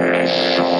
[0.00, 0.79] Et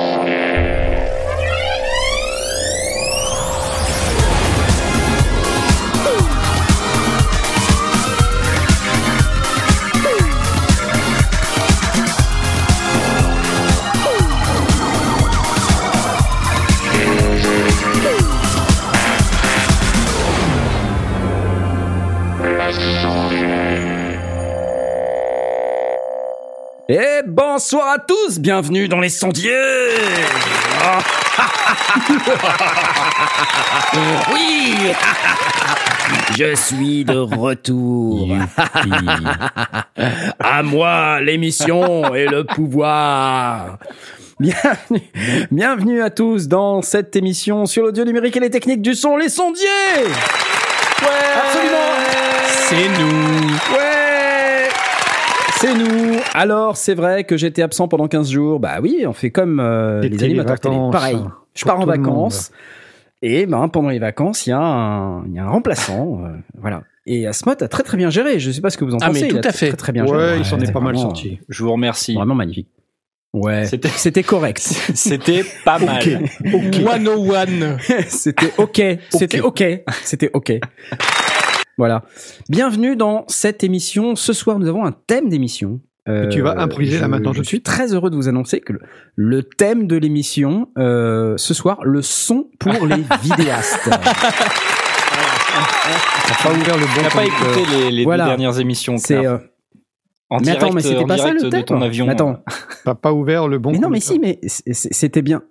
[27.73, 29.53] bonsoir à tous, bienvenue dans les sondiers.
[34.33, 34.75] Oui.
[36.37, 38.29] Je suis de retour.
[40.41, 43.79] À moi l'émission et le pouvoir.
[44.41, 45.03] Bienvenue,
[45.53, 49.29] bienvenue à tous dans cette émission sur l'audio numérique et les techniques du son, les
[49.29, 49.69] sondiers.
[51.03, 51.09] Ouais.
[51.37, 51.79] Absolument
[52.49, 53.77] C'est nous.
[53.77, 53.80] Ouais
[55.61, 58.61] C'est nous Alors, c'est vrai que j'étais absent pendant 15 jours.
[58.61, 60.75] Bah oui, on fait comme euh, les animateurs les télé.
[60.75, 62.51] vacances, Pareil, hein, je pars en vacances.
[63.23, 66.23] Et ben, pendant les vacances, il y, a un- il y a un remplaçant.
[66.25, 66.83] euh, voilà.
[67.07, 68.39] Et Asmod a très très bien géré.
[68.39, 69.21] Je sais pas ce que vous en Ah, pensez.
[69.23, 69.69] mais il tout à fait.
[69.69, 70.39] Très très bien Ouais, géré.
[70.39, 71.39] il s'en est pas mal sorti.
[71.49, 72.15] Je vous remercie.
[72.15, 72.69] Vraiment magnifique.
[73.35, 73.67] Ouais.
[73.67, 74.59] C'était- C'était correct.
[74.95, 76.03] C'était pas mal.
[76.43, 77.77] 101.
[78.09, 78.83] C'était ok.
[79.11, 79.65] C'était ok.
[80.05, 80.53] C'était ok.
[81.81, 82.03] Voilà.
[82.51, 84.15] Bienvenue dans cette émission.
[84.15, 85.81] Ce soir, nous avons un thème d'émission.
[86.11, 88.61] Euh, tu vas improviser là je- maintenant tout Je suis très heureux de vous annoncer
[88.61, 88.81] que le,
[89.17, 93.81] le thème de l'émission, euh, ce soir, le son pour les vidéastes.
[93.89, 93.97] T'as
[96.43, 98.25] pas ouvert le bon On n'a pas écouté les, les Voilà.
[98.25, 98.99] deux dernières émissions.
[98.99, 99.25] C'est.
[99.27, 99.39] Euh,
[100.29, 102.11] en mais direct, attends, mais c'était pas ça le thème de ton avion.
[102.11, 102.45] Attends.
[102.85, 105.45] T'as pas ouvert le bon mais non, mais si, mais c'était bien.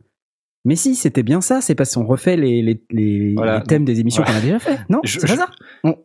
[0.64, 1.60] Mais si, c'était bien ça.
[1.62, 3.58] C'est parce qu'on refait les, les, les, Voilà.
[3.58, 4.30] les thèmes des émissions Ouais.
[4.30, 4.78] qu'on a déjà fait.
[4.90, 5.50] Non, Je- c'est pas je- ça.
[5.84, 5.96] On-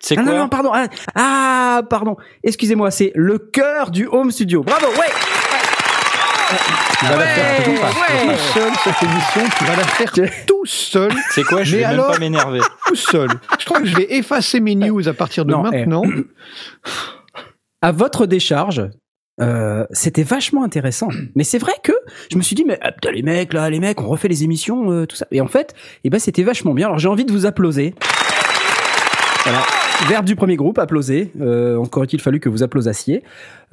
[0.00, 0.70] C'est Ah quoi non, non, pardon.
[0.74, 2.16] Ah, ah, pardon.
[2.42, 4.62] Excusez-moi, c'est le cœur du home studio.
[4.62, 5.10] Bravo, ouais.
[6.98, 8.36] Tu vas la faire Ouais, tout ouais.
[8.54, 9.40] seul cette émission.
[9.58, 10.12] Tu vas la faire
[10.46, 12.60] tout seul, C'est quoi Je vais alors même pas m'énerver.
[12.86, 13.28] tout seul.
[13.58, 15.78] Je crois que je vais effacer mes news à partir de Non, eh.
[15.84, 16.02] maintenant.
[17.82, 18.82] À votre décharge,
[19.40, 21.08] euh, c'était vachement intéressant.
[21.34, 21.92] Mais c'est vrai que
[22.30, 24.44] je me suis dit, mais ah, putain, les mecs, là, les mecs, on refait les
[24.44, 25.26] émissions, euh, tout ça.
[25.32, 25.74] Et en fait,
[26.04, 26.86] eh ben, c'était vachement bien.
[26.86, 27.94] Alors, j'ai envie de vous applauser.
[29.44, 29.60] Voilà.
[30.08, 31.32] Verbe du premier groupe, applauser.
[31.40, 33.22] Euh, encore a-t-il fallu que vous applaudassiez.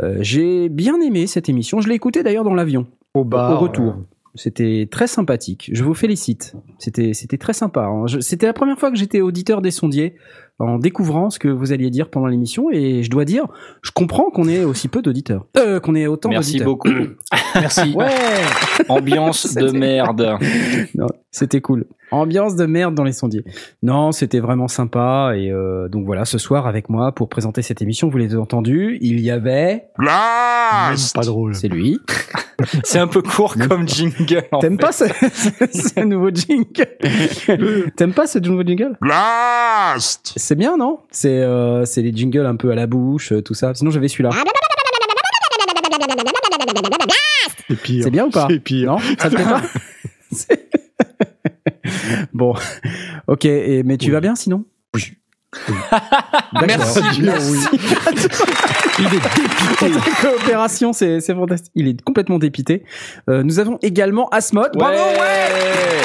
[0.02, 1.82] Euh, j'ai bien aimé cette émission.
[1.82, 2.88] Je l'ai écoutée d'ailleurs dans l'avion.
[3.14, 3.52] Au bar.
[3.52, 3.96] au retour.
[4.36, 5.70] C'était très sympathique.
[5.74, 6.56] Je vous félicite.
[6.82, 7.82] C'était c'était très sympa.
[7.86, 8.06] hein.
[8.22, 10.16] C'était la première fois que j'étais auditeur des sondiers
[10.60, 13.46] en découvrant ce que vous alliez dire pendant l'émission et je dois dire,
[13.82, 15.46] je comprends qu'on ait aussi peu d'auditeurs.
[15.58, 16.68] Euh, qu'on ait autant Merci d'auditeurs.
[16.68, 16.90] beaucoup.
[17.56, 17.94] Merci.
[17.96, 18.10] Ouais.
[18.90, 20.38] Ambiance de merde.
[20.96, 21.86] Non, c'était cool.
[22.12, 23.44] Ambiance de merde dans les sondiers.
[23.84, 27.82] Non, c'était vraiment sympa et euh, donc voilà, ce soir avec moi pour présenter cette
[27.82, 30.08] émission, vous l'avez entendu, il y avait Même
[31.16, 31.56] pas drôle.
[31.56, 32.00] c'est lui.
[32.84, 34.44] C'est un peu court comme jingle.
[34.60, 35.06] T'aimes pas ce,
[35.74, 36.68] ce nouveau jingle?
[37.96, 38.98] T'aimes pas ce nouveau jingle?
[39.02, 41.00] Blast C'est bien, non?
[41.12, 43.74] C'est euh, c'est les jingles un peu à la bouche, euh, tout ça.
[43.74, 44.30] Sinon, j'avais celui-là.
[47.68, 48.04] C'est pire.
[48.04, 48.48] C'est bien ou pas?
[48.50, 48.92] C'est pire.
[48.92, 49.00] Non?
[49.20, 49.62] Ça te plaît pas?
[52.34, 52.54] Bon,
[53.28, 53.46] ok.
[53.46, 54.12] Et, mais tu Oui.
[54.14, 54.64] vas bien sinon?
[54.96, 55.14] Oui.
[55.68, 56.68] D'accord.
[56.68, 57.00] Merci.
[57.14, 59.42] Il est dépité.
[59.80, 61.72] Ta coopération, c'est c'est fantastique.
[61.76, 62.84] Il est complètement dépité.
[63.30, 64.72] Euh, nous avons également Asmod.
[64.76, 66.02] Bravo, ouais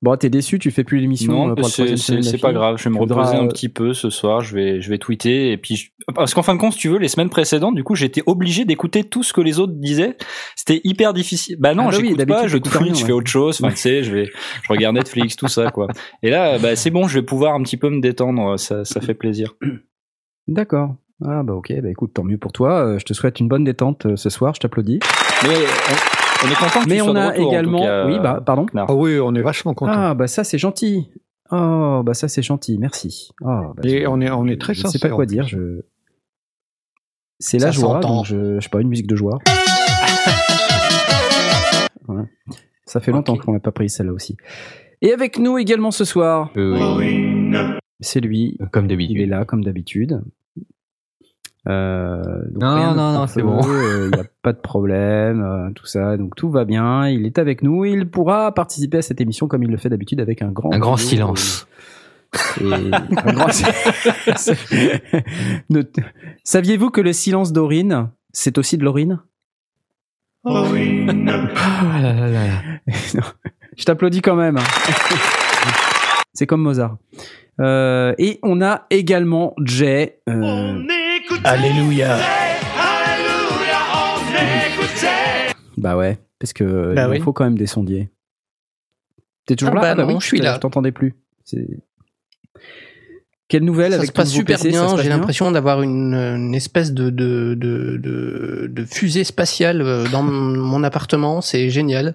[0.00, 2.76] Bon, t'es déçu, tu fais plus l'émission Non, euh, c'est- pas grave.
[2.78, 4.40] Je vais me reposer un euh, petit peu ce soir.
[4.42, 6.88] Je vais, je vais tweeter et puis je- parce qu'en fin de compte, si tu
[6.88, 10.16] veux, les semaines précédentes, du coup, j'étais obligé d'écouter tout ce que les autres disaient.
[10.54, 11.56] C'était hyper difficile.
[11.58, 12.46] Bah non, Ah bah j'écoute pas.
[12.46, 13.58] Je tweet, rien, je fais autre chose.
[13.60, 15.88] Enfin, tu sais, je vais, je regarde Netflix, tout ça, quoi.
[16.22, 18.56] Et là, bah c'est bon, je vais pouvoir un petit peu me détendre.
[18.58, 19.56] Ça, ça fait plaisir.
[20.46, 20.94] D'accord.
[21.24, 22.84] Ah bah ok, bah écoute, tant mieux pour toi.
[22.86, 25.00] Euh, je te souhaite une bonne détente euh, ce soir, je t'applaudis.
[25.42, 27.80] Mais on, on est content que Mais tu sois on de a retour, également...
[27.82, 28.66] cas, Oui, bah pardon.
[28.76, 29.92] Ah oui, on est vachement content.
[29.94, 31.10] Ah bah ça c'est gentil.
[31.50, 33.30] Oh bah ça c'est gentil, merci.
[33.40, 35.48] Oh, bah, Et je- on est, on est très je sais pas quoi dire.
[35.48, 35.80] Je...
[37.40, 39.38] C'est la Ça joie, donc je, je sais pas une musique de joie.
[42.06, 42.24] Voilà.
[42.86, 44.38] Ça fait longtemps qu'on n'a pas pris celle-là aussi.
[45.02, 46.50] Et avec nous également ce soir,
[48.00, 48.56] c'est lui.
[48.72, 49.28] Comme Il est d'habitude.
[49.28, 50.22] là comme d'habitude.
[51.68, 52.22] Euh,
[52.52, 53.60] donc Non, rien non, non, c'est bon.
[53.62, 56.16] euh, Il n'y a pas de problème, euh, tout ça.
[56.16, 57.08] Donc tout va bien.
[57.08, 57.84] Il est avec nous.
[57.84, 60.78] Il pourra participer à cette émission comme il le fait d'habitude avec un grand, Un
[60.78, 61.66] grand silence.
[62.60, 63.64] et un grand si-
[65.70, 65.82] Ne-
[66.44, 69.20] Saviez-vous que le silence d'Aurine, c'est aussi de l'Aurine
[70.44, 72.48] Ah là là là.
[73.76, 74.58] Je t'applaudis quand même.
[76.32, 76.96] c'est comme Mozart.
[77.60, 80.20] Euh, et on a également Jay.
[80.28, 80.82] euh,
[81.44, 82.18] Alléluia.
[85.76, 87.20] Bah ouais, parce que Bah il oui.
[87.20, 88.10] faut quand même des sondiers.
[89.46, 90.54] T'es toujours Ah là bah Ah non, oui, je suis là.
[90.54, 91.14] Je t'entendais plus.
[93.48, 94.96] Quelle nouvelle Ça avec se passe super PC, bien.
[94.98, 100.22] J'ai l'impression d'avoir une, une espèce de, de, de, de, de fusée spatiale euh, dans
[100.22, 101.40] mon mon appartement.
[101.40, 102.14] C'est génial.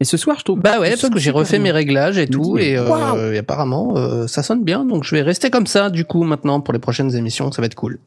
[0.00, 0.60] Et ce soir, je trouve.
[0.60, 1.64] Bah ouais, parce que j'ai refait bien.
[1.64, 4.86] mes réglages et tout, dis, et, euh, et apparemment euh, ça sonne bien.
[4.86, 7.52] Donc je vais rester comme ça du coup maintenant pour les prochaines émissions.
[7.52, 7.98] Ça va être cool.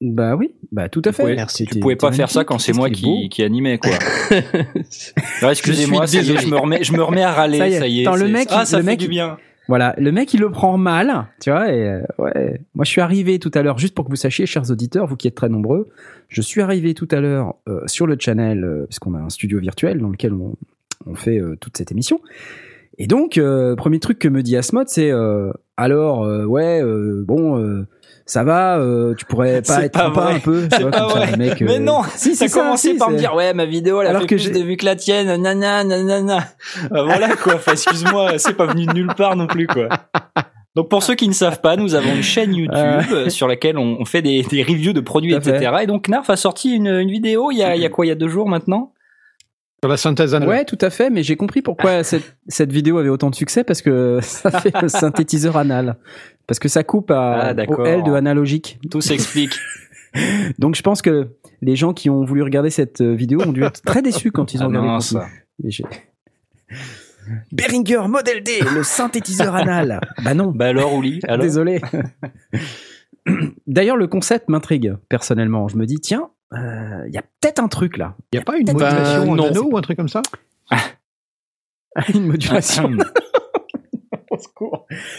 [0.00, 1.24] Bah oui, bah tout à fait.
[1.24, 1.64] Ouais, merci.
[1.64, 3.90] Tu pouvais pas faire ça quand c'est moi qui, qui animais, quoi.
[5.50, 7.78] Excusez-moi, Je me remets, je me remets à râler, Ça y est.
[7.78, 8.06] ça y est.
[8.06, 9.36] Attends, le mec, ah, ça le fait mec, du bien.
[9.66, 11.72] Voilà, le mec il le prend mal, tu vois.
[11.72, 14.46] Et euh, ouais, moi je suis arrivé tout à l'heure, juste pour que vous sachiez,
[14.46, 15.88] chers auditeurs, vous qui êtes très nombreux,
[16.28, 19.30] je suis arrivé tout à l'heure euh, sur le channel, euh, parce qu'on a un
[19.30, 20.56] studio virtuel dans lequel on,
[21.06, 22.20] on fait euh, toute cette émission.
[22.98, 26.82] Et donc, euh, premier truc que me dit Asmod, c'est euh, alors, ouais,
[27.24, 27.84] bon,
[28.26, 30.34] ça va, euh, tu pourrais pas être pas sympa vrai.
[30.34, 31.36] un peu, tu C'est vois, pas comme vrai.
[31.36, 31.60] mec.
[31.62, 34.22] Mais non, si, T'as commencé si, par me dire, ouais, ma vidéo, elle a Alors
[34.22, 36.44] fait que plus j'ai- de vues que la tienne, nanana, nanana.
[36.92, 37.54] Euh, voilà, quoi.
[37.54, 39.88] Enfin, excuse-moi, c'est pas venu de nulle part non plus, quoi.
[40.76, 43.96] Donc, pour ceux qui ne savent pas, nous avons une chaîne YouTube sur laquelle on,
[44.00, 45.56] on fait des, des reviews de produits, fait.
[45.56, 45.72] etc.
[45.82, 48.04] Et donc, Narf a sorti une, une vidéo il y a, il y a quoi,
[48.04, 48.92] il y a deux jours maintenant?
[49.82, 50.48] Sur la synthèse anale.
[50.48, 53.64] Ouais, tout à fait, mais j'ai compris pourquoi cette, cette vidéo avait autant de succès
[53.64, 55.96] parce que ça fait le synthétiseur anal.
[56.46, 57.84] Parce que ça coupe à, Ah, au.
[57.84, 58.78] L de analogique.
[58.90, 59.58] Tout s'explique.
[60.58, 61.28] Donc je pense que
[61.62, 64.54] les gens qui ont voulu regarder cette euh, vidéo ont dû être très déçus quand
[64.54, 65.26] ils ont Ah regardé non, ça.
[67.52, 70.00] Behringer Model D, le synthétiseur anal.
[70.24, 71.44] Bah non, Bah alors, Ouli, alors?
[71.44, 71.80] désolé.
[73.66, 75.68] D'ailleurs, le concept m'intrigue personnellement.
[75.68, 78.14] Je me dis, tiens, euh, il y a peut-être un truc là.
[78.32, 79.46] Il n'y a pas une Ben, modulation en non.
[79.46, 80.22] anneau ou un truc comme ça
[82.14, 82.90] Une modulation.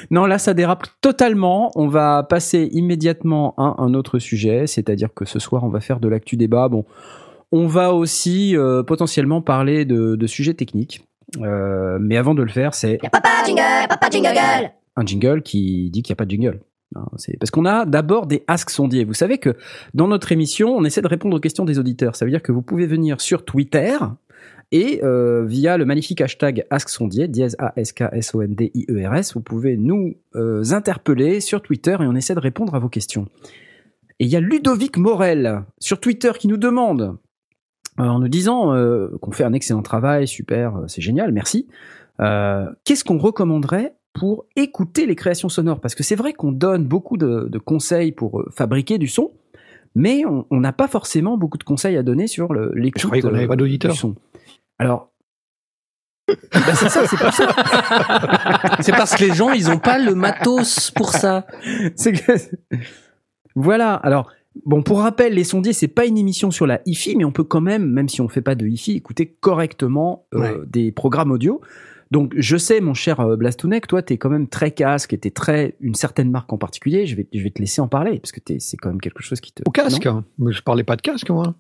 [0.09, 1.71] Non, là, ça dérape totalement.
[1.75, 5.99] On va passer immédiatement à un autre sujet, c'est-à-dire que ce soir, on va faire
[5.99, 6.67] de l'actu débat.
[6.69, 6.85] Bon,
[7.51, 11.05] on va aussi euh, potentiellement parler de, de sujets techniques.
[11.39, 14.71] Euh, mais avant de le faire, c'est Papa jingle, papa jingle.
[14.95, 16.59] un jingle qui dit qu'il n'y a pas de jingle.
[16.93, 19.05] Parce qu'on a d'abord des Ask sondiers.
[19.05, 19.55] Vous savez que
[19.93, 22.15] dans notre émission, on essaie de répondre aux questions des auditeurs.
[22.15, 23.97] Ça veut dire que vous pouvez venir sur Twitter
[24.71, 28.55] et euh, via le magnifique hashtag Ask sondier, dièse A S K S O N
[28.55, 32.73] D I E vous pouvez nous euh, interpeller sur Twitter et on essaie de répondre
[32.75, 33.27] à vos questions.
[34.19, 37.17] Et il y a Ludovic Morel sur Twitter qui nous demande
[37.99, 38.73] euh, en nous disant
[39.21, 41.67] qu'on fait un excellent travail, super, c'est génial, merci.
[42.19, 47.17] Qu'est-ce qu'on recommanderait pour écouter les créations sonores Parce que c'est vrai qu'on donne beaucoup
[47.17, 49.31] de, de conseils pour euh, fabriquer du son,
[49.95, 53.91] mais on n'a pas forcément beaucoup de conseils à donner sur l'écoute euh, pas d'auditeurs.
[53.91, 54.15] du son.
[54.79, 55.09] Alors,
[56.27, 57.47] bah c'est ça, c'est pour ça.
[58.79, 61.45] C'est parce que les gens ils ont pas le matos pour ça.
[61.95, 62.31] C'est que-
[63.55, 63.95] Voilà.
[63.95, 64.31] Alors,
[64.65, 67.43] bon, pour rappel, les sondiers, c'est pas une émission sur la hi-fi, mais on peut
[67.43, 70.55] quand même, même si on fait pas de hi-fi, écouter correctement euh, Ouais.
[70.67, 71.59] des programmes audio.
[72.11, 75.31] Donc, je sais, mon cher euh, Blastounek, toi, t'es quand même très casque et t'es
[75.31, 77.05] très une certaine marque en particulier.
[77.05, 79.39] Je vais, je vais te laisser en parler parce que c'est quand même quelque chose
[79.39, 79.63] qui te.
[79.65, 80.25] Au casque Non hein.
[80.37, 81.55] Mais je parlais pas de casque, moi.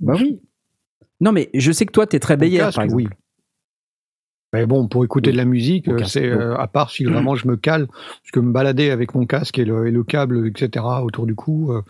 [0.00, 0.40] bah oui.
[1.20, 3.02] Non, mais je sais que toi, t'es très casque, par exemple.
[3.02, 3.08] oui.
[4.54, 5.32] Mais bon, pour écouter Oui.
[5.34, 8.40] de la musique, euh, c'est euh, à part si vraiment je me cale, parce que
[8.40, 10.84] me balader avec mon casque et le, et le câble, etc.
[11.02, 11.82] autour du cou, euh,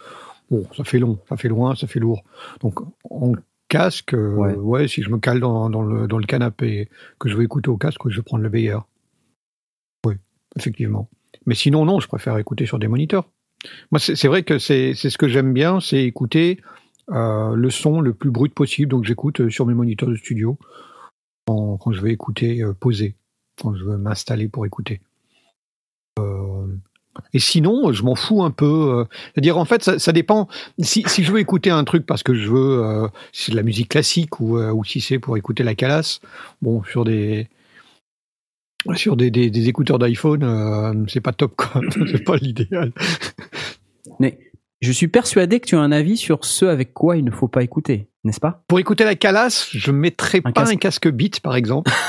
[0.50, 2.25] bon, ça fait long, ça fait loin, ça fait lourd.
[2.61, 2.81] Donc
[3.11, 3.33] en
[3.68, 4.54] casque, euh, Ouais.
[4.54, 4.88] ouais.
[4.88, 7.76] si je me cale dans, dans le, dans le canapé, que je veux écouter au
[7.76, 8.78] casque, je vais prendre le Beyer.
[10.06, 10.14] Oui,
[10.56, 11.08] effectivement.
[11.46, 13.28] Mais sinon, non, je préfère écouter sur des moniteurs.
[13.90, 16.60] Moi, c'est vrai que c'est ce que j'aime bien, c'est écouter
[17.10, 18.90] euh, le son le plus brut possible.
[18.90, 20.58] Donc, j'écoute euh, sur mes moniteurs de studio
[21.46, 23.16] quand, quand je vais écouter euh, poser,
[23.60, 25.00] quand je veux m'installer pour écouter.
[26.20, 26.66] Euh,
[27.34, 28.64] et sinon, je m'en fous un peu.
[28.66, 30.48] euh, C'est-à-dire, en fait, ça, ça dépend.
[30.80, 33.56] Si, si je veux écouter un truc parce que je veux, euh, si c'est de
[33.56, 36.20] la musique classique ou, euh, ou si c'est pour écouter la calasse,
[36.62, 37.48] bon, sur des
[38.94, 41.80] sur des, des, des écouteurs d'iPhone, euh, c'est pas top, quoi.
[42.10, 42.92] c'est pas l'idéal.
[44.20, 44.38] Mais
[44.80, 47.49] je suis persuadé que tu as un avis sur ce avec quoi il ne faut
[47.49, 48.62] pas écouter, n'est-ce pas?
[48.68, 50.73] Pour écouter la calasse, je mettrais Un pas casque.
[50.75, 51.90] un casque Beat, par exemple.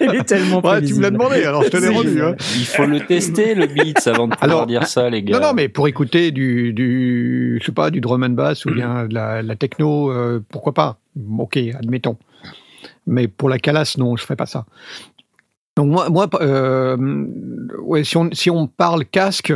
[0.00, 2.22] Il est tellement Ouais, tu me l'as demandé, alors je te l'ai rendu.
[2.22, 2.34] hein.
[2.56, 5.38] Il faut le tester, le beat, avant de pouvoir Alors, dire ça, les gars.
[5.38, 8.70] Non, non, mais pour écouter du, du, je sais pas, du drum and bass ou
[8.74, 10.98] bien de la, la techno, euh, pourquoi pas?
[11.38, 12.16] Ok, admettons.
[13.06, 14.64] Mais pour la calasse, non, je ferai pas ça.
[15.76, 16.96] Donc moi, moi, euh,
[17.82, 19.52] ouais, si on si on parle casque,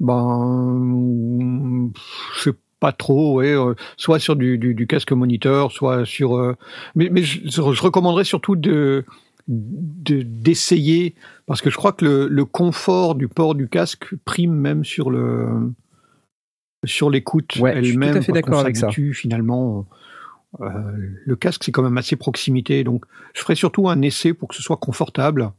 [0.00, 1.90] ben,
[2.36, 6.36] je sais pas trop, ouais, euh, soit sur du, du, du casque moniteur, soit sur,
[6.36, 6.54] euh,
[6.94, 9.04] mais, mais je, je recommanderais surtout de
[9.48, 11.14] de- d'essayer
[11.46, 15.10] parce que je crois que le, le confort du port du casque prime même sur
[15.10, 15.70] le
[16.84, 18.12] sur l'écoute Ouais, je suis elle-même.
[18.12, 18.90] tout à fait d'accord avec ça.
[18.90, 19.86] Finalement,
[20.60, 20.92] euh,
[21.24, 24.54] le casque c'est quand même assez proximité, donc je ferai surtout un essai pour que
[24.54, 25.52] ce soit confortable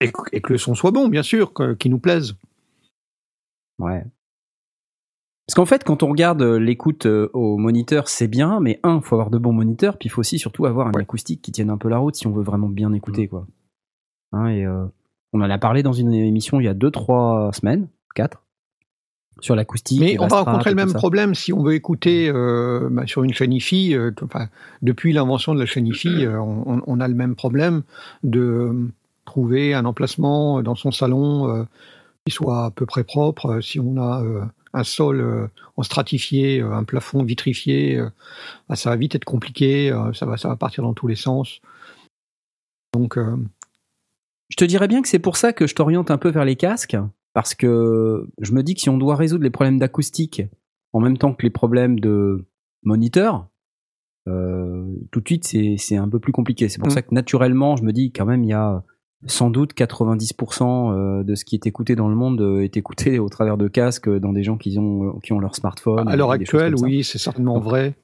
[0.00, 2.34] et, que- et que le son soit bon, bien sûr, qu'il nous plaise.
[3.78, 4.04] Ouais.
[5.46, 9.00] Parce qu'en fait, quand on regarde euh, l'écoute euh, au moniteur, c'est bien, mais un,
[9.00, 11.02] faut avoir de bons moniteurs, puis il faut aussi surtout avoir un Ouais.
[11.02, 13.46] acoustique qui tienne un peu la route si on veut vraiment bien écouter, quoi.
[14.32, 14.84] Hein, et euh,
[15.32, 18.41] on en a parlé dans une émission il y a deux, trois semaines, quatre,
[19.40, 20.00] sur l'acoustique.
[20.00, 23.32] Mais on va rencontrer le même problème si on veut écouter euh, bah, sur une
[23.32, 23.94] chaîne IFI.
[23.94, 24.48] euh, enfin,
[24.82, 27.82] depuis l'invention de la chaîne IFI, euh, on, a le même problème
[28.22, 28.88] de euh,
[29.24, 31.64] trouver un emplacement dans son salon euh,
[32.26, 33.46] qui soit à peu près propre.
[33.46, 35.46] Euh, Si on a euh, un sol euh,
[35.76, 38.08] en stratifié, euh, un plafond vitrifié, euh,
[38.68, 39.90] bah, ça va vite être compliqué.
[39.90, 41.60] euh, ça va, ça va partir dans tous les sens.
[42.94, 43.36] Donc, euh,
[44.50, 46.56] Je te dirais bien que c'est pour ça que je t'oriente un peu vers les
[46.56, 46.96] casques,
[47.34, 50.42] parce que je me dis que si on doit résoudre les problèmes d'acoustique
[50.92, 52.46] en même temps que les problèmes de
[52.82, 53.48] moniteur,
[54.28, 56.68] euh, tout de suite c'est c'est un peu plus compliqué.
[56.68, 56.92] C'est pour Mm.
[56.92, 58.84] ça que naturellement je me dis quand même il y a
[59.26, 63.18] sans doute 90% euh, de ce qui est écouté dans le monde euh, est écouté
[63.18, 66.08] au travers de casques euh, dans des gens qui ont qui ont leur smartphone.
[66.08, 67.94] À l'heure actuelle, oui, c'est certainement vrai.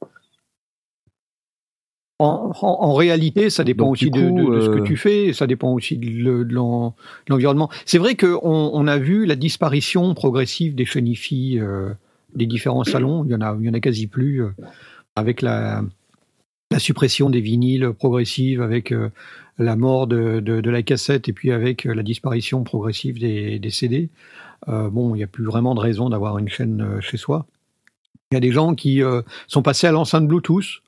[2.21, 4.85] En, en- en réalité, ça dépend Donc, aussi de, coup, de- de ce que euh,
[4.85, 6.95] tu fais, ça dépend aussi de le- de l'en- de
[7.33, 7.71] l'environnement.
[7.87, 11.91] C'est vrai qu'on on a vu la disparition progressive des IFI euh,
[12.35, 13.25] des différents salons.
[13.25, 14.49] Il y en a, il y en a quasi plus euh,
[15.15, 15.83] avec la,
[16.73, 19.11] la suppression des vinyles progressives, avec euh,
[19.59, 24.09] la mort de, la cassette et puis avec la disparition progressive des, des CD.
[24.67, 27.47] Bon, il n'y a plus vraiment de raison d'avoir une chaîne chez soi.
[28.31, 29.01] Il y a des gens qui
[29.49, 30.81] sont passés à l'enceinte Bluetooth,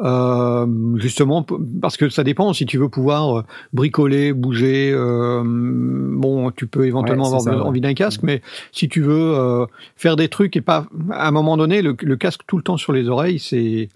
[0.00, 1.44] euh, justement
[1.80, 2.52] parce que ça dépend.
[2.52, 3.42] Si tu veux pouvoir euh,
[3.72, 7.68] bricoler, bouger, euh, bon, tu peux éventuellement Ouais, avoir ça, besoin- ouais.
[7.68, 8.42] envie d'un casque, mais
[8.72, 12.16] si tu veux euh, faire des trucs et pas, à un moment donné, le, le
[12.16, 13.88] casque tout le temps sur les oreilles, c'est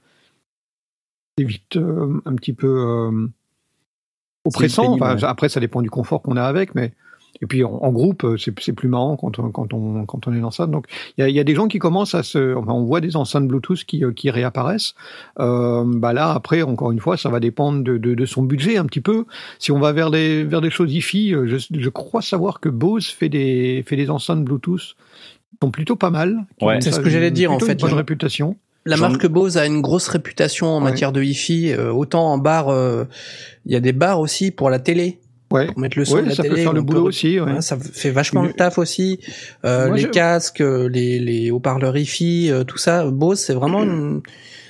[1.38, 1.76] vite
[2.26, 3.10] un petit peu
[4.44, 4.92] oppressant.
[4.94, 5.16] Enfin.
[5.22, 6.92] Après, ça dépend du confort qu'on a avec, mais
[7.42, 10.34] et puis en, en groupe, euh, c'est plus marrant quand on, quand on, quand on
[10.34, 10.66] est dans ça.
[10.66, 12.54] Donc il y a, il y a des gens qui commencent à se.
[12.54, 14.94] Enfin, on voit des enceintes Bluetooth qui, euh, qui réapparaissent.
[15.38, 18.76] Euh, bah là, après, encore une fois, ça va dépendre de, de, de son budget
[18.76, 19.24] un petit peu.
[19.58, 22.68] Si on va vers des, vers des choses IFI, euh, je, je crois savoir que
[22.68, 26.46] Bose fait des, fait des enceintes Bluetooth qui sont plutôt pas mal.
[26.60, 26.80] Ouais.
[26.80, 27.72] C'est ce que j'allais dire, en fait.
[27.72, 28.56] Une bonne réputation.
[28.86, 30.90] La marque Bose a une grosse réputation en Ouais.
[30.90, 31.72] matière de Wi-Fi.
[31.72, 33.04] euh, autant en bar, euh,
[33.66, 35.18] il y a des bars aussi pour la télé,
[35.52, 35.66] Ouais.
[35.66, 36.54] pour mettre le son Ouais, de la ça télé.
[36.54, 37.40] peut faire le boulot aussi.
[37.40, 37.52] Ouais.
[37.54, 39.18] Ouais, ça fait vachement le taf aussi.
[39.64, 43.10] Euh, Moi, les je- casques, euh, les, les haut-parleurs Wi-Fi, euh, tout ça.
[43.10, 44.22] Bose, c'est vraiment une...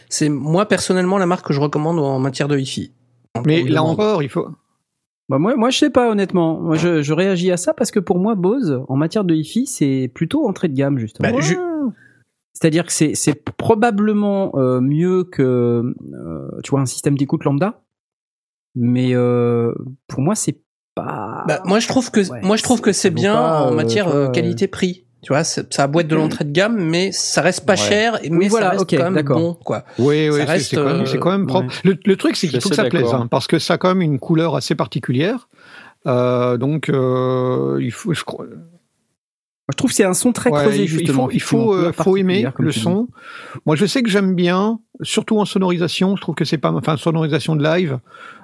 [0.08, 2.92] C'est moi personnellement la marque que je recommande en matière de Wi-Fi.
[3.34, 4.48] Quand Mais là encore, il faut.
[5.28, 6.58] Bah moi, moi, je sais pas honnêtement.
[6.60, 9.66] Moi, je, je réagis à ça parce que pour moi, Bose, en matière de hi-fi,
[9.66, 11.30] c'est plutôt entrée de gamme justement.
[11.30, 11.38] Bah,
[12.52, 15.42] C'est-à-dire que c'est, c'est probablement euh, mieux que,
[16.14, 17.80] euh, tu vois, un système d'écoute lambda.
[18.74, 19.72] Mais euh,
[20.08, 20.58] pour moi, c'est
[21.04, 21.44] pas.
[21.46, 23.74] Bah, moi je trouve que Ouais, moi je trouve que c'est bien pas, en euh,
[23.76, 25.04] matière euh, euh, qualité-prix.
[25.22, 25.60] Tu vois, ça
[26.00, 27.76] être de l'entrée de gamme, mais ça reste pas Ouais.
[27.78, 29.38] cher, mais voilà, ça reste quand même d'accord.
[29.38, 29.84] bon, quoi.
[29.98, 31.74] Oui, oui, Ça c'est reste, c'est quand, même- euh, c'est quand même propre.
[31.84, 33.88] Le, le truc, c'est qu'il faut que ça plaise, hein, parce que ça a quand
[33.88, 35.48] même une couleur assez particulière.
[36.06, 38.46] Euh, donc, euh, il faut, je crois,
[39.70, 41.24] Je trouve que c'est un son très ouais, creusé il faut, il justement.
[41.26, 43.08] faut, il faut, euh, faut aimer le son.
[43.66, 46.16] Moi, je sais que j'aime bien, surtout en sonorisation.
[46.16, 47.98] Je trouve que c'est pas, enfin, sonorisation de live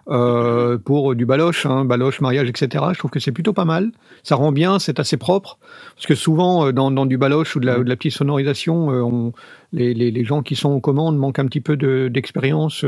[0.09, 2.85] euh, pour du baloche, hein, baloche, mariage, etc.
[2.93, 3.91] Je trouve que c'est plutôt pas mal.
[4.23, 5.59] Ça rend bien, c'est assez propre.
[5.97, 8.91] Parce que souvent, euh, dans, dans du baloche ou de la, de la petite sonorisation,
[8.91, 9.31] euh,
[9.73, 12.85] les, les, les gens qui sont aux commandes manquent un petit peu de- d'expérience.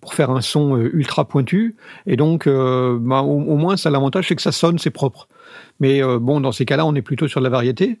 [0.00, 4.42] pour faire un son ultra pointu et donc bah, au, moins ça l'avantage c'est que
[4.42, 5.28] ça sonne c'est propre
[5.78, 8.00] mais bon dans ces cas-là on est plutôt sur de la variété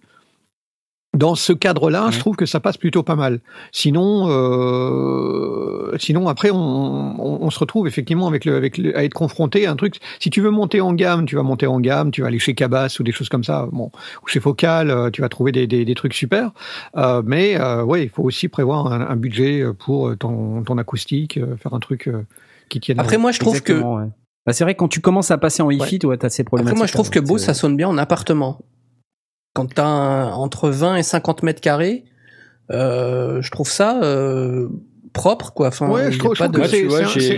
[1.14, 3.40] dans ce cadre-là, je trouve que ça passe plutôt pas mal.
[3.70, 9.04] Sinon, euh, sinon après, on, on, on se retrouve effectivement avec le, avec le, à
[9.04, 9.96] être confronté à un truc.
[10.20, 12.54] Si tu veux monter en gamme, tu vas monter en gamme, tu vas aller chez
[12.54, 13.68] Cabas ou des choses comme ça.
[13.72, 13.90] Bon,
[14.22, 16.50] ou chez Focal, euh, tu vas trouver des, des, des trucs super.
[16.96, 21.36] Euh, mais euh, ouais, il faut aussi prévoir un, un budget pour ton, ton acoustique,
[21.36, 22.24] euh, faire un truc euh,
[22.70, 22.98] qui tienne.
[22.98, 24.08] Après, moi, je trouve que ouais.
[24.44, 26.72] Bah, c'est vrai quand tu commences à passer en hi-fi, toi, t'as ces problématiques.
[26.72, 28.58] Après, moi, je trouve que beau beau, ça sonne bien en appartement.
[29.54, 32.04] Quand t'as un- entre 20 et 50 mètres carrés,
[32.70, 34.68] euh, je trouve ça euh,
[35.12, 35.68] propre, quoi.
[35.68, 36.68] Enfin, Ouais, je trouve, je pas trouve de- que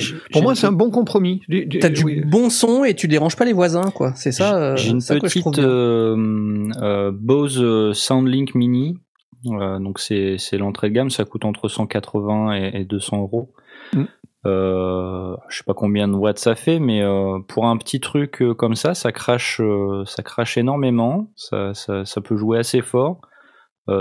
[0.01, 1.41] c'est- pour moi, c'est un bon compromis.
[1.81, 2.21] T'as du oui.
[2.25, 4.13] bon son et tu déranges pas les voisins, quoi.
[4.15, 4.57] C'est ça.
[4.57, 8.99] euh, J'ai une ça que je trouve petite euh, euh, Bose euh, Soundlink Mini.
[9.47, 13.53] Euh, donc c'est c'est l'entrée de gamme, ça coûte entre 180 et, et 200 euros.
[13.93, 14.05] Mm.
[14.47, 18.43] Euh, je sais pas combien de watts ça fait, mais euh, pour un petit truc
[18.43, 19.61] euh, comme ça, ça crache,
[20.05, 21.31] ça crache énormément.
[21.37, 23.21] Ça, ça, ça peut jouer assez fort.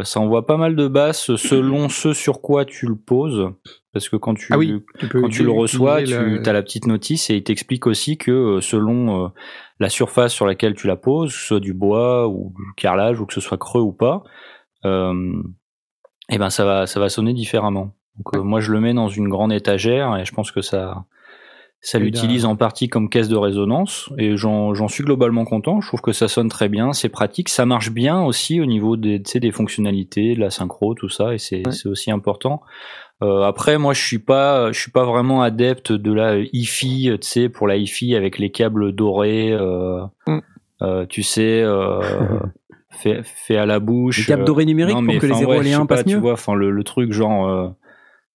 [0.04, 3.50] Ça envoie pas mal de basses selon ce sur quoi tu le poses.
[3.92, 6.54] Parce que quand tu, Ah oui, tu peux quand tu le reçois, tu le- as
[6.54, 9.30] la petite notice et il t'explique aussi que selon
[9.80, 13.20] la surface sur laquelle tu la poses, que ce soit du bois ou du carrelage
[13.20, 14.24] ou que ce soit creux ou pas,
[14.86, 17.92] et ben ça va ça va sonner différemment.
[18.18, 21.06] Donc euh, moi je le mets dans une grande étagère et je pense que ça
[21.86, 25.82] ça l'utilise en partie comme caisse de résonance et j'en suis globalement content.
[25.82, 28.96] Je trouve que ça sonne très bien, c'est pratique, ça marche bien aussi au niveau
[28.96, 31.88] des des fonctionnalités, de la synchro, tout ça et c'est Ouais.
[31.92, 32.62] aussi important.
[33.22, 37.28] Euh, après, moi, je suis pas, je suis pas vraiment adepte de la hi-fi, tu
[37.28, 40.40] sais, pour la hi-fi avec les câbles dorés, euh, Mm.
[40.84, 41.64] euh, tu sais,
[42.92, 44.20] fait, fait à la bouche.
[44.20, 45.76] Les câbles dorés numériques Non, pour mais que les enfin, 0 ouais, et les je
[45.76, 47.74] sais 1 pas, passent Tu vois, enfin, le, le truc genre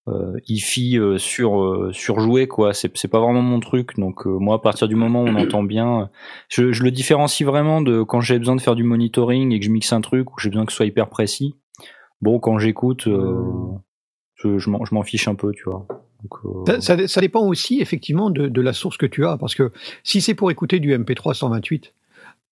[0.08, 2.72] euh, hi-fi euh, sur euh, surjoué, quoi.
[2.74, 3.96] C'est c'est pas vraiment mon truc.
[3.98, 6.10] Donc euh, moi, à partir du moment où on entend bien,
[6.48, 9.64] je, je le différencie vraiment de quand j'ai besoin de faire du monitoring et que
[9.64, 11.54] je mixe un truc où j'ai besoin que ce soit hyper précis.
[12.20, 13.42] Bon, quand j'écoute, euh,
[14.34, 15.86] je, je m'en fiche un peu, tu vois.
[16.80, 19.70] Ça- ça dépend aussi effectivement de, de la source que tu as, parce que
[20.02, 21.94] si c'est pour écouter du MP3 128,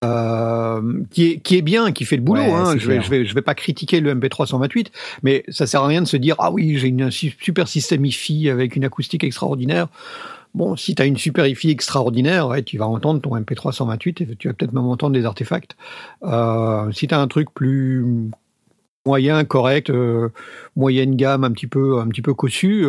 [0.05, 3.11] euh, qui, est, qui est bien, qui fait le boulot, Ouais, hein, je, vais, je,
[3.11, 6.17] vais, je vais pas critiquer le MP3 128, mais ça sert à rien de se
[6.19, 9.89] dire ah oui j'ai une- un su- super système hi-fi avec une acoustique extraordinaire.
[10.55, 14.21] Bon, si tu as une super hi-fi extraordinaire, ouais, tu vas entendre ton MP3 128
[14.23, 15.77] et tu vas peut-être même entendre des artefacts.
[16.23, 18.05] Euh, si tu as un truc plus
[19.07, 20.29] moyen, correct, euh,
[20.75, 22.85] moyenne gamme, un petit peu, un petit peu cossu,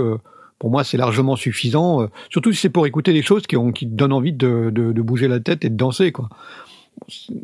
[0.60, 2.08] pour moi c'est largement suffisant.
[2.30, 4.92] surtout si c'est pour écouter des choses qui, ont, qui te donnent envie de, de,
[4.94, 6.30] de bouger la tête et de danser, quoi.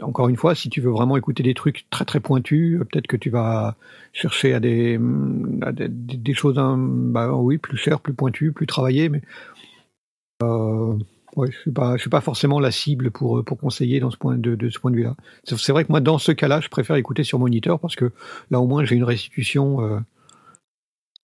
[0.01, 3.07] Encore une fois, si tu veux vraiment écouter des trucs très très pointus, euh, peut-être
[3.07, 3.75] que tu vas
[4.11, 8.67] chercher à des, hum, à des, choses, hein, bah oui, plus chères, plus pointues, plus
[8.67, 9.21] travaillées, mais
[10.43, 10.97] euh,
[11.37, 14.69] je je suis pas forcément la cible pour euh, pour conseiller dans ce point de,
[14.69, 15.15] ce point de vue-là.
[15.43, 18.11] C'est c'est vrai que moi, dans ce cas-là, je préfère écouter sur moniteur parce que
[18.51, 19.99] là, au moins, j'ai une restitution euh,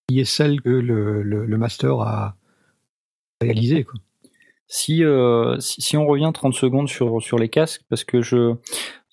[0.07, 2.35] qui est celle que le, le, le master a
[3.41, 3.83] réalisée.
[3.83, 3.99] Quoi.
[4.71, 8.55] Si, euh, si, si on revient 30 secondes sur, sur les casques, parce que je,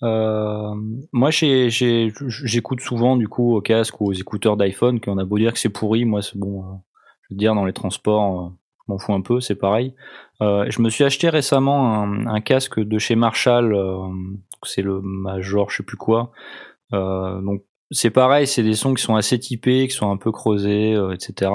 [0.02, 0.74] euh,
[1.12, 5.54] moi j'écoute souvent du coup aux casques ou aux écouteurs d'iPhone, qu'on a beau dire
[5.54, 6.76] que c'est pourri, moi c'est bon, euh,
[7.22, 8.48] je veux dire dans les transports, euh,
[8.86, 9.94] je m'en fous un peu, c'est pareil.
[10.42, 13.74] Euh, je me suis acheté récemment un, un casque de chez Marshall,
[14.62, 16.32] c'est le Major, je sais plus quoi.
[16.92, 20.94] Donc c'est pareil, c'est des sons qui sont assez typés, qui sont un peu creusés,
[21.12, 21.50] etc.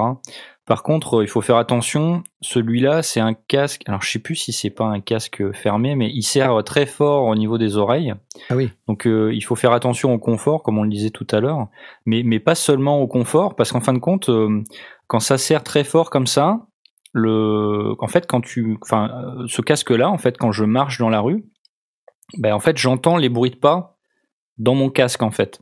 [0.66, 2.22] Par contre, euh, il faut faire attention.
[2.40, 3.82] Celui-là, c'est un casque.
[3.86, 7.26] Alors, je sais plus si c'est pas un casque fermé, mais il sert très fort
[7.26, 8.14] au niveau des oreilles.
[8.48, 8.70] Ah oui.
[8.86, 11.68] Donc, euh, il faut faire attention au confort, comme on le disait tout à l'heure,
[12.06, 14.62] mais mais pas seulement au confort, parce qu'en fin de compte, euh,
[15.08, 16.60] quand ça sert très fort comme ça,
[17.12, 19.10] le, en fait, quand tu, enfin,
[19.46, 21.44] ce casque-là, en fait, quand je marche dans la rue,
[22.38, 23.98] ben en fait, j'entends les bruits de pas
[24.58, 25.60] dans mon casque, en fait,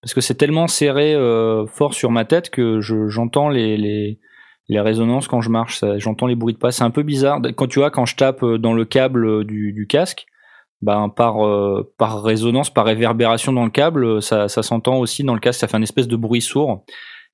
[0.00, 4.20] parce que c'est tellement serré euh, fort sur ma tête que je, j'entends les, les
[4.68, 6.72] les résonances quand je marche, j'entends les bruits de pas.
[6.72, 7.40] C'est un peu bizarre.
[7.56, 10.26] Quand tu vois, quand je tape euh, dans le câble du, du casque,
[10.82, 15.34] ben par euh, par résonance, par réverbération dans le câble, ça, ça s'entend aussi dans
[15.34, 15.60] le casque.
[15.60, 16.84] Ça fait un espèce de bruit sourd.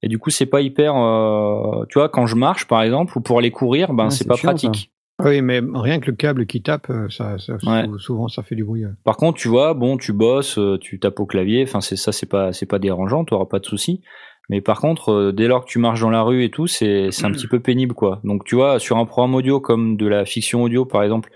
[0.03, 0.95] Et du coup, c'est pas hyper.
[0.97, 4.27] euh, tu vois, quand je marche, par exemple, ou pour aller courir, ben Ouais, c'est
[4.27, 4.90] pas pratique.
[5.25, 7.85] Oui, mais rien que le câble qui tape, euh, ça, ça- Ouais.
[7.99, 8.85] souvent ça fait du bruit.
[8.85, 8.88] euh.
[9.05, 12.11] Par contre, tu vois, bon, tu bosses, euh, tu tapes au clavier, enfin c'est ça,
[12.11, 14.01] c'est pas c'est pas dérangeant, tu auras pas de souci.
[14.48, 17.11] Mais par contre, euh, dès lors que tu marches dans la rue et tout, c'est
[17.11, 18.20] c'est un petit peu pénible quoi.
[18.24, 21.31] Donc tu vois, sur un programme audio comme de la fiction audio par exemple,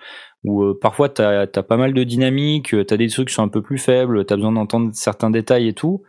[0.44, 3.42] où euh, parfois t'as as pas mal de dynamique, euh, t'as des trucs qui sont
[3.42, 6.02] un peu plus faibles, t'as besoin d'entendre certains détails et tout.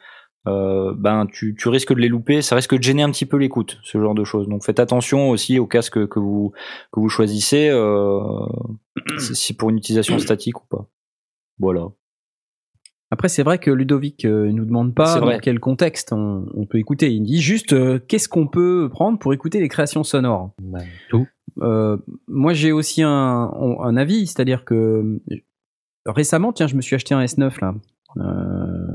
[0.47, 3.37] Euh, ben tu, tu risques de les louper, ça risque de gêner un petit peu
[3.37, 4.47] l'écoute, ce genre de choses.
[4.47, 6.53] Donc faites attention aussi au casque que vous
[6.93, 8.21] que vous choisissez, euh,
[9.17, 10.87] si si pour une utilisation statique ou pas.
[11.59, 11.87] Voilà.
[13.09, 16.77] Après, c'est vrai que Ludovic euh, nous demande pas dans quel contexte on, on peut
[16.77, 17.13] écouter.
[17.13, 20.51] Il dit juste euh, qu'est-ce qu'on peut prendre pour écouter les créations sonores?
[21.09, 21.25] tout.
[21.61, 24.75] Euh, moi, j'ai aussi un, un avis, c'est-à-dire que
[25.31, 25.41] euh,
[26.05, 27.75] récemment, tiens, je me suis acheté un S9 là.
[28.17, 28.87] Euh,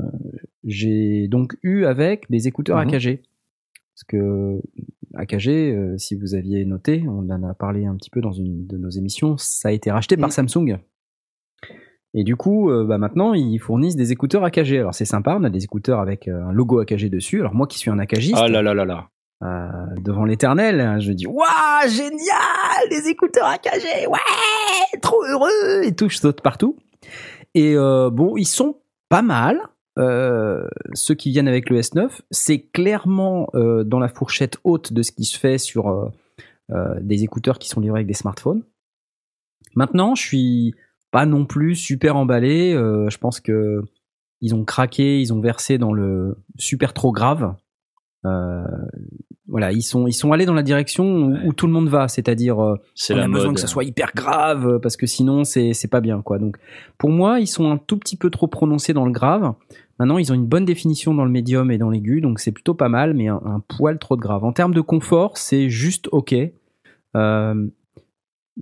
[0.63, 2.93] j'ai donc eu avec des écouteurs Mhm.
[2.93, 3.19] AKG.
[3.95, 4.61] Parce que
[5.15, 8.77] AKG, si vous aviez noté, on en a parlé un petit peu dans une de
[8.77, 10.77] nos émissions, ça a été racheté par Samsung.
[12.15, 14.73] Et du coup, euh, bah maintenant, ils fournissent des écouteurs AKG.
[14.75, 17.39] Alors c'est sympa, on a des écouteurs avec euh, un logo AKG dessus.
[17.39, 19.07] Alors moi qui suis un AKGiste, Ah là là là là.
[19.43, 19.67] euh,
[20.03, 26.07] devant l'éternel, hein, je dis waouh génial les écouteurs AKG ouais trop heureux et tout
[26.07, 26.77] je saute partout
[27.55, 28.77] et euh, bon ils sont
[29.09, 29.59] pas mal
[29.99, 35.11] euh, ceux qui viennent avec le S9 c'est clairement dans la fourchette haute de ce
[35.11, 36.11] qui se fait sur
[37.01, 38.63] des écouteurs qui sont livrés avec des smartphones
[39.75, 40.75] maintenant je suis
[41.13, 43.81] pas non plus super emballé euh, je pense que
[44.43, 47.55] ils ont craqué, ils ont versé dans le super trop grave.
[48.25, 48.65] Euh,
[49.47, 52.09] voilà, ils sont ils sont allés dans la direction où, où tout le monde va,
[52.09, 52.75] c'est-à-dire euh,
[53.09, 55.87] on la a besoin que ça soit hyper grave euh, parce que sinon c'est c'est
[55.87, 56.39] pas bien quoi.
[56.39, 56.57] Donc
[56.97, 59.53] pour moi, ils sont un tout petit peu trop prononcés dans le grave.
[59.97, 62.73] Maintenant, ils ont une bonne définition dans le médium et dans l'aigu, donc c'est plutôt
[62.73, 64.43] pas mal, mais un, un poil trop de grave.
[64.43, 66.35] En termes de confort, c'est juste ok.
[67.15, 67.67] Euh,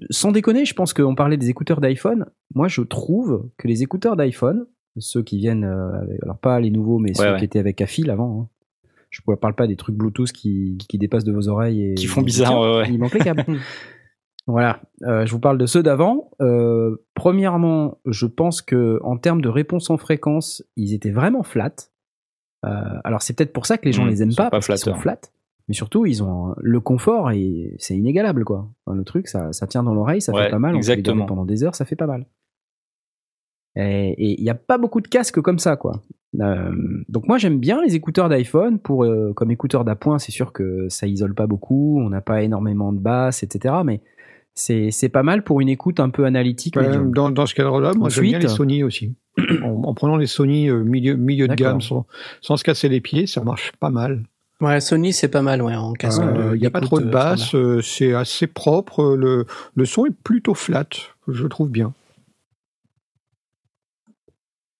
[0.09, 2.25] sans déconner, je pense qu'on parlait des écouteurs d'iPhone.
[2.55, 4.65] Moi, je trouve que les écouteurs d'iPhone,
[4.97, 7.81] ceux qui viennent, euh, avec- alors pas les nouveaux, mais ceux Ouais, qui étaient avec
[7.81, 8.41] à fil avant.
[8.41, 8.47] hein.
[9.09, 12.05] Je ne parle pas des trucs Bluetooth qui, qui dépassent de vos oreilles et Qui
[12.07, 12.89] font bizarre, tiens, ouais, ouais.
[12.89, 13.43] Il manque les câbles.
[14.47, 16.31] voilà, Euh, je vous parle de ceux d'avant.
[16.41, 21.73] Euh, premièrement, je pense que en termes de réponse en fréquence, ils étaient vraiment flat.
[22.65, 22.69] Euh,
[23.03, 24.77] alors c'est peut-être pour ça que les gens Mmh, les aiment pas, pas parce qu'ils
[24.77, 25.01] sont flatteurs.
[25.01, 25.19] flat.
[25.71, 28.67] Mais surtout, ils ont le confort et c'est inégalable quoi.
[28.85, 30.75] Enfin, le truc, ça, ça tient dans l'oreille, ça Ouais, fait pas mal.
[30.75, 31.25] on exactement.
[31.25, 32.25] pendant des heures, ça fait pas mal.
[33.77, 36.01] Et il n'y a pas beaucoup de casques comme ça, quoi.
[36.41, 36.71] Euh,
[37.09, 40.87] donc moi j'aime bien les écouteurs d'iPhone pour euh, comme écouteurs d'appoint, c'est sûr que
[40.89, 43.75] ça isole pas beaucoup, on n'a pas énormément de basses, etc.
[43.85, 44.01] Mais
[44.53, 46.75] c'est c'est pas mal pour une écoute un peu analytique.
[46.77, 47.13] Euh, médium.
[47.13, 49.15] dans, dans ce cadre-là, moi j'aime bien Ensuite- les Sony aussi.
[49.63, 52.05] en, en prenant les Sony euh, milieu, milieu de gamme sans,
[52.41, 54.23] sans se casser les pieds, ça marche pas mal.
[54.61, 56.21] Ouais, Sony, c'est pas mal, ouais, en casque.
[56.53, 59.45] Il n'y a pas trop de basses, euh, c'est assez propre, euh, le,
[59.75, 60.85] le son est plutôt flat,
[61.27, 61.93] je trouve bien.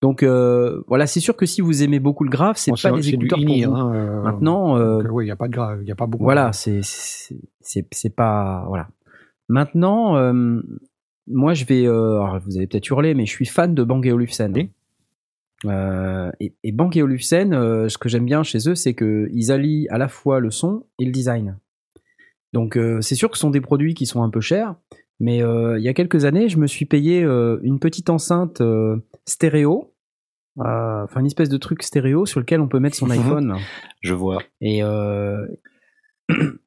[0.04, 2.92] Donc euh, voilà, c'est sûr que si vous aimez beaucoup le grave, c'est Bon, pas
[2.92, 3.76] des écouteurs pour vous.
[3.76, 5.96] hein, euh, Maintenant, euh, euh, oui, il n'y a pas de grave, il n'y a
[5.96, 6.24] pas beaucoup.
[6.24, 8.88] voilà, c'est c'est c'est c'est pas voilà.
[9.48, 10.60] Maintenant, euh,
[11.28, 14.04] moi je vais, euh, alors, vous allez peut-être hurler, mais je suis fan de Bang
[14.08, 14.52] Olufsen.
[14.56, 14.72] Oui.
[15.66, 19.52] Euh, et, et Bang Olufsen, euh, ce que j'aime bien chez eux, c'est que ils
[19.52, 21.60] allient à la fois le son et le design.
[22.54, 24.76] Donc euh, c'est sûr que ce sont des produits qui sont un peu chers,
[25.20, 28.62] mais il y a quelques années, je me suis payé une petite enceinte
[29.26, 29.94] stéréo,
[30.58, 33.56] enfin une espèce de truc stéréo sur lequel on peut mettre son iPhone.
[34.02, 34.42] Je vois.
[34.62, 34.82] Et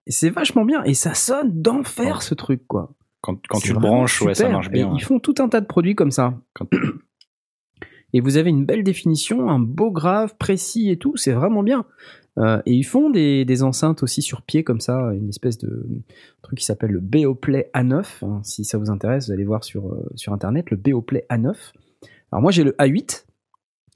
[0.07, 0.85] c'est vachement bien.
[0.85, 2.93] Et ça sonne d'enfer ce truc, quoi.
[3.21, 4.83] Quand, tu le branches, ouais, ça marche bien.
[4.83, 4.97] Et ouais.
[4.97, 6.35] Ils font tout un tas de produits comme ça.
[6.53, 6.69] Quand-
[8.15, 11.17] Et vous avez une belle définition, un beau grave, précis et tout.
[11.17, 11.85] C'est vraiment bien.
[12.39, 15.87] Euh, et ils font des, des enceintes aussi sur pied comme ça, une espèce de
[16.43, 18.05] truc qui s'appelle le Beoplay A9.
[18.23, 18.41] hein.
[18.43, 21.55] Si ça vous intéresse, vous allez voir sur, euh, sur internet le Beoplay A9.
[22.33, 23.27] Alors moi j'ai le A8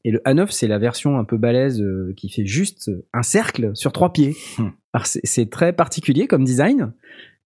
[0.04, 3.72] et le A9 c'est la version un peu balèze euh, qui fait juste un cercle
[3.74, 4.36] sur trois pieds.
[4.58, 4.68] Hmm.
[4.92, 6.92] Alors c'est- c'est très particulier comme design.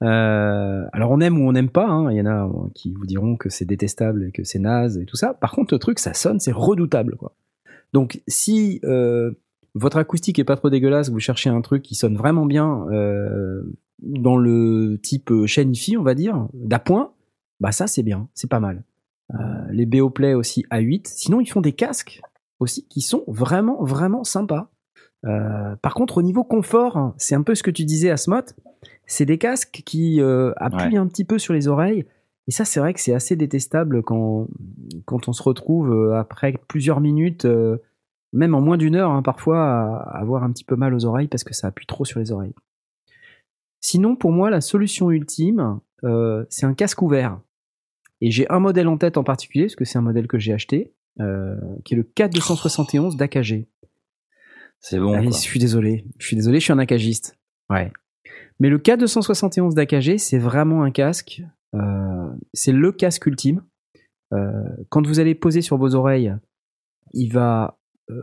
[0.02, 1.86] Euh, alors on aime ou on n'aime pas.
[1.88, 2.10] hein.
[2.10, 4.98] Il y en a euh, qui vous diront que c'est détestable et que c'est naze
[4.98, 5.32] et tout ça.
[5.34, 7.34] Par contre le truc ça sonne, c'est redoutable quoi.
[7.92, 9.30] Donc si euh,
[9.74, 12.84] votre acoustique est pas trop dégueulasse, vous cherchez un truc qui sonne vraiment bien
[14.00, 17.12] dans le type chaîne hi on va dire, d'appoint,
[17.60, 18.82] bah ça c'est bien, c'est pas mal.
[19.70, 21.02] Les Beoplay aussi A8.
[21.06, 22.20] Sinon ils font des casques
[22.58, 24.71] aussi qui sont vraiment vraiment sympas.
[25.24, 28.42] Euh, par contre au niveau confort, hein, c'est un peu ce que tu disais Asmot,
[29.06, 32.06] c'est des casques qui euh, appuient un petit peu sur les oreilles.
[32.48, 34.48] Et ça, c'est vrai que c'est assez détestable quand,
[35.04, 37.78] quand on se retrouve euh, après plusieurs minutes, euh,
[38.32, 41.28] même en moins d'une heure, hein, parfois, à, avoir un petit peu mal aux oreilles
[41.28, 42.54] parce que ça appuie trop sur les oreilles.
[43.80, 45.80] Sinon, pour moi, la solution ultime,
[46.48, 47.38] c'est un casque ouvert.
[48.20, 50.52] Et j'ai un modèle en tête en particulier, parce que c'est un modèle que j'ai
[50.52, 53.66] acheté, qui est le K271 d'AKG.
[54.82, 55.14] C'est bon.
[55.14, 56.04] Allez, je suis désolé.
[56.18, 57.38] Je suis désolé, je suis un akagiste.
[57.70, 57.90] Ouais.
[58.60, 61.42] Mais le K271 d'AKG, c'est vraiment un casque.
[61.74, 63.62] euh, c'est le casque ultime.
[64.34, 66.34] Euh, quand vous allez poser sur vos oreilles,
[67.12, 67.78] il va.
[68.10, 68.22] Euh,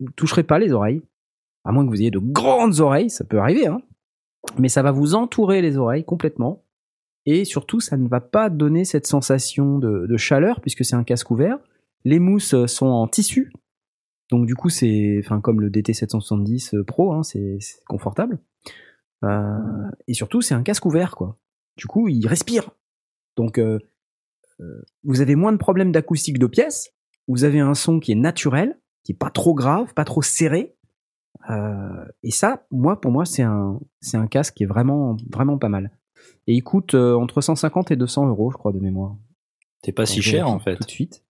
[0.00, 1.02] vous ne toucherez pas les oreilles.
[1.64, 3.80] À moins que vous ayez de grandes oreilles, ça peut arriver, hein.
[4.58, 6.62] Mais ça va vous entourer les oreilles complètement.
[7.24, 11.04] Et surtout, ça ne va pas donner cette sensation de, de chaleur, puisque c'est un
[11.04, 11.58] casque ouvert.
[12.04, 13.50] Les mousses sont en tissu,
[14.34, 18.40] donc du coup, c'est enfin comme le DT770 Pro, hein, c'est c'est confortable.
[19.22, 21.38] Euh, et surtout, c'est un casque ouvert, quoi.
[21.76, 22.70] Du coup, il respire.
[23.36, 23.78] Donc, euh,
[24.58, 26.90] euh, vous avez moins de problèmes d'acoustique de pièce.
[27.28, 30.74] Vous avez un son qui est naturel, qui est pas trop grave, pas trop serré.
[31.48, 35.58] Euh, et ça, moi, pour moi, c'est un c'est un casque qui est vraiment vraiment
[35.58, 35.92] pas mal.
[36.48, 39.16] Et il coûte euh, entre 150 et 200 euros, je crois, de mémoire.
[39.80, 40.74] T'es pas si cher en fait.
[40.74, 41.24] Tout de suite.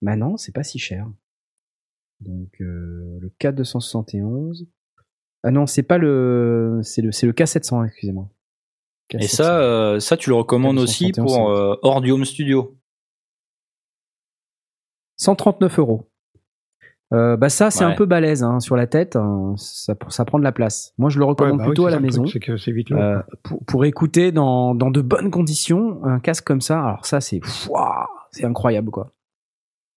[0.00, 1.06] Bah non, c'est pas si cher.
[2.22, 4.66] Donc euh, le K271.
[5.44, 8.28] Ah non, c'est pas le c'est le c'est le K700, excusez-moi.
[9.10, 9.28] Et K700.
[9.28, 12.76] ça, euh, ça tu le recommandes aussi 471, pour euh, hors du home studio.
[15.16, 16.08] 139 euros.
[17.12, 17.92] Euh, bah ça c'est Ouais.
[17.92, 20.94] un peu balèze hein, sur la tête, hein, ça, ça prend de la place.
[20.96, 22.72] Moi je le Ouais, recommande bah plutôt à ça la truc, maison C'est que c'est
[22.72, 23.02] vite lourd.
[23.02, 26.82] euh, pour, pour écouter dans, dans de bonnes conditions un casque comme ça.
[26.82, 29.12] Alors ça c'est Fouah, c'est incroyable quoi.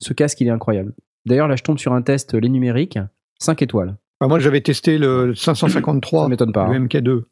[0.01, 0.93] Ce casque il est incroyable.
[1.25, 2.99] D'ailleurs, là, je tombe sur un test, les numériques,
[3.39, 3.95] 5 étoiles.
[4.21, 6.67] Bah, moi, j'avais testé le 553, Ça m'étonne pas.
[6.67, 6.85] le hein.
[6.85, 7.23] MK2,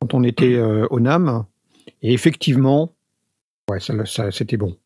[0.00, 1.44] quand on était euh, au NAM.
[2.02, 2.94] Et effectivement,
[3.70, 4.76] ouais, ça, ça- c'était bon.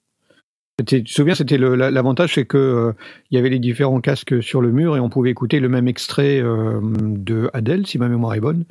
[0.79, 2.93] C'était- Tu te souviens, c'était l'avantage, c'est que euh,
[3.31, 5.89] il y avait les différents casques sur le mur et on pouvait écouter le même
[5.89, 8.65] extrait euh, de Adele, si ma mémoire est bonne.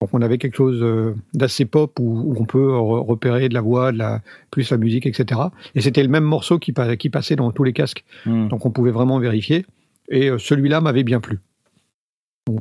[0.00, 3.54] Donc on avait quelque chose euh, d'assez pop où, où on peut re- repérer de
[3.54, 5.40] la voix, de la, plus la musique, etc.
[5.74, 8.04] Et c'était le même morceau qui, pa- qui passait dans tous les casques.
[8.24, 8.48] Hmm.
[8.48, 9.66] Donc on pouvait vraiment vérifier.
[10.08, 11.40] Et euh, celui-là m'avait bien plu.
[12.46, 12.60] Bon,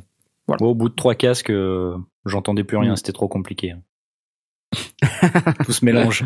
[0.59, 2.95] au bout de trois casques, euh, j'entendais plus rien, Mm.
[2.97, 3.73] c'était trop compliqué.
[5.65, 6.25] Tout se mélange.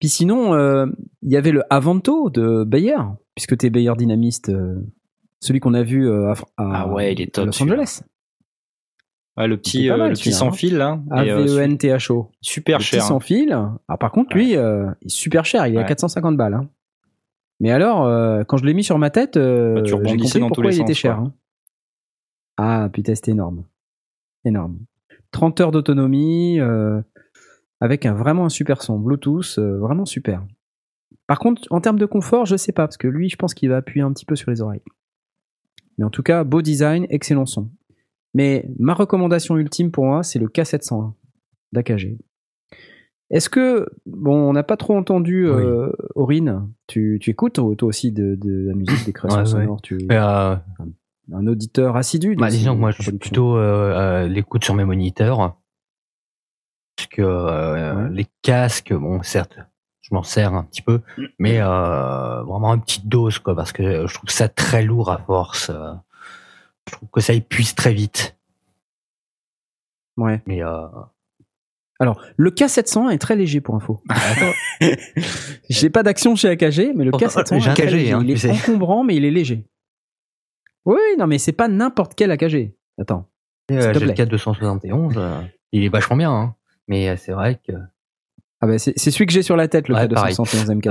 [0.00, 0.86] Puis sinon, euh,
[1.22, 2.96] il y avait le Avanto de Bayer,
[3.34, 4.80] puisque tu es Bayer Dynamiste, euh,
[5.40, 6.36] celui qu'on a vu euh, à, à-
[6.82, 7.76] Ah ouais, il est à top, Los celui-là.
[7.76, 8.02] Angeles.
[9.36, 10.52] Ouais, le petit, euh, le petit celui-là, sans hein.
[10.52, 11.00] fil là.
[11.10, 12.30] A-V-E-N-T-H-O.
[12.40, 13.02] super Le petit cher.
[13.02, 13.20] sans hein.
[13.20, 13.52] fil.
[13.52, 15.86] Alors par contre, lui, euh, il est super cher, il est à Ouais.
[15.86, 16.54] 450 balles.
[16.54, 16.68] hein.
[17.60, 20.38] Mais alors, euh, quand je l'ai mis sur ma tête, euh, Bah, tu j'ai rebondissais
[20.38, 21.18] compris dans tous pourquoi les il était cher.
[21.18, 21.32] hein.
[22.56, 23.64] Ah putain, c'était énorme.
[24.44, 24.78] Énorme.
[25.32, 26.60] 30 heures d'autonomie,
[27.80, 28.98] avec un, vraiment un super son.
[29.00, 30.44] Bluetooth, vraiment super.
[31.26, 33.68] Par contre, en termes de confort, je sais pas, parce que lui, je pense qu'il
[33.70, 34.82] va appuyer un petit peu sur les oreilles.
[35.98, 37.68] Mais en tout cas, beau design, excellent son.
[38.34, 41.12] Mais ma recommandation ultime pour moi, c'est le K701
[41.72, 42.18] d'AKG.
[43.30, 48.12] Est-ce que, bon, on n'a pas trop entendu euh, Aurine, tu, tu écoutes toi aussi
[48.12, 49.62] de, de la musique, des créations Ouais, ouais.
[49.62, 50.56] sonores, tu euh,
[51.32, 55.56] un auditeur assidu bah, disons que moi, je suis plutôt euh, l'écoute sur mes moniteurs.
[56.96, 57.22] Parce que
[58.04, 58.10] Ouais.
[58.10, 59.58] les casques, bon, certes,
[60.02, 61.00] je m'en sers un petit peu,
[61.38, 65.70] mais vraiment une petite dose, quoi, parce que je trouve ça très lourd à force.
[66.88, 68.36] Je trouve que ça épuise très vite.
[70.16, 70.42] Ouais.
[70.46, 70.86] Mais euh,
[71.98, 74.00] Alors, le K701 est très léger pour info.
[75.70, 78.12] J'ai pas d'action chez AKG, mais le Pourtant, K701 j'ai est un très AKG, léger.
[78.12, 78.50] hein, il est sais.
[78.50, 79.64] encombrant, mais il est léger.
[80.84, 82.74] Oui, non, mais c'est pas n'importe quel AKG.
[83.00, 83.26] Attends.
[83.72, 84.14] euh, le plaît.
[84.14, 85.40] 471, euh,
[85.72, 86.54] il est vachement bien, hein.
[86.86, 87.72] mais c'est vrai que
[88.60, 90.34] Ah bah c'est celui que j'ai sur la tête, le Ouais, pareil.
[90.34, 90.86] K271 MK.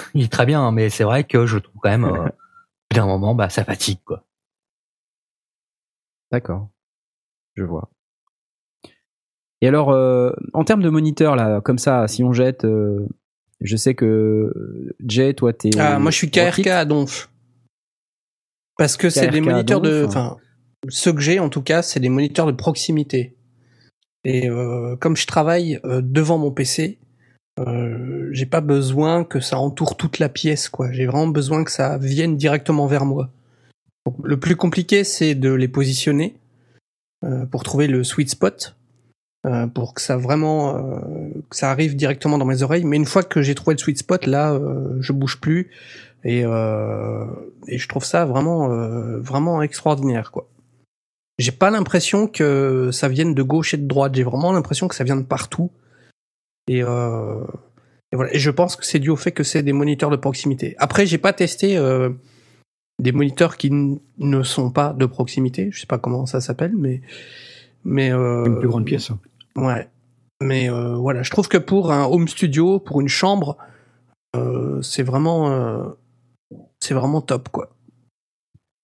[0.14, 2.94] il est très bien, hein, mais c'est vrai que je trouve quand même, au bout
[2.94, 4.24] d'un moment, bah, ça fatigue, quoi.
[6.32, 6.68] D'accord.
[7.54, 7.90] Je vois.
[9.60, 13.06] Et alors, euh, en termes de moniteur, là, comme ça, si on jette, euh,
[13.60, 14.52] je sais que
[15.04, 15.70] Jay, toi, t'es.
[15.78, 17.30] Ah, moi, je suis KRK à Donf.
[18.78, 20.02] Parce que c'est des moniteurs de.
[20.02, 20.08] Donf.
[20.08, 20.36] Enfin,
[20.88, 23.36] ceux que j'ai, en tout cas, c'est des moniteurs de proximité.
[24.24, 26.98] Et euh, comme je travaille euh, devant mon PC,
[27.58, 30.92] euh, j'ai pas besoin que ça entoure toute la pièce, quoi.
[30.92, 33.30] J'ai vraiment besoin que ça vienne directement vers moi.
[34.24, 36.36] Le plus compliqué, c'est de les positionner
[37.24, 38.76] euh, pour trouver le sweet spot,
[39.46, 42.84] euh, pour que ça vraiment euh, que ça arrive directement dans mes oreilles.
[42.84, 44.58] Mais une fois que j'ai trouvé le sweet spot, là,
[45.00, 45.70] je bouge plus
[46.24, 48.68] et, et je trouve ça vraiment
[49.18, 50.48] vraiment extraordinaire, quoi.
[51.38, 54.14] J'ai pas l'impression que ça vienne de gauche et de droite.
[54.14, 55.70] J'ai vraiment l'impression que ça vient de partout.
[56.68, 58.34] Et, et voilà.
[58.34, 60.74] Et je pense que c'est dû au fait que c'est des moniteurs de proximité.
[60.78, 61.78] Après, j'ai pas testé
[63.00, 65.70] des moniteurs qui ne sont pas de proximité.
[65.72, 67.00] Je sais pas comment ça s'appelle, mais
[67.84, 69.10] mais euh, Une plus grande pièce.
[69.56, 69.88] Ouais.
[70.42, 73.56] Mais euh, voilà, je trouve que pour un home studio, pour une chambre,
[74.36, 75.94] euh, c'est vraiment,
[76.80, 77.70] c'est vraiment top quoi.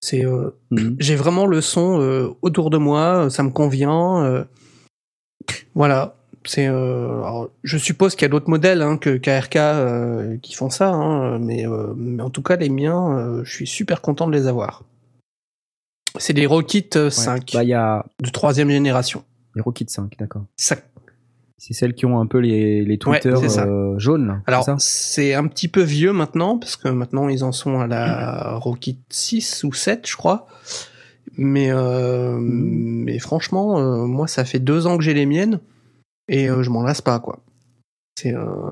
[0.01, 0.25] C'est,
[0.71, 0.97] Mhm.
[0.99, 4.47] j'ai vraiment le son autour de moi, ça me convient.
[5.75, 6.17] voilà.
[6.47, 10.71] C'est, euh, je suppose qu'il y a d'autres modèles hein, que KRK euh, qui font
[10.71, 14.27] ça, hein, mais, euh, mais en tout cas les miens, euh, je suis super content
[14.27, 14.85] de les avoir.
[16.19, 19.25] C'est des Rockit euh, 5 Bah, il y a de troisième génération.
[19.55, 20.45] les Rocket 5, d'accord.
[20.57, 20.77] Ça
[21.59, 24.27] C'est celles qui ont un peu les, les Twitter euh, jaunes.
[24.29, 27.87] là, Alors, c'est un petit peu vieux maintenant, parce que maintenant ils en sont à
[27.87, 30.47] la Rocket 6 ou 7, je crois.
[31.37, 35.61] Mais, euh, mais franchement, euh, moi, ça fait deux ans que j'ai les miennes,
[36.29, 37.43] et euh, je m'en lasse pas, quoi.
[38.19, 38.71] C'est euh,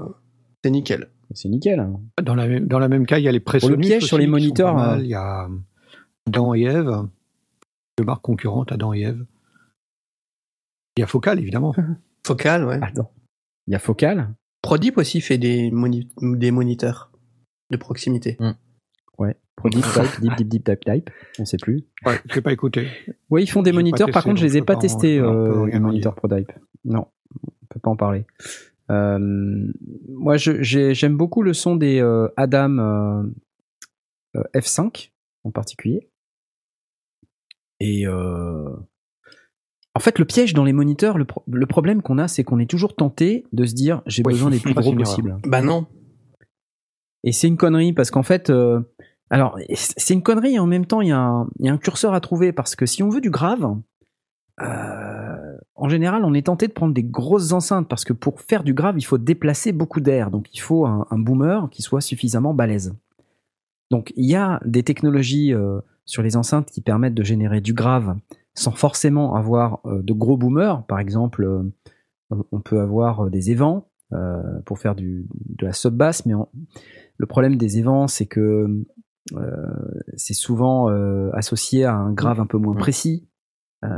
[0.64, 1.08] c'est nickel.
[1.34, 1.80] C'est nickel.
[1.80, 2.00] hein.
[2.22, 4.26] Dans la, même- dans la même cas, il y a les Presonus piège sur les
[4.26, 4.98] moniteurs, mal.
[4.98, 5.02] hein.
[5.02, 5.48] Il y a
[6.26, 7.06] Adam et Ève,
[7.98, 9.24] deux marques concurrentes, Adam et Ève.
[10.96, 11.74] Il y a Focal, évidemment.
[12.26, 12.78] Focal, ouais.
[12.82, 13.10] Attends.
[13.66, 14.32] Il y a Focal.
[14.62, 17.10] Prodip aussi fait des, moni- des moniteurs
[17.70, 18.36] de proximité.
[19.18, 19.36] Ouais.
[19.64, 21.10] Deep type, deep, deep, deep type, type.
[21.38, 21.84] On sait plus.
[22.04, 22.86] Ouais, je l'ai pas écouté.
[23.30, 24.10] Oui, ils font des moniteurs.
[24.10, 26.52] Par contre, je donc les ai pas testés, euh, les moniteurs ProDype.
[26.84, 27.06] Non,
[27.46, 28.26] on peut pas en parler.
[28.90, 29.18] Euh,
[30.08, 33.22] moi, j'aime beaucoup le son des euh, Adam euh,
[34.36, 35.10] euh, F5
[35.44, 36.10] en particulier.
[37.80, 38.68] Et euh,
[39.94, 42.58] en fait, le piège dans les moniteurs, le, pro- le problème qu'on a, c'est qu'on
[42.58, 45.38] est toujours tenté de se dire j'ai Ouais, besoin des plus gros possibles.
[45.46, 45.86] Bah non.
[47.22, 48.80] Et c'est une connerie parce qu'en fait, euh,
[49.34, 52.76] Alors, c'est une connerie en même temps, il y, a un- curseur à trouver parce
[52.76, 53.76] que si on veut du grave,
[54.60, 58.62] euh, en général, on est tenté de prendre des grosses enceintes parce que pour faire
[58.62, 60.30] du grave, il faut déplacer beaucoup d'air.
[60.30, 62.94] Donc, il faut un, boomer qui soit suffisamment balèze.
[63.90, 67.74] Donc, il y a des technologies euh, sur les enceintes qui permettent de générer du
[67.74, 68.16] grave
[68.54, 70.86] sans forcément avoir euh, de gros boomers.
[70.86, 71.72] Par exemple,
[72.30, 73.88] on, peut avoir des évents
[74.64, 75.24] pour faire de
[75.60, 76.48] la sub-basse, mais en-
[77.16, 78.84] le problème des évents, c'est que
[80.16, 82.78] c'est souvent euh, associé à un grave un peu moins Mm.
[82.78, 83.28] précis.
[83.84, 83.88] Euh,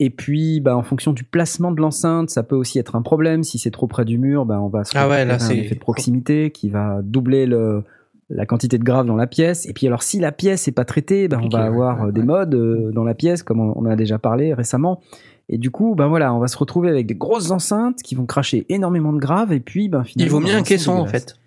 [0.00, 3.42] et puis, bah, en fonction du placement de l'enceinte, ça peut aussi être un problème.
[3.42, 5.58] Si c'est trop près du mur, bah, on va se Ah ouais, retrouver là, avec
[5.58, 7.82] un effet de proximité qui va doubler le,
[8.30, 9.66] la quantité de grave dans la pièce.
[9.66, 12.12] Et puis, alors, si la pièce est pas traitée, bah, on va avoir ouais, euh,
[12.12, 12.26] des ouais.
[12.26, 15.00] modes euh, dans la pièce, comme on, a déjà parlé récemment.
[15.48, 18.26] Et du coup, ben voilà, on va se retrouver avec des grosses enceintes qui vont
[18.26, 19.52] cracher énormément de grave.
[19.52, 21.38] Et puis, ben finalement, Il vaut mieux un caisson en fait.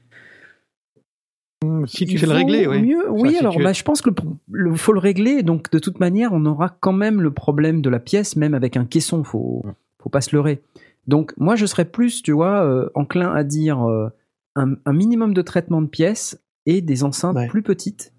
[1.86, 2.82] Si tu Il sais le régler, oui.
[2.82, 4.15] Mieux, oui, si alors bah, je pense que le,
[4.52, 5.43] le- faut le régler.
[5.43, 8.78] Donc de toute manière, on aura quand même le problème de la pièce, même avec
[8.78, 9.24] un caisson.
[9.24, 9.63] Faut,
[10.02, 10.62] faut pas se leurrer.
[11.08, 14.10] Donc moi, je serais plus, tu vois, euh, enclin à dire euh,
[14.56, 17.47] un, un minimum de traitement de pièces et des enceintes Ouais.
[17.47, 18.13] plus petites,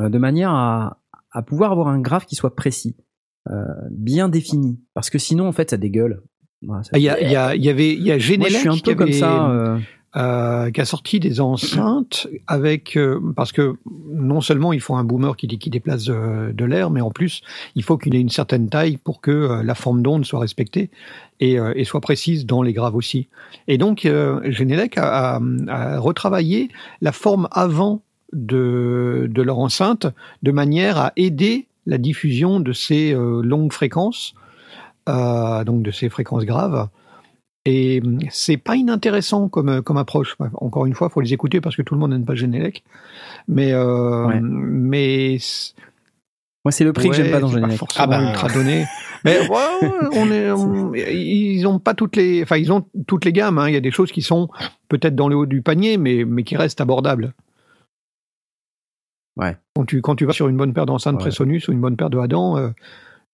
[0.00, 0.98] euh, de manière à,
[1.32, 2.94] à pouvoir avoir un graphe qui soit précis,
[3.50, 4.80] euh, bien défini.
[4.94, 6.22] Parce que sinon, en fait, ça dégueule.
[6.62, 8.72] Voilà, Ah, Il y, il il avait, il y a Moi, Genelec je suis un
[8.72, 9.78] qui peu comme avait, ça.
[10.16, 13.74] Euh, qui a sorti des enceintes avec euh, parce que
[14.12, 17.42] non seulement il faut un boomer qui, déplace de l'air, mais en plus
[17.74, 20.88] il faut qu'il ait une certaine taille pour que euh, la forme d'onde soit respectée
[21.40, 23.26] et, soit précise dans les graves aussi.
[23.66, 24.02] Et donc
[24.44, 26.68] Genelec a, a, retravaillé
[27.00, 28.00] la forme avant
[28.32, 30.06] de, de leur enceinte
[30.44, 34.34] de manière à aider la diffusion de ces longues fréquences,
[35.08, 36.88] donc de ces fréquences graves.
[37.66, 40.36] Et hum, c'est pas inintéressant comme, comme approche.
[40.54, 42.84] Encore une fois, faut les écouter parce que tout le monde n'aime pas Genelec.
[43.48, 44.40] Mais, euh, Ouais.
[44.42, 45.38] mais
[46.64, 47.78] Moi, c'est le prix que j'aime ouais, pas dans c'est pas Genelec.
[47.78, 48.22] forcément Ah bah.
[48.22, 48.84] ultra donné.
[49.24, 53.24] mais ouais, ouais, on est, on- ils ont pas toutes les, enfin ils ont toutes
[53.24, 53.58] les gammes.
[53.58, 53.68] hein.
[53.68, 54.48] Il y a des choses qui sont
[54.88, 57.32] peut-être dans le haut du panier, mais mais qui restent abordables.
[59.36, 59.56] Ouais.
[59.74, 61.22] Quand tu quand tu vas sur une bonne paire d'enceintes Ouais.
[61.22, 62.68] Presonus ou une bonne paire de Adam, euh,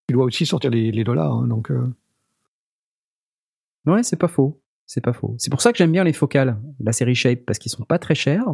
[0.08, 1.32] tu dois aussi sortir les, les dollars.
[1.34, 1.46] hein.
[1.46, 1.92] donc euh,
[3.86, 4.60] Ouais, c'est pas faux.
[4.86, 5.34] C'est pas faux.
[5.38, 7.98] C'est pour ça que j'aime bien les focales, la série Shape, parce qu'ils sont pas
[7.98, 8.44] très chers.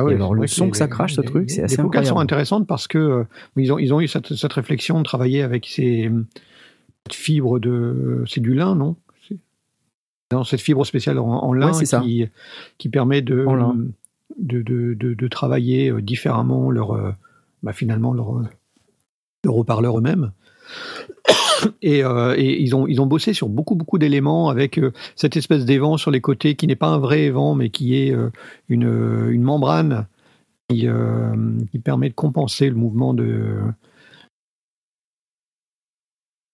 [0.00, 1.76] Ah Et alors, le son les- que ça crache, ce les- truc, c'est les assez
[1.76, 2.22] focales sont incroyable.
[2.22, 3.24] intéressantes parce que euh,
[3.56, 6.08] ils ont ils ont eu cette, cette réflexion de travailler avec ces
[7.10, 8.94] fibres de c'est du lin non?
[10.30, 12.00] Dans cette fibre spéciale en, en lin Ouais, c'est ça.
[12.00, 12.26] qui
[12.76, 13.76] qui permet de En lin.
[14.38, 17.10] de, de, de, de travailler euh, différemment leur euh,
[17.64, 18.44] bah, finalement leur euh,
[19.44, 20.30] leur haut-parleur eux-mêmes.
[21.82, 25.36] Et, euh, et ils ont ils ont bossé sur beaucoup beaucoup d'éléments avec euh, cette
[25.36, 28.30] espèce d'évent sur les côtés qui n'est pas un vrai évent mais qui est euh,
[28.68, 30.06] une, une membrane
[30.68, 30.86] qui,
[31.70, 33.56] qui permet de compenser le mouvement de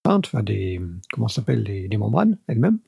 [0.06, 0.80] enfin des
[1.12, 2.78] comment s'appelle des membranes elles-mêmes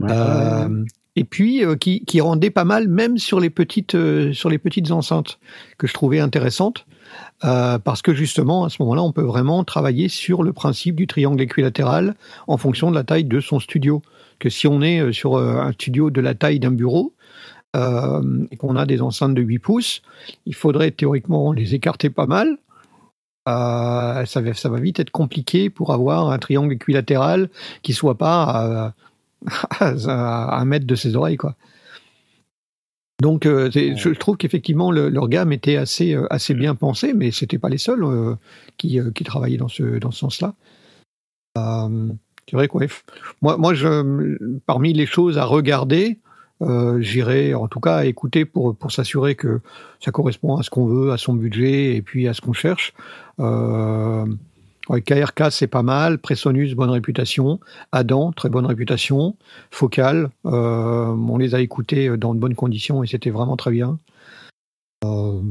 [0.00, 0.66] Ouais.
[1.14, 3.96] Et puis qui, qui rendait pas mal même sur les petites
[4.32, 5.38] sur les petites enceintes
[5.78, 6.86] que je trouvais intéressantes
[7.44, 11.06] euh, parce que justement à ce moment-là on peut vraiment travailler sur le principe du
[11.06, 12.14] triangle équilatéral
[12.46, 14.02] en fonction de la taille de son studio
[14.38, 17.12] que si on est euh, sur euh, un studio de la taille d'un bureau
[17.74, 20.02] et qu'on a des enceintes de 8 pouces
[20.44, 22.58] il faudrait théoriquement les écarter pas mal
[23.46, 27.48] ça, va, ça va vite être compliqué pour avoir un triangle équilatéral
[27.82, 28.94] qui soit pas à,
[29.80, 31.54] à un mètre de ses oreilles, quoi.
[33.22, 37.30] Donc, euh, je, trouve qu'effectivement le- leur gamme était assez euh, assez bien pensée, mais
[37.30, 38.34] c'était pas les seuls euh,
[38.78, 40.54] qui qui travaillaient dans ce dans ce sens-là.
[41.54, 42.82] C'est vrai quoi.
[43.40, 46.18] Moi, moi, je, parmi les choses à regarder,
[46.98, 49.60] j'irai en tout cas à écouter pour pour s'assurer que
[50.00, 52.92] ça correspond à ce qu'on veut, à son budget et puis à ce qu'on cherche.
[54.90, 56.18] Euh, KRK, c'est pas mal.
[56.18, 57.60] Presonus, bonne réputation.
[57.92, 59.36] Adam, très bonne réputation.
[59.70, 63.98] Focal, euh, on les a écoutés dans de bonnes conditions et c'était vraiment très bien.
[65.04, 65.42] Euh,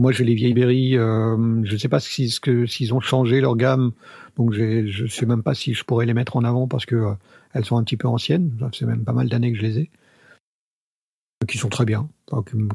[0.00, 0.96] moi, j'ai les vieilles berries.
[0.96, 3.92] Euh, je ne sais pas s'ils ont changé leur gamme,
[4.36, 6.96] donc je ne sais même pas si je pourrais les mettre en avant parce que
[6.96, 7.12] euh,
[7.52, 8.50] elles sont un petit peu anciennes.
[8.72, 9.90] Fait même pas mal d'années que je les ai.
[11.46, 12.08] Qui sont très bien,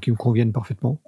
[0.02, 1.00] qui me conviennent parfaitement.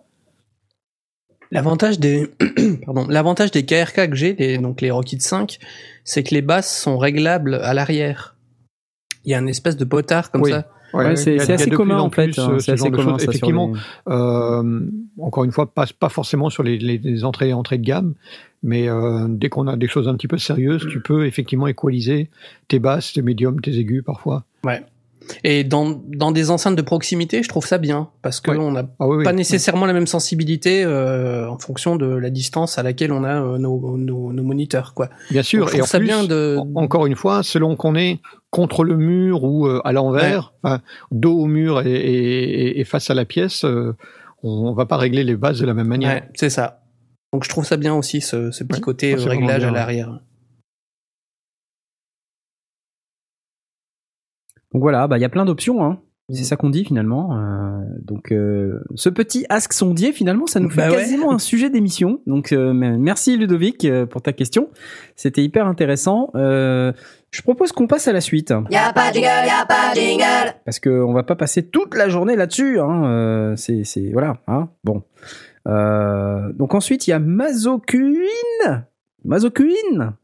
[1.52, 2.28] L'avantage des,
[2.86, 5.60] pardon, l'avantage des KRK que j'ai, les- donc les Rocket 5,
[6.04, 8.36] c'est que les basses sont réglables à l'arrière.
[9.26, 10.52] Il y a une espèce de potard comme Oui.
[10.52, 10.70] ça.
[10.94, 12.30] Ouais, c'est assez commun en fait.
[12.30, 14.82] plus, hein, euh, C'est assez commun ça Effectivement, les- Euh,
[15.20, 18.14] encore une fois, pas, pas forcément sur les, les- les entrées, entrées de gamme,
[18.64, 22.30] mais euh, dès qu'on a des choses un petit peu sérieuses, tu peux effectivement équaliser
[22.70, 24.46] tes basses, tes médiums, tes aigus parfois.
[25.44, 28.58] Et dans, dans des enceintes de proximité, je trouve ça bien parce que Ouais.
[28.58, 29.24] on n'a Ah oui, oui.
[29.24, 33.42] pas nécessairement la même sensibilité euh, en fonction de la distance à laquelle on a
[33.42, 35.10] euh, nos, nos, nos moniteurs, quoi.
[35.32, 35.66] Bien sûr.
[35.66, 36.58] Donc, je et en ça plus, bien de.
[36.60, 38.20] en- encore une fois, selon qu'on est
[38.52, 43.10] contre le mur ou euh, à l'envers, enfin, dos au mur et, et- et face
[43.10, 43.96] à la pièce, euh,
[44.44, 46.14] on va pas régler les bases de la même manière.
[46.14, 46.82] Ouais, c'est ça.
[47.34, 48.82] Donc je trouve ça bien aussi ce, ce petit Ouais.
[48.86, 49.78] côté réglage bien, à ouais.
[49.78, 50.20] l'arrière.
[54.74, 55.84] Donc voilà, bah il y a plein d'options.
[55.84, 56.00] Hein.
[56.30, 56.34] Mm.
[56.34, 57.38] C'est ça qu'on dit finalement.
[57.38, 60.98] Euh, donc euh, ce petit ask sondier finalement, ça nous fait Bah ouais.
[60.98, 62.20] quasiment un sujet d'émission.
[62.28, 64.70] Donc euh, merci Ludovic euh, pour ta question.
[65.16, 66.30] C'était hyper intéressant.
[66.36, 66.92] Euh,
[67.32, 70.54] je propose qu'on passe à la suite Y'a pas de jingle, y'a pas de jingle.
[70.66, 72.80] parce que on va pas passer toute la journée là-dessus.
[72.80, 73.06] Hein.
[73.06, 74.38] Euh, c'est c'est voilà.
[74.48, 74.70] Hein.
[74.84, 75.04] Bon.
[75.68, 78.84] Euh, donc ensuite il y a Mazokuin,
[79.26, 80.16] Mazokuin,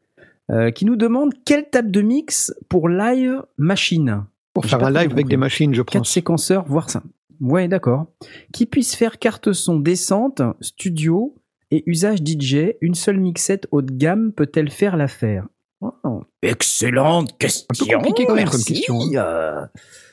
[0.52, 4.24] euh, qui nous demande quelle table de mix pour live machine.
[4.54, 6.10] Pour faire un live avec des machines, je Quatre pense.
[6.12, 7.04] séquenceurs, voire cinq.
[7.41, 8.06] Ouais, d'accord.
[8.54, 11.36] Qui puisse faire carte son descente, studio
[11.72, 15.47] et usage DJ, une seule mixette haut de gamme peut-elle faire l'affaire?
[15.82, 17.66] Oh, Excellente question.
[17.97, 19.16] compliqué quand même comme question, hein.
[19.16, 19.66] Euh,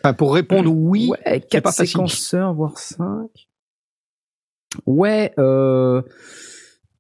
[0.03, 1.88] Enfin, pour répondre oui, ouais, quatre pas facile.
[1.93, 3.28] séquenceurs, voire 5.
[4.86, 6.03] Ouais, euh,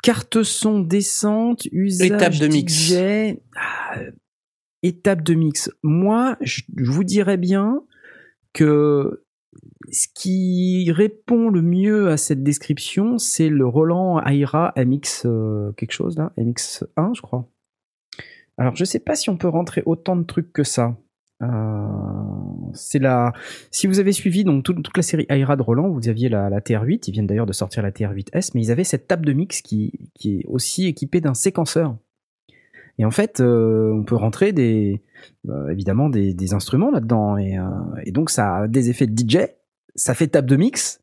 [0.02, 2.72] carte son descente, usage Étape de mix.
[2.92, 3.96] DJ, ah,
[4.82, 5.70] étape de mix.
[5.82, 7.82] Moi, je vous dirais bien
[8.52, 9.24] que
[9.90, 15.92] ce qui répond le mieux à cette description, c'est le Roland Aira MX euh, quelque
[15.92, 17.48] chose là, MX1 je crois.
[18.58, 20.96] Alors je sais pas si on peut rentrer autant de trucs que ça.
[21.42, 21.86] Euh,
[22.74, 23.32] c'est la.
[23.70, 26.60] Si vous avez suivi donc toute, la série Aira de Roland, vous aviez la, la
[26.60, 27.04] TR8.
[27.08, 30.10] Ils viennent d'ailleurs de sortir la TR8S, mais ils avaient cette table de mix qui
[30.22, 31.96] est aussi équipée d'un séquenceur.
[33.00, 35.00] Et en fait, euh, on peut rentrer des,
[35.48, 37.62] euh, évidemment des, des instruments là-dedans, et, euh,
[38.04, 39.38] et donc ça a des effets de DJ,
[39.94, 41.00] ça fait table de mix,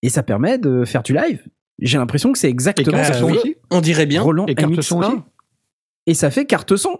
[0.00, 1.44] et ça permet de faire du live.
[1.80, 3.56] J'ai l'impression que c'est exactement ce aussi.
[3.70, 4.22] On dirait bien.
[4.22, 5.16] Roland Et carte MX1, son aussi.
[6.06, 6.98] et ça fait carte son.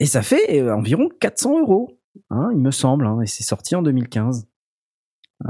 [0.00, 1.98] Et ça fait environ 400 euros,
[2.28, 4.46] hein, il me semble, hein, et c'est sorti en 2015.
[5.44, 5.48] Euh,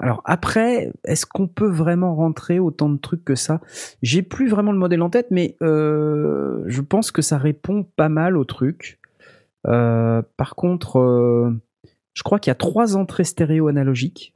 [0.00, 3.60] alors après, est-ce qu'on peut vraiment rentrer autant de trucs que ça?
[4.02, 8.08] J'ai plus vraiment le modèle en tête, mais euh, je pense que ça répond pas
[8.08, 8.98] mal au truc.
[9.66, 11.52] Euh, par contre,
[12.14, 14.34] je crois qu'il y a trois entrées stéréo analogiques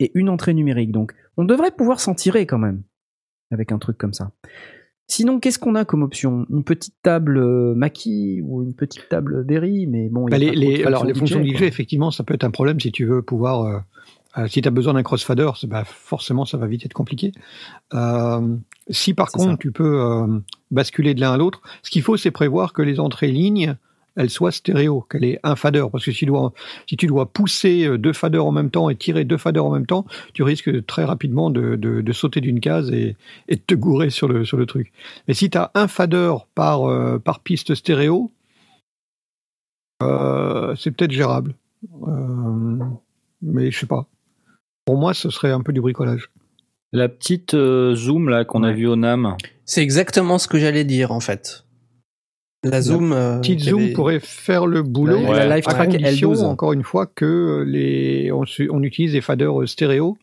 [0.00, 2.82] et une entrée numérique, donc on devrait pouvoir s'en tirer quand même
[3.50, 4.32] avec un truc comme ça.
[5.08, 6.46] Sinon, qu'est-ce qu'on a comme option?
[6.48, 10.26] Une petite table euh, Mackie ou une petite table Berry, mais bon.
[10.26, 12.80] il y Bah, les, les- alors, les fonctions DJ, effectivement, ça peut être un problème
[12.80, 13.62] si tu veux pouvoir.
[13.64, 13.78] euh,
[14.38, 17.32] euh, si tu as besoin d'un crossfader, bah, forcément, ça va vite être compliqué.
[17.92, 18.56] Euh,
[18.88, 19.56] si par contre, ça.
[19.58, 22.98] tu peux euh, basculer de l'un à l'autre, ce qu'il faut, c'est prévoir que les
[22.98, 23.76] entrées lignes,
[24.16, 25.84] elles soient stéréo, qu'elle ait un fader.
[25.90, 26.52] Parce que si tu dois,
[26.88, 29.86] si tu dois pousser deux faders en même temps et tirer deux faders en même
[29.86, 33.16] temps, tu risques très rapidement de, de, de sauter d'une case et,
[33.48, 34.92] et de te gourer sur le, sur le truc.
[35.28, 36.82] Mais si tu as un fader par,
[37.20, 38.30] par piste stéréo,
[40.00, 41.54] c'est peut-être gérable.
[43.42, 44.06] Mais je sais pas.
[44.84, 46.30] Pour moi, ce serait un peu du bricolage.
[46.92, 49.36] La petite euh, zoom là qu'on a vue au NAM.
[49.64, 51.64] C'est exactement ce que j'allais dire en fait.
[52.64, 53.12] La zoom.
[53.12, 55.20] euh, Petite zoom avait- pourrait faire le boulot.
[55.22, 55.46] La, Ouais.
[55.46, 56.44] la Live à Track condition, L12.
[56.44, 58.44] encore une fois, que les, on,
[58.82, 60.16] utilise des faders stéréo.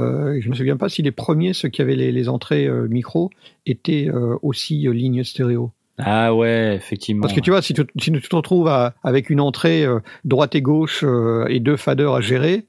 [0.00, 2.86] Euh, je me souviens pas si les premiers, ceux qui avaient les, les entrées euh,
[2.88, 3.30] micro,
[3.64, 5.70] étaient euh, aussi euh, ligne stéréo.
[5.98, 7.22] Ah ouais, effectivement.
[7.22, 10.00] Parce que tu vois, si tu, si tu te retrouves à- avec une entrée euh,
[10.24, 12.66] droite et gauche euh, et deux faders à gérer,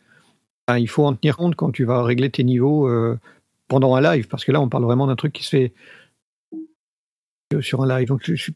[0.68, 3.20] ben, il faut en tenir compte quand tu vas régler tes niveaux euh,
[3.68, 4.28] pendant un live.
[4.28, 5.74] Parce que là, on parle vraiment d'un truc qui se fait
[7.54, 8.08] euh, sur un live.
[8.08, 8.56] Donc, je, je, suis-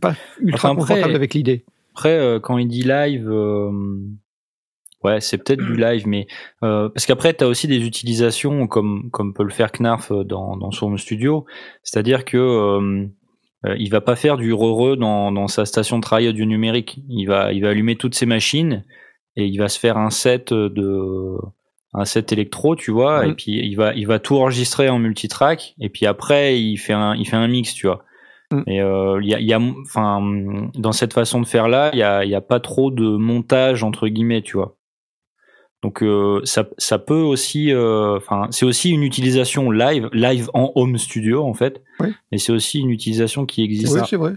[0.00, 1.64] pas ultra Enfin, confortable avec l'idée.
[1.92, 3.70] Après, euh, quand il dit live, euh,
[5.02, 6.26] ouais, c'est peut-être du live, mais
[6.60, 10.70] parce qu'après, tu as aussi des utilisations comme comme peut le faire Knarf dans dans
[10.70, 11.46] son studio,
[11.82, 13.08] c'est-à-dire que
[13.78, 17.00] il va pas faire du re dans dans sa station de travail du numérique.
[17.08, 18.84] Il va il va allumer toutes ses machines
[19.36, 21.36] et il va se faire un set de
[21.94, 25.74] un set électro, tu vois, et puis il va il va tout enregistrer en multitrack
[25.80, 28.04] et puis après il fait un il fait un mix, tu vois.
[28.50, 28.62] Mm.
[28.66, 30.20] Et euh, y a, il y a, enfin,
[30.74, 33.16] dans cette façon de faire là, il y a, il y a pas trop de
[33.16, 34.76] montage entre guillemets, tu vois.
[35.82, 40.72] Donc euh, ça, ça peut aussi, euh, enfin, c'est aussi une utilisation live, live en
[40.74, 41.82] home studio en fait.
[42.00, 42.08] Oui.
[42.32, 43.94] Et c'est aussi une utilisation qui existe.
[43.94, 44.34] Oui, c'est vrai.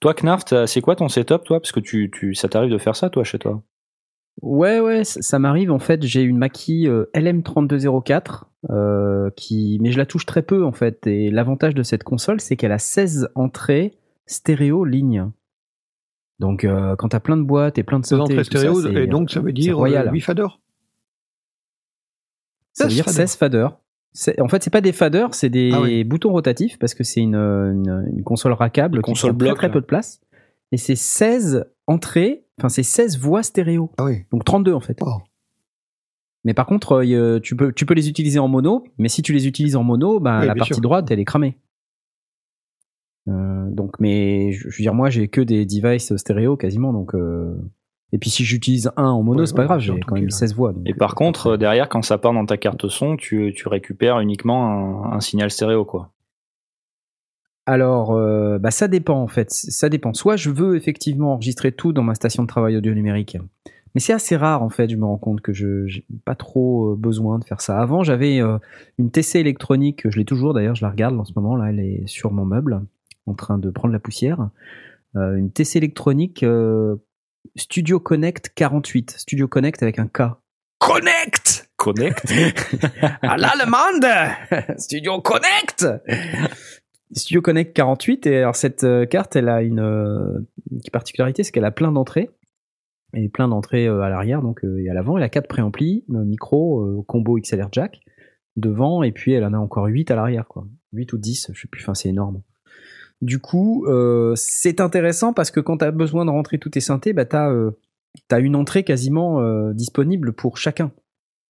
[0.00, 1.60] Toi, Knarf, c'est quoi ton setup, toi?
[1.60, 3.62] Parce que tu, tu, ça t'arrive de faire ça, toi, chez toi?
[4.42, 5.70] Ouais, ouais, ça, ça m'arrive.
[5.72, 10.64] En fait, j'ai une Mackie euh, LM3204, euh, qui, mais je la touche très peu
[10.64, 11.06] en fait.
[11.06, 13.94] Et l'avantage de cette console, c'est qu'elle a 16 entrées
[14.26, 15.30] stéréo ligne.
[16.38, 18.52] Donc euh, quand t'as plein de boîtes et plein de Deux synthés, entrées et tout
[18.52, 20.06] ça, stéréo, c'est- et donc ça veut dire royal.
[20.08, 20.60] euh, 8 faders.
[22.74, 23.28] ça veut 16 dire faders.
[23.28, 23.78] 16 faders.
[24.40, 26.04] En fait, c'est pas des faders, c'est des Ah oui.
[26.04, 29.70] boutons rotatifs parce que c'est une, une, une console rackable qui console très, bloc, très
[29.70, 30.20] peu de place.
[30.72, 33.90] Et c'est 16 entrées, enfin c'est 16 voix stéréo.
[33.98, 34.24] Ah oui.
[34.32, 34.98] Donc 32 en fait.
[35.02, 35.18] Oh.
[36.44, 39.22] Mais par contre, euh, a- tu, peux, tu peux les utiliser en mono, mais si
[39.22, 40.80] tu les utilises en mono, ben, Oui, la partie sûr.
[40.80, 41.58] droite, elle est cramée.
[43.28, 47.14] Euh, donc, mais je je veux dire, moi, j'ai que des devices stéréo quasiment, donc.
[47.14, 47.54] euh,
[48.12, 50.24] Et puis si j'utilise un en mono, Ouais, c'est pas ouais, grave, j'ai quand même
[50.24, 50.30] là.
[50.30, 50.72] 16 voix.
[50.72, 53.52] donc, Et euh, par contre, euh, derrière, quand ça part dans ta carte son, tu,
[53.54, 56.12] tu récupères uniquement un, un signal stéréo, quoi.
[57.68, 59.50] Alors, euh, bah, ça dépend en fait.
[59.50, 60.14] Ça dépend.
[60.14, 63.36] Soit je veux effectivement enregistrer tout dans ma station de travail audio numérique,
[63.94, 64.88] mais c'est assez rare en fait.
[64.88, 67.78] Je me rends compte que je j'ai pas trop euh, besoin de faire ça.
[67.78, 68.56] Avant, j'avais euh,
[68.96, 70.08] une TC électronique.
[70.08, 70.76] Je l'ai toujours d'ailleurs.
[70.76, 71.56] Je la regarde en ce moment.
[71.56, 72.80] Là, elle est sur mon meuble,
[73.26, 74.48] en train de prendre la poussière.
[75.16, 76.96] Euh, une TC électronique euh,
[77.54, 79.10] Studio Connect 48.
[79.18, 80.22] Studio Connect avec un K.
[80.78, 82.32] Connect Connect?
[83.20, 84.06] À l'allemande
[84.78, 85.86] Studio Connect
[87.12, 90.40] Studio Connect 48 et alors cette euh, carte elle a une, euh,
[90.70, 92.30] une particularité c'est qu'elle a plein d'entrées.
[93.14, 95.16] Et plein d'entrées euh, à l'arrière donc et à l'avant.
[95.16, 98.00] Elle a quatre préamplis micro combo XLR jack
[98.56, 100.66] devant et puis elle en a encore 8 à l'arrière quoi.
[100.92, 102.42] 8 ou 10 je sais plus enfin c'est énorme.
[103.22, 103.86] Du coup
[104.34, 107.50] c'est intéressant parce que quand tu as besoin de rentrer tous tes synthés bah t'as
[107.50, 107.70] euh,
[108.28, 110.92] t'as une entrée quasiment disponible pour chacun.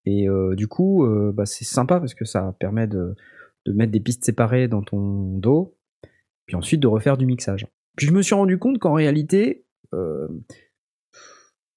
[0.06, 3.14] Et du coup, bah, c'est sympa parce que ça permet de,
[3.66, 5.76] de mettre des pistes séparées dans ton dos,
[6.46, 7.66] puis ensuite de refaire du mixage.
[7.96, 10.28] Puis je me suis rendu compte qu'en réalité, euh,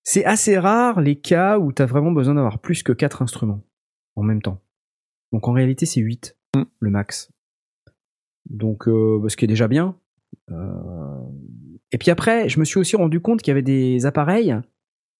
[0.03, 3.63] c'est assez rare les cas où tu as vraiment besoin d'avoir plus que 4 instruments
[4.15, 4.61] en même temps.
[5.32, 6.38] Donc en réalité, c'est 8
[6.79, 7.32] le max.
[8.49, 9.97] Donc, euh, bah, ce qui est déjà bien.
[10.49, 11.21] Euh,
[11.91, 14.55] Et puis après, je me suis aussi rendu compte qu'il y avait des appareils,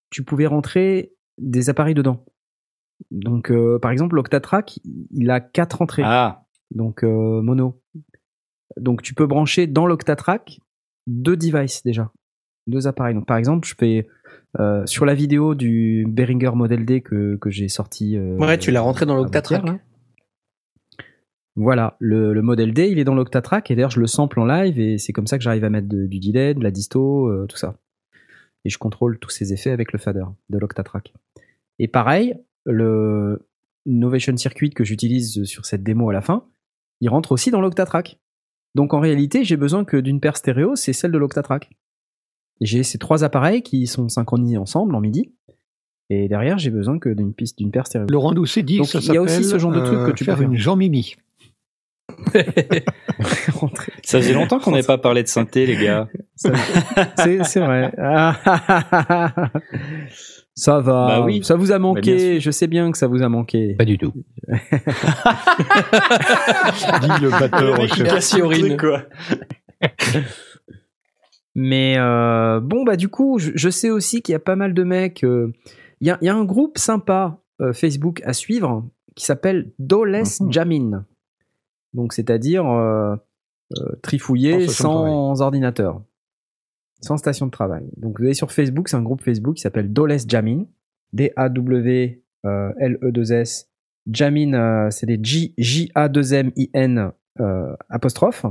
[0.10, 2.26] tu pouvais rentrer des appareils dedans.
[3.12, 4.80] Donc, euh, par exemple, l'Octatrack,
[5.12, 7.82] il a quatre entrées, Ah, donc euh, mono.
[8.78, 10.60] Donc, tu peux brancher dans l'Octatrack
[11.08, 12.12] deux devices déjà,
[12.68, 13.14] deux appareils.
[13.16, 14.08] Donc, par exemple, je fais
[14.60, 18.16] euh, sur la vidéo du Behringer Model D que, que j'ai sorti.
[18.18, 19.66] euh, Ouais, tu l'as rentré dans l'Octatrack.
[19.66, 19.80] là.
[21.58, 24.46] Voilà, le, le Model D, il est dans l'Octatrack et d'ailleurs je le sample en
[24.46, 27.46] live et c'est comme ça que j'arrive à mettre de- du delay, de la disto,
[27.48, 27.78] tout ça.
[28.64, 31.14] Et je contrôle tous ces effets avec le fader de l'Octatrack.
[31.80, 33.46] Et pareil, le
[33.86, 36.46] Innovation Circuit que j'utilise sur cette démo à la fin,
[37.02, 38.20] il rentre aussi dans l'Octatrack.
[38.76, 41.70] Donc en réalité, j'ai besoin que d'une paire stéréo, c'est celle de l'Octatrack.
[42.62, 45.34] Et J'ai ces trois appareils qui sont synchronisés ensemble en MIDI.
[46.10, 48.08] Et derrière, j'ai besoin que d'une piste, d'une paire stéréo.
[48.10, 50.12] Laurent Doucet dit Donc, que ça il y a aussi ce genre de truc que
[50.12, 50.48] euh, tu peux faire faire.
[50.48, 51.16] une Jean-Mimi.
[53.54, 53.94] Rentrer.
[54.04, 56.08] ça faisait longtemps qu'on n'avait pas parlé de synthé, les gars.
[56.36, 57.94] C'est vrai.
[60.62, 61.08] Ça va.
[61.08, 61.44] Bah oui.
[61.44, 62.40] Ça vous a bien manqué.
[62.40, 63.74] Je sais bien que ça vous a manqué.
[63.74, 64.14] Pas du tout.
[64.48, 64.54] Dit
[67.22, 68.78] le batteur au chef.
[68.78, 69.02] Quoi.
[71.56, 74.74] Mais euh, bon, bah du coup, je, je sais aussi qu'il y a pas mal
[74.74, 75.24] de mecs.
[75.24, 75.52] euh,
[76.00, 79.72] Il y, a, il y a un groupe sympa euh, Facebook à suivre qui s'appelle
[79.80, 80.52] Doles Mhm.
[80.54, 81.06] Jamin.
[81.94, 83.16] Donc, c'est-à-dire euh,
[83.78, 86.02] euh, trifouiller sans ordinateur,
[87.02, 87.84] sans station de travail.
[87.98, 90.66] Donc, vous allez sur Facebook, c'est un groupe Facebook qui s'appelle Doles Jamin.
[92.44, 93.70] D-A-W-L-E-2-S.
[94.12, 98.46] Jamin, euh, c'est des J- J-A-2-M-I-N euh, apostrophe.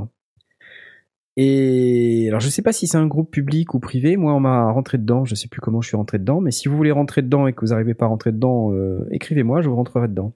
[1.37, 4.17] Et alors, je sais pas si c'est un groupe public ou privé.
[4.17, 5.25] Moi, on m'a rentré dedans.
[5.25, 6.41] Je sais plus comment je suis rentré dedans.
[6.41, 9.07] Mais si vous voulez rentrer dedans et que vous n'arrivez pas à rentrer dedans, euh,
[9.11, 10.35] écrivez-moi, je vous rentrerai dedans.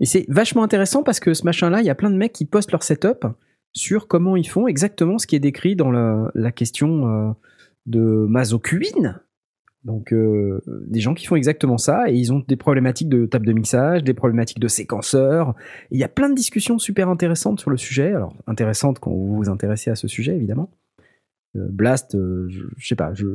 [0.00, 2.44] Et c'est vachement intéressant parce que ce machin-là, il y a plein de mecs qui
[2.44, 3.26] postent leur setup
[3.72, 7.32] sur comment ils font exactement ce qui est décrit dans la, la question euh,
[7.86, 9.20] de Mazocuine.
[9.84, 13.46] Donc, euh, des gens qui font exactement ça et ils ont des problématiques de table
[13.46, 15.54] de mixage, des problématiques de séquenceurs.
[15.90, 18.12] Il y a plein de discussions super intéressantes sur le sujet.
[18.12, 20.70] Alors, intéressantes quand vous vous intéressez à ce sujet, évidemment.
[21.56, 23.26] Euh, Blast, euh, je, je sais pas, je,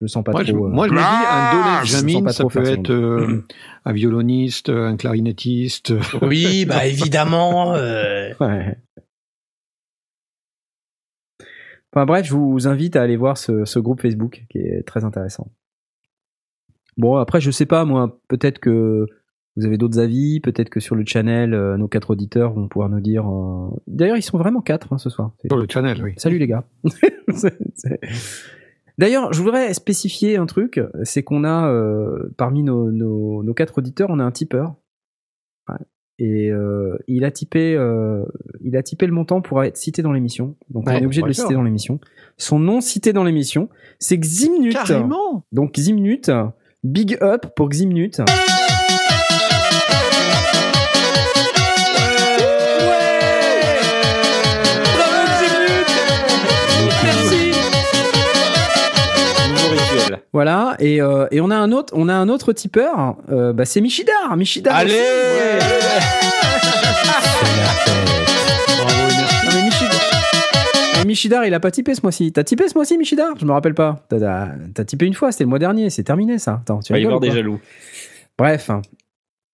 [0.00, 0.66] je sens pas Moi, je, trop.
[0.66, 3.44] euh, moi, je me dis, un Dolé je sens Jamin, pas ça peut être euh,
[3.84, 5.92] un violoniste, un clarinettiste.
[6.22, 7.74] Oui, bah évidemment.
[7.74, 8.78] euh, Ouais.
[11.92, 15.04] Enfin bref, je vous invite à aller voir ce, ce groupe Facebook qui est très
[15.04, 15.50] intéressant.
[16.96, 19.06] Bon, après, je sais pas, moi, peut-être que
[19.56, 22.88] vous avez d'autres avis, peut-être que sur le channel, euh, nos quatre auditeurs vont pouvoir
[22.88, 23.28] nous dire.
[23.28, 25.32] euh, D'ailleurs, ils sont vraiment quatre hein, ce soir.
[25.46, 26.12] Sur le channel, oui.
[26.16, 26.64] Salut les gars.
[28.98, 33.78] D'ailleurs, je voudrais spécifier un truc, c'est qu'on a euh, parmi nos, nos, nos quatre
[33.78, 34.74] auditeurs, on a un tipeur.
[35.68, 35.76] Ouais.
[36.22, 38.24] Et euh, il a typé euh,
[38.62, 40.54] il a typé le montant pour être cité dans l'émission.
[40.68, 41.98] Donc on Ouais, est obligé de le citer dans l'émission.
[42.36, 44.74] Son nom cité dans l'émission, c'est Ximnut.
[44.74, 46.30] Carrément Donc Ximnut,
[46.84, 48.20] big up pour Ximnut.
[60.32, 63.64] Voilà, et, euh, et on a un autre, on a un autre tipeur, euh, bah
[63.64, 64.76] c'est Michidar, Michidar.
[64.76, 65.00] Allez aussi.
[65.00, 65.58] Ouais.
[68.78, 69.46] Bravo, merci.
[69.46, 70.00] Non, mais Michidar,
[70.98, 72.30] mais Michidar, il a pas typé ce mois-ci.
[72.32, 73.30] T'as typé ce mois-ci, Michidar?
[73.40, 74.04] Je me rappelle pas.
[74.08, 76.60] T'as- typé une fois, c'était le mois dernier, c'est terminé ça.
[76.62, 77.58] Attends, tu Il va y avoir des jaloux.
[78.38, 78.70] Bref.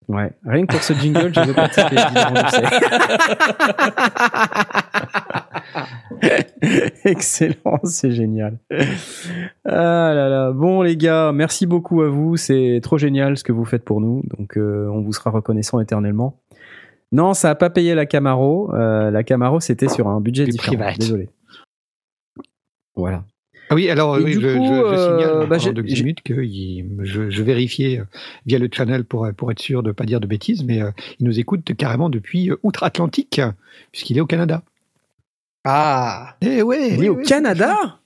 [0.09, 1.55] Ouais, rien que pour ce jingle, je veux
[2.51, 2.65] sais.
[7.05, 8.59] Excellent, c'est génial.
[9.65, 10.53] Ah là là.
[10.53, 12.37] Bon les gars, merci beaucoup à vous.
[12.37, 14.23] C'est trop génial ce que vous faites pour nous.
[14.39, 16.39] Donc euh, on vous sera reconnaissant éternellement.
[17.11, 18.73] Non, ça a pas payé la Camaro.
[18.75, 20.77] Euh, la Camaro, c'était sur un budget différent.
[20.77, 20.99] private.
[20.99, 21.29] Désolé.
[22.95, 23.25] Voilà.
[23.69, 26.23] Ah oui, alors oui, je, coup, je, je euh, signale bah, bah, j'ai- de Ximut
[26.23, 28.05] que il- je, je vérifiais euh,
[28.47, 30.91] via le channel pour, pour être sûr de ne pas dire de bêtises, mais euh,
[31.19, 33.41] il nous écoute carrément depuis euh, outre-Atlantique,
[33.93, 34.63] puisqu'il est au Canada.
[35.65, 37.99] Ah Eh ouais Il est au Canada?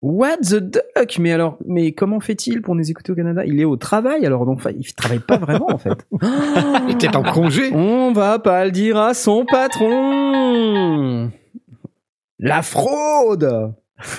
[0.00, 1.18] What the duck?
[1.18, 3.44] Mais alors, mais comment fait-il pour nous écouter au Canada?
[3.44, 6.06] Il est au travail, alors donc il travaille pas vraiment en fait.
[6.88, 11.32] Il était en congé On va pas le dire à son patron.
[12.38, 13.72] La fraude.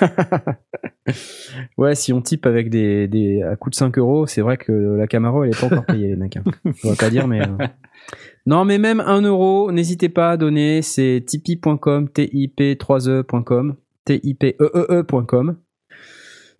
[1.78, 4.72] ouais, si on type avec des, des à coût de 5 euros, c'est vrai que
[4.72, 6.36] la Camaro elle est pas encore payée les mecs.
[6.36, 6.44] hein.
[6.84, 7.40] On va pas dire mais.
[7.40, 7.66] euh.
[8.46, 10.82] Non mais même 1 euro, n'hésitez pas à donner.
[10.82, 15.56] C'est tipeee.com, tip3e.com, tipeee.com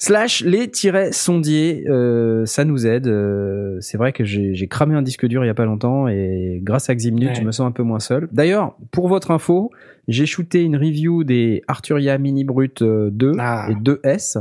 [0.01, 3.07] slash les-sondiers, euh, ça nous aide.
[3.07, 6.59] euh, c'est vrai que j'ai cramé un disque dur il y a pas longtemps et
[6.62, 7.34] grâce à Ximnut, Ouais.
[7.34, 8.28] je me sens un peu moins seul.
[8.32, 9.70] D'ailleurs, pour votre info,
[10.09, 13.68] j'ai shooté une review des Arturia Mini Brut euh, 2 Ah.
[13.70, 14.38] et 2S,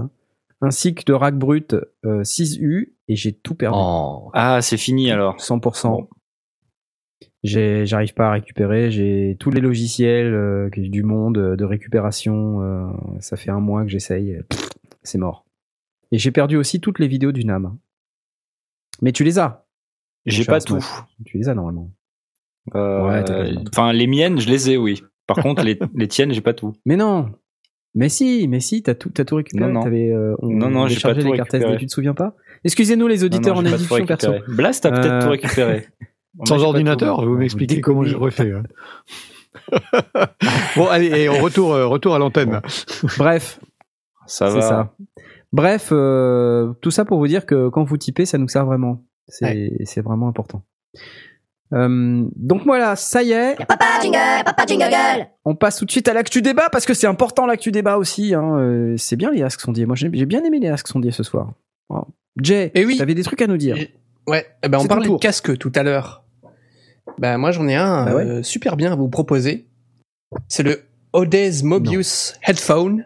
[0.61, 3.77] ainsi que de Rack Brut euh, 6U, et j'ai tout perdu.
[3.79, 4.29] Oh.
[4.33, 5.37] Ah, c'est fini alors.
[5.39, 6.07] 100%.
[7.43, 8.91] J'ai- J'arrive pas à récupérer.
[8.91, 12.61] J'ai tous les logiciels euh, du monde euh, de récupération.
[12.61, 12.87] euh,
[13.19, 14.39] ça fait un mois que j'essaye.
[15.03, 15.45] C'est mort.
[16.11, 17.77] Et j'ai perdu aussi toutes les vidéos du NAM.
[19.01, 19.65] Mais tu les as.
[20.25, 20.83] J'ai pas tout.
[21.25, 21.91] Tu les as normalement.
[22.75, 23.45] Euh, Ouais, t'as.
[23.71, 25.03] Enfin, les miennes, je les ai, oui.
[25.27, 26.73] Par contre, les, les tiennes, j'ai pas tout.
[26.85, 27.31] Mais non.
[27.95, 29.65] Mais si, mais si, t'as tout, t'as tout récupéré.
[29.67, 29.83] Non, non.
[29.83, 31.73] T'avais, euh, on Non, non, j'ai pas tout les cartes récupéré.
[31.73, 34.05] SD, tu te souviens pas Excusez-nous les auditeurs Non, non, en j'ai pas tout induction
[34.05, 34.31] perso.
[34.31, 34.55] récupéré.
[34.55, 35.87] Blast a peut-être Euh, tout récupéré.
[36.35, 38.51] Moi, Sans ordinateur, vous m'expliquez comment je refais.
[38.51, 38.63] hein.
[40.75, 42.61] bon, allez, et on retour, euh, retour à l'antenne.
[43.17, 43.59] Bref,
[44.27, 44.61] Ça c'est va.
[44.61, 44.93] ça.
[45.51, 49.03] Bref, euh, tout ça pour vous dire que quand vous typez, ça nous sert vraiment.
[49.27, 50.63] C'est vraiment important.
[51.73, 56.07] Euh, donc voilà, ça y est, Papa jingle, papa jingle on passe tout de suite
[56.07, 58.33] à l'actu débat parce que c'est important l'actu débat aussi.
[58.33, 58.57] Hein.
[58.57, 59.85] Euh, C'est bien les Asks sondiers.
[59.85, 61.53] Moi j'ai bien aimé les Asks sondiers ce soir.
[61.89, 62.07] Wow.
[62.41, 62.97] Jay, Eh oui.
[62.97, 63.77] t'avais des trucs à nous dire.
[63.77, 63.93] Et-
[64.27, 66.23] Ouais, eh ben on parlait de casque tout à l'heure.
[67.19, 68.25] Ben moi j'en ai un Bah ouais.
[68.25, 69.67] euh, super bien à vous proposer.
[70.47, 70.81] C'est le
[71.13, 73.05] Odez Mobius Headphone.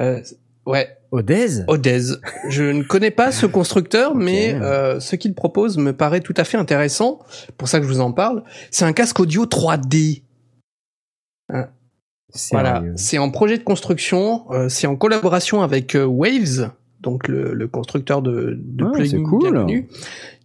[0.00, 0.20] Euh,
[0.66, 2.00] ouais, Odez Odez.
[2.48, 6.44] Je ne connais pas ce constructeur, mais euh, ce qu'il propose me paraît tout à
[6.44, 7.20] fait intéressant.
[7.58, 8.42] Pour ça que je vous en parle.
[8.70, 10.22] C'est un casque audio 3D.
[12.50, 12.92] Voilà, Sérieux.
[12.96, 17.68] c'est en projet de construction, euh, c'est en collaboration avec euh, Waves, donc le, le
[17.68, 19.66] constructeur de, de Ah, plugins cool.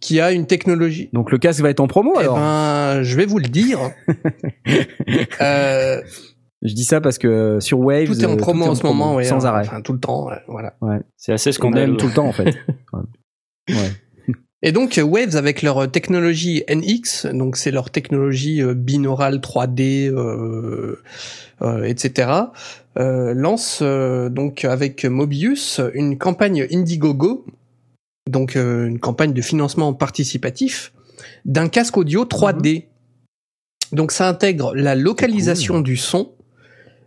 [0.00, 1.08] qui a une technologie.
[1.14, 2.36] Donc le casque va être en promo Eh alors.
[2.36, 3.78] ben, je vais vous le dire.
[5.40, 6.02] Euh,
[6.62, 8.84] Je dis ça parce que euh, sur Waves, tout est en euh, promo en ce
[8.84, 9.66] moment, ouais, sans hein, arrêt.
[9.66, 10.74] Enfin, tout le temps, ouais, voilà.
[11.16, 11.86] C'est assez Et scandaleux.
[11.92, 12.56] même tout le temps en fait.
[12.92, 13.74] Ouais.
[13.76, 13.92] Ouais.
[14.62, 21.00] Et donc euh, Waves avec leur technologie NX, donc c'est leur technologie binaurale 3D, euh,
[21.62, 22.30] euh, etc.
[22.98, 27.44] euh, lance euh, donc avec Mobius une campagne Indiegogo,
[28.28, 30.92] donc euh, une campagne de financement participatif
[31.44, 32.86] d'un casque audio 3D.
[33.92, 36.32] Donc ça intègre la localisation du son,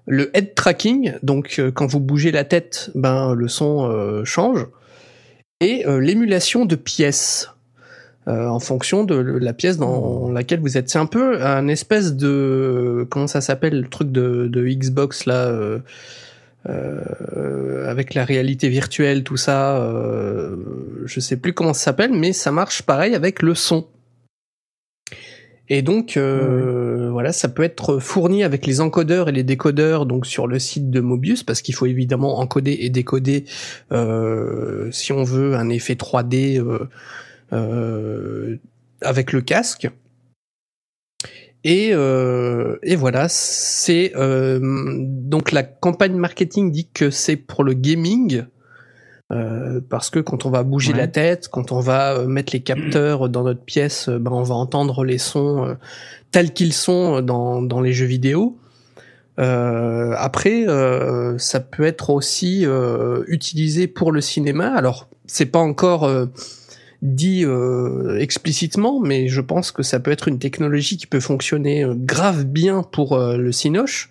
[0.07, 4.67] le head tracking, donc euh, quand vous bougez la tête, ben le son euh, change,
[5.59, 7.49] et euh, l'émulation de pièces.
[8.27, 10.89] euh, en fonction de la pièce dans laquelle vous êtes.
[10.89, 15.47] C'est un peu un espèce de comment ça s'appelle le truc de, de Xbox là
[15.47, 15.79] euh,
[16.69, 19.77] euh, avec la réalité virtuelle tout ça.
[19.81, 20.55] Euh,
[21.05, 23.87] je sais plus comment ça s'appelle, mais ça marche pareil avec le son.
[25.73, 30.25] Et donc euh, voilà, ça peut être fourni avec les encodeurs et les décodeurs donc
[30.25, 33.45] sur le site de Mobius parce qu'il faut évidemment encoder et décoder
[33.93, 36.89] euh, si on veut un effet 3D euh,
[37.53, 38.57] euh,
[38.99, 39.89] avec le casque.
[41.63, 47.75] Et, euh, et voilà, c'est euh, donc la campagne marketing dit que c'est pour le
[47.75, 48.43] gaming.
[49.31, 50.97] Euh, parce que quand on va bouger Ouais.
[50.97, 54.43] la tête, quand on va euh, mettre les capteurs dans notre pièce, euh, ben on
[54.43, 55.73] va entendre les sons euh,
[56.31, 58.57] tels qu'ils sont dans, dans les jeux vidéo.
[59.39, 64.67] Euh, après, euh, ça peut être aussi euh, utilisé pour le cinéma.
[64.75, 66.25] Alors, c'est pas encore euh,
[67.01, 71.85] dit euh, explicitement, mais je pense que ça peut être une technologie qui peut fonctionner
[71.95, 74.09] grave bien pour le Cinoche.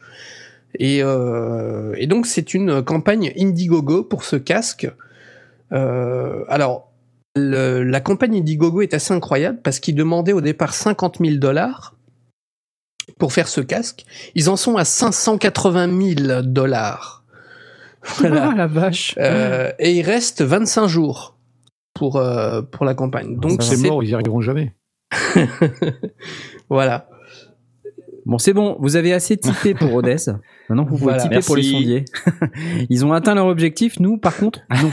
[0.78, 4.90] Et, euh, et donc, c'est une campagne Indiegogo pour ce casque.
[5.72, 6.90] Euh, alors,
[7.36, 11.94] le- la campagne Indiegogo est assez incroyable parce qu'ils demandaient au départ 50 000 dollars
[13.18, 14.04] pour faire ce casque.
[14.34, 17.24] Ils en sont à 580 000 dollars.
[18.18, 18.50] Voilà.
[18.52, 19.14] Ah, la vache.
[19.18, 21.36] Euh, et il reste 25 jours
[21.94, 23.36] pour, euh, pour la campagne.
[23.38, 24.74] Donc C'est c'est mort, ils y arriveront jamais.
[26.70, 27.09] voilà.
[28.26, 30.16] Bon, c'est bon, vous avez assez typé pour Rodez.
[30.68, 31.22] Maintenant, vous pouvez Voilà.
[31.22, 32.04] typer pour les sondiers.
[32.90, 34.90] Ils ont atteint leur objectif, nous, par contre, non.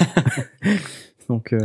[1.29, 1.59] Donc, euh,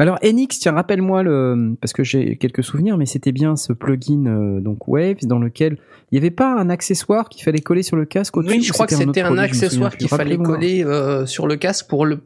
[0.00, 4.26] alors, Enix, tiens, rappelle-moi le, parce que j'ai quelques souvenirs, mais c'était bien ce plugin,
[4.26, 5.76] euh, donc Waves, dans lequel
[6.10, 8.58] il n'y avait pas un accessoire qu'il fallait coller sur le casque au-dessus.
[8.58, 12.06] Oui, je crois que c'était un accessoire qu'il fallait coller euh, sur le casque pour
[12.06, 12.20] le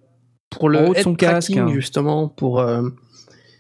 [0.51, 1.73] pour le head son casque, tracking hein.
[1.73, 2.83] justement pour euh,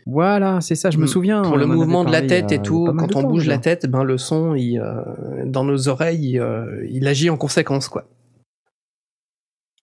[0.06, 1.08] Voilà, c'est ça, je me Mm.
[1.08, 1.42] souviens.
[1.42, 2.86] pour le mouvement de la tête et tout.
[2.98, 5.02] Quand on temps, bouge la tête, ben le son, il, euh,
[5.46, 8.04] dans nos oreilles, il, euh, il agit en conséquence quoi.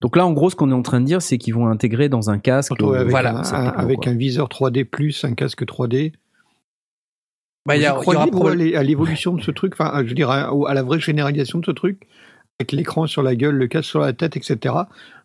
[0.02, 2.08] Donc là, en gros, ce qu'on est en train de dire, c'est qu'ils vont intégrer
[2.10, 2.68] dans un casque.
[2.68, 4.12] Surtout avec, voilà, un, avec quoi.
[4.12, 6.14] un viseur 3D plus un casque 3D.
[7.66, 8.50] Bah, il y, a- y aura
[8.80, 11.72] à l'évolution de ce truc, enfin, je veux dire, à la vraie généralisation de ce
[11.72, 12.08] truc,
[12.60, 14.76] avec l'écran sur la gueule, le casque sur la tête, etc.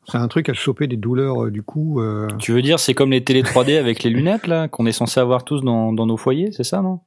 [0.09, 2.01] C'est un truc à choper des douleurs euh, du coup.
[2.01, 4.93] euh, Tu veux dire, c'est comme les télé 3D avec les lunettes, là, qu'on est
[4.93, 7.01] censé avoir tous dans, dans nos foyers, c'est ça, non?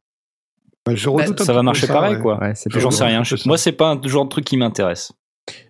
[0.86, 2.22] Bah, je un Ça va marcher pareil, ouais.
[2.22, 2.40] quoi.
[2.40, 3.24] Ouais, J'en sais rien.
[3.46, 5.14] Moi, c'est pas un genre de truc qui m'intéresse.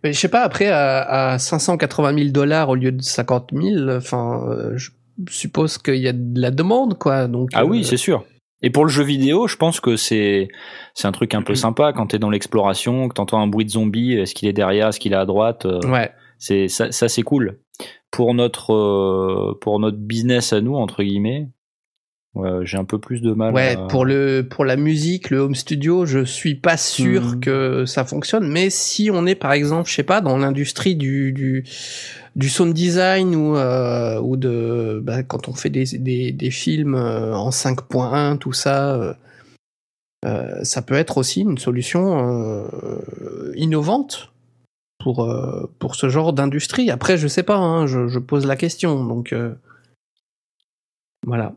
[0.04, 3.90] Mais je sais pas, après, à, à 580 000 dollars au lieu de 50 000,
[3.92, 4.90] enfin, euh, je
[5.30, 7.28] suppose qu'il y a de la demande, quoi.
[7.28, 8.24] Donc, Ah euh, oui, c'est sûr.
[8.64, 10.48] Et pour le jeu vidéo, je pense que c'est
[10.96, 13.70] c'est un truc un peu sympa quand t'es dans l'exploration, que t'entends un bruit de
[13.72, 16.10] zombie, est-ce qu'il est derrière, est-ce qu'il est à droite, euh, Ouais.
[16.40, 17.60] c'est ça, ça c'est cool.
[18.10, 21.50] Pour notre euh, pour notre business à nous entre guillemets,
[22.64, 23.54] j'ai un peu plus de mal.
[23.54, 27.40] Ouais, à- pour le pour la musique, le home studio, je suis pas sûr Mhm.
[27.40, 28.48] que ça fonctionne.
[28.48, 31.64] Mais si on est par exemple, je sais pas, dans l'industrie du du
[32.36, 36.96] du sound design ou euh, ou de bah, quand on fait des des, des films
[36.96, 39.16] euh, en 5.1, tout ça,
[40.26, 42.68] euh, ça peut être aussi une solution
[43.56, 44.32] innovante
[45.00, 45.28] pour
[45.80, 46.92] pour ce genre d'industrie.
[46.92, 49.34] Après, je sais pas, hein, je, je pose la question, donc
[51.26, 51.54] voilà.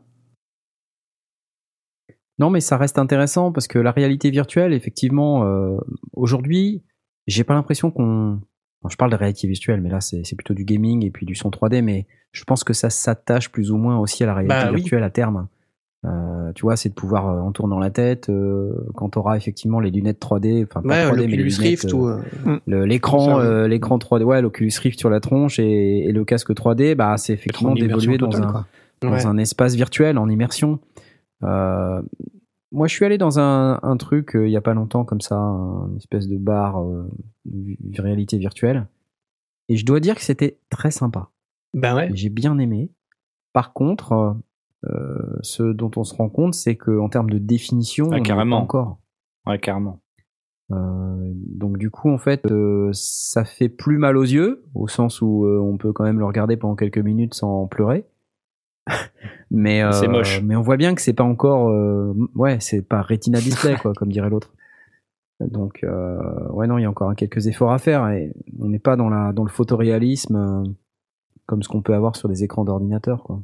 [2.41, 5.77] Non, mais ça reste intéressant parce que la réalité virtuelle, effectivement, euh,
[6.13, 6.81] aujourd'hui,
[7.27, 8.39] j'ai pas l'impression qu'on.
[8.81, 11.35] bon, je parle de réalité virtuelle, mais là, c'est plutôt du gaming et puis du
[11.35, 14.55] son 3D, mais je pense que ça s'attache plus ou moins aussi à la réalité
[14.65, 14.77] Bah oui.
[14.81, 15.47] virtuelle à terme.
[16.03, 19.37] Euh, tu vois, c'est de pouvoir, euh, en tournant la tête, euh, quand tu auras
[19.37, 22.85] effectivement les lunettes 3D, enfin pas Ouais, 3D, mais les l'Oculus lunettes, Rift euh, ou
[22.85, 26.95] l'écran, euh, l'écran 3D, ouais, l'Oculus Rift sur la tronche et, et le casque 3D,
[26.95, 28.65] bah, c'est effectivement d'évoluer dans un,
[29.01, 29.27] dans Ouais.
[29.27, 30.79] un espace virtuel en immersion.
[31.43, 32.01] Euh,
[32.71, 35.21] moi, je suis allé dans un, un truc euh, il y a pas longtemps comme
[35.21, 37.09] ça, une espèce de bar euh,
[37.45, 38.87] de vi- réalité virtuelle,
[39.69, 41.29] et je dois dire que c'était très sympa.
[41.73, 42.09] Ben ouais.
[42.13, 42.91] J'ai bien aimé.
[43.53, 44.33] Par contre, euh,
[44.89, 48.15] euh, ce dont on se rend compte, c'est que en termes de définition, Ah, on
[48.17, 48.57] n'y est carrément.
[48.57, 48.99] pas encore.
[49.45, 49.99] Ouais, carrément.
[50.71, 55.21] Euh, donc du coup, en fait, euh, ça fait plus mal aux yeux, au sens
[55.21, 58.05] où euh, on peut quand même le regarder pendant quelques minutes sans pleurer.
[59.51, 60.41] mais euh, C'est moche.
[60.43, 63.93] Mais on voit bien que c'est pas encore, euh, ouais, c'est pas Retina display quoi,
[63.93, 64.53] comme dirait l'autre.
[65.39, 68.79] Donc euh, ouais non, il y a encore quelques efforts à faire et on n'est
[68.79, 70.63] pas dans la dans le photoréalisme
[71.47, 73.41] comme ce qu'on peut avoir sur des écrans d'ordinateur quoi.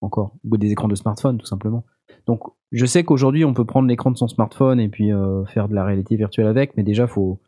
[0.00, 1.84] Encore ou des écrans de smartphone tout simplement.
[2.26, 5.10] Donc, je sais qu'aujourd'hui, on peut prendre l'écran de son smartphone et puis
[5.46, 7.40] faire de la réalité virtuelle avec, mais déjà, faut,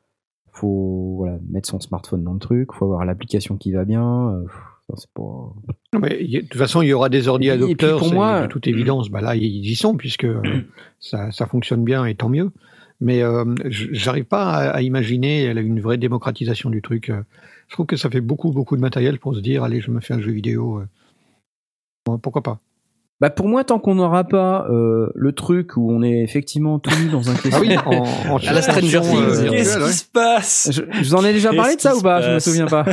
[0.52, 4.32] faut voilà, mettre son smartphone dans le truc, faut avoir l'application qui va bien.
[4.32, 4.44] euh,
[4.96, 5.22] c'est pas...
[5.92, 8.46] Non, mais de toute façon, il y aura des ordi adopteurs, pour c'est moi- de
[8.46, 9.10] toute évidence.
[9.10, 10.40] Bah là, ils y sont puisque euh,
[11.00, 12.50] ça, ça fonctionne bien et tant mieux.
[13.00, 17.10] Mais euh, j'arrive pas à, à imaginer une vraie démocratisation du truc.
[17.10, 17.22] euh.
[17.68, 20.00] Je trouve que ça fait beaucoup, beaucoup de matériel pour se dire, allez, je me
[20.00, 20.82] fais un jeu vidéo.
[22.22, 22.60] pourquoi pas
[23.20, 26.90] Bah, pour moi, tant qu'on n'aura pas euh, le truc où on est effectivement tout
[27.02, 27.56] nu dans un caisson.
[27.58, 29.50] Ah oui, en, en À la Stranger Things.
[29.50, 30.68] Qu'est-ce qui se passe?
[30.72, 32.20] Je, je vous en ai déjà parlé de ça ou pas?
[32.20, 32.84] Je me souviens pas.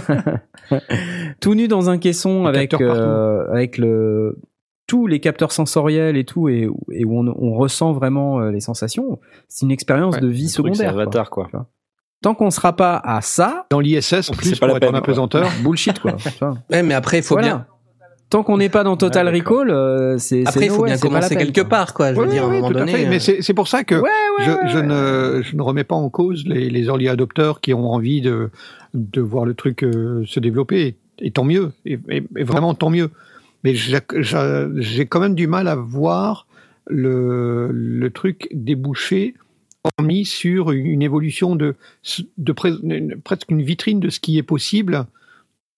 [1.41, 4.39] Tout nu dans un caisson Les avec euh, avec le
[4.87, 8.59] tous les capteurs sensoriels et tout, et, et où on, on ressent vraiment euh, les
[8.59, 10.93] sensations, c'est une expérience Ouais, de vie truc, secondaire.
[10.93, 11.01] quoi.
[11.01, 11.49] Avatar, quoi.
[12.21, 14.83] Tant qu'on sera pas à ça, Dans l'ISS, en plus, C'est pas pour la être
[14.83, 14.99] en peine, quoi.
[14.99, 15.49] apesanteur.
[15.63, 16.15] bullshit quoi.
[16.71, 17.47] Ouais, mais après, il faut Voilà.
[17.47, 17.67] bien.
[18.29, 19.59] Tant qu'on n'est pas dans Total Ouais, d'accord.
[19.59, 21.69] Recall, euh, c'est c'est Après, il faut way, bien commencer peine, quelque quoi.
[21.69, 22.13] part, quoi.
[22.13, 22.91] Je veux Oui, dire, à un moment tout à donné.
[22.91, 23.05] fait.
[23.05, 24.85] euh, Mais c'est c'est pour ça que Ouais, ouais, je, ouais, je ouais.
[24.85, 28.49] ne, je ne remets pas en cause les, les early adopters qui ont envie de,
[28.95, 30.95] de voir le truc euh, se développer.
[31.19, 31.71] Et, tant mieux.
[31.85, 33.09] Et, et- et vraiment tant mieux.
[33.63, 36.45] Mais j'ai quand même du mal à voir
[36.87, 39.33] le, le truc déboucher
[40.01, 41.75] mis sur une évolution de,
[42.39, 45.05] de pres- une- presque une vitrine de ce qui est possible.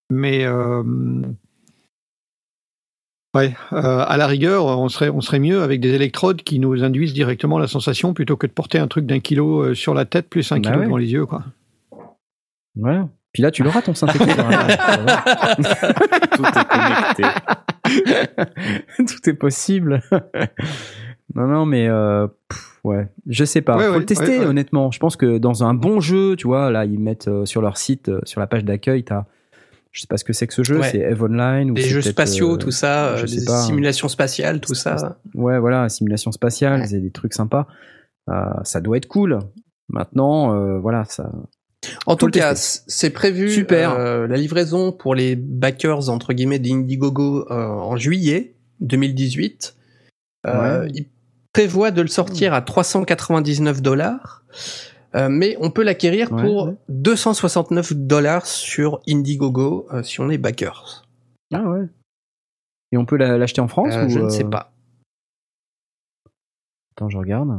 [0.10, 0.82] Mais euh,
[3.36, 6.84] ouais, euh, à la rigueur, on serait, on serait mieux avec des électrodes qui nous
[6.84, 10.06] induisent directement la sensation plutôt que de porter un truc d'un kilo euh, sur la
[10.06, 10.86] tête plus un Bah kilo ouais.
[10.86, 11.26] devant les yeux.
[11.26, 11.44] Quoi.
[12.76, 13.10] Voilà.
[13.34, 14.36] Puis là, tu l'auras ton synthétiseur.
[16.32, 17.24] Tout est connecté.
[18.98, 20.02] Tout est possible.
[21.36, 23.78] non, non, mais euh, pff, ouais, je sais pas.
[23.78, 24.46] Ouais, Faut ouais, le tester, ouais, ouais.
[24.46, 24.92] honnêtement.
[24.92, 27.78] Je pense que dans un bon jeu, tu vois, là, ils mettent euh, sur leur
[27.78, 29.26] site, sur la page d'accueil, t'as,
[29.92, 30.90] je sais pas ce que c'est que ce jeu, Ouais.
[30.92, 33.62] c'est Eve Online ou Des jeux spatiaux, euh, tout ça, je euh, sais des pas.
[33.64, 35.20] simulations spatiales, tout ça.
[35.34, 36.88] Ouais, voilà, simulation spatiale, Ouais.
[36.88, 37.68] c'est des trucs sympas.
[38.30, 38.34] Euh,
[38.64, 39.40] ça doit être cool.
[39.90, 41.32] Maintenant, euh, voilà, ça.
[42.06, 43.98] En tout cas, c'est prévu Super.
[44.28, 49.76] la livraison pour les backers entre guillemets d'Indiegogo en juillet 2018.
[50.46, 50.92] Euh, Ouais.
[50.94, 51.06] Il
[51.54, 54.44] prévoit de le sortir à 399 dollars,
[55.18, 56.76] euh, mais on peut l'acquérir Ouais, pour ouais.
[56.90, 61.06] 269 dollars sur Indiegogo euh, si on est backers.
[61.54, 61.86] Ah ouais.
[62.92, 64.72] Et on peut la- l'acheter en France Euh, ou, je ne euh, sais pas.
[66.96, 67.50] Attends, je regarde.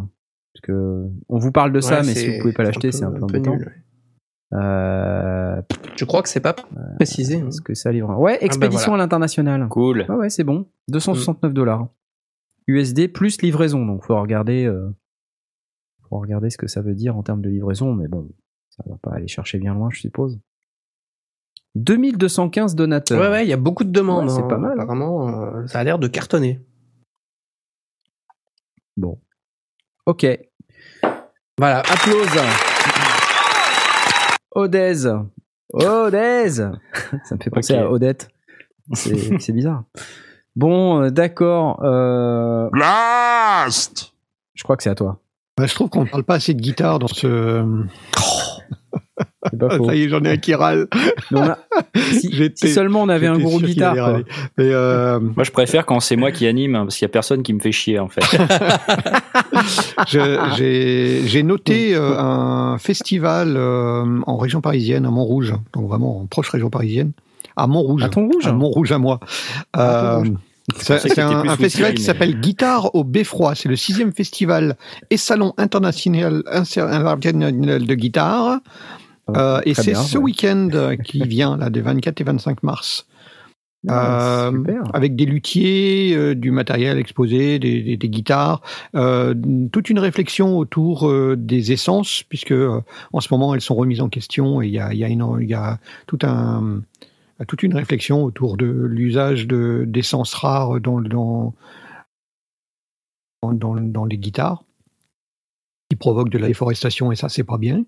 [0.55, 3.13] Parce que on vous parle de ça, mais si vous pouvez pas l'acheter, c'est un
[3.13, 3.57] peu embêtant.
[3.57, 4.59] nul, ouais.
[4.59, 5.61] Euh,
[5.97, 6.57] Je crois que c'est pas
[6.97, 7.41] précisé.
[7.41, 7.49] hein.
[7.49, 9.03] Est-ce que ça livre Ouais, expédition voilà.
[9.03, 9.69] à l'international.
[9.69, 10.07] Cool.
[10.09, 10.67] Ah ouais, c'est bon.
[10.89, 11.87] 269 dollars.
[12.67, 13.85] USD plus livraison.
[13.85, 14.89] Donc, faut regarder, euh,
[16.09, 17.95] faut regarder ce que ça veut dire en termes de livraison.
[17.95, 18.29] Mais bon,
[18.71, 20.39] ça va pas aller chercher bien loin, je suppose.
[21.75, 23.21] 2215 donateurs.
[23.21, 24.25] Ouais, ouais, il y a beaucoup de demandes.
[24.25, 24.49] Ouais, c'est hein.
[24.49, 24.83] pas mal, hein.
[24.83, 26.61] Apparemment, euh, ça a l'air de cartonner.
[28.97, 29.21] Bon.
[30.07, 30.27] Ok.
[31.57, 31.81] Voilà.
[31.81, 32.43] Applause.
[34.53, 35.07] Odez.
[35.73, 36.51] Odez.
[36.51, 38.29] Ça me fait penser à Odette.
[38.95, 39.85] C'est c'est bizarre.
[40.57, 41.85] Bon, euh, d'accord.
[41.85, 44.13] euh, Blast
[44.59, 45.21] je crois que c'est à toi.
[45.59, 47.65] Bah, je trouve qu'on ne parle pas assez de guitare dans ce.
[49.59, 49.87] Pas faux.
[49.87, 50.87] Ça y est, j'en ai un qui râle.
[51.95, 53.95] Si, seulement on avait un allait guitare.
[53.95, 54.03] quoi.
[54.05, 54.25] râler.
[54.57, 57.11] Mais euh, Moi, je préfère quand c'est moi qui anime, hein, parce qu'il y a
[57.11, 58.23] personne qui me fait chier, en fait.
[60.09, 66.51] j'ai noté euh, un festival euh, en région parisienne, à Montrouge, donc vraiment en proche
[66.51, 67.13] région parisienne,
[67.57, 68.05] à Montrouge.
[68.05, 69.19] À ton rouge À Montrouge à moi.
[69.73, 70.25] À Euh,
[70.77, 73.55] c'est un, festival qui mais- s'appelle Guitare au Beffroi.
[73.55, 74.77] C'est le sixième festival
[75.11, 78.61] et salon international international de guitare.
[79.37, 80.25] Euh, et c'est ce ouais.
[80.25, 80.69] week-end
[81.05, 83.07] qui vient, là, des 24 et 25 mars.
[83.89, 84.83] Ah, Euh, super.
[84.93, 88.61] avec des luthiers, euh, du matériel exposé, des, des- des guitares,
[88.97, 89.35] euh,
[89.71, 92.81] toute une réflexion autour euh, des essences, puisque euh,
[93.13, 95.05] en ce moment elles sont remises en question et il y a, y
[95.55, 96.81] a tout un,
[97.47, 101.55] toute une réflexion autour de l'usage de- d'essences rares dans, dans,
[103.43, 104.65] dans, dans les guitares,
[105.91, 107.85] qui provoque de la déforestation et ça c'est pas bien.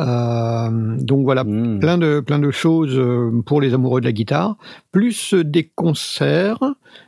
[0.00, 1.78] Euh, donc voilà, Mmh.
[1.80, 4.56] plein de plein de choses euh, pour les amoureux de la guitare,
[4.90, 6.58] plus euh, des concerts.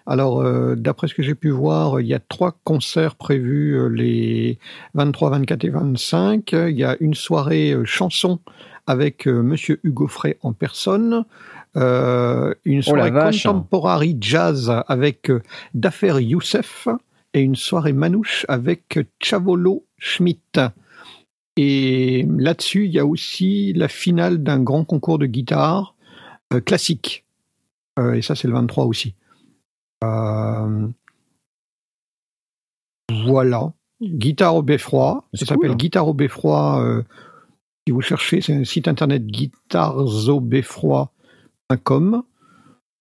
[0.07, 4.59] Alors euh, d'après ce que j'ai pu voir, il y a trois concerts prévus les
[4.93, 6.53] 23, 24 et 25.
[6.53, 8.39] Il y a une soirée chanson
[8.87, 11.25] avec Monsieur Hugo Frey en personne.
[11.77, 15.43] Euh, une Oh soirée contemporary jazz avec euh,
[15.75, 16.87] Dafer Youssef
[17.33, 20.61] et une soirée manouche avec Chavolo Schmidt.
[21.57, 25.95] Et là-dessus, il y a aussi la finale d'un grand concours de guitare
[26.53, 27.25] euh, classique.
[27.99, 29.15] Euh, et ça, c'est le 23 aussi.
[30.03, 30.89] Euh,
[33.25, 33.73] voilà.
[34.03, 35.29] Guitare au beffroi.
[35.35, 35.77] Ça s'appelle cool.
[35.77, 37.03] Guitare au beffroi.
[37.87, 39.25] si vous cherchez, c'est un site internet
[41.71, 42.23] guitaresaubeffroi.com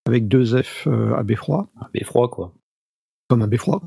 [0.05, 2.51] avec deux F euh, à beffroi Mais froid, quoi.
[3.29, 3.81] comme un beffroi.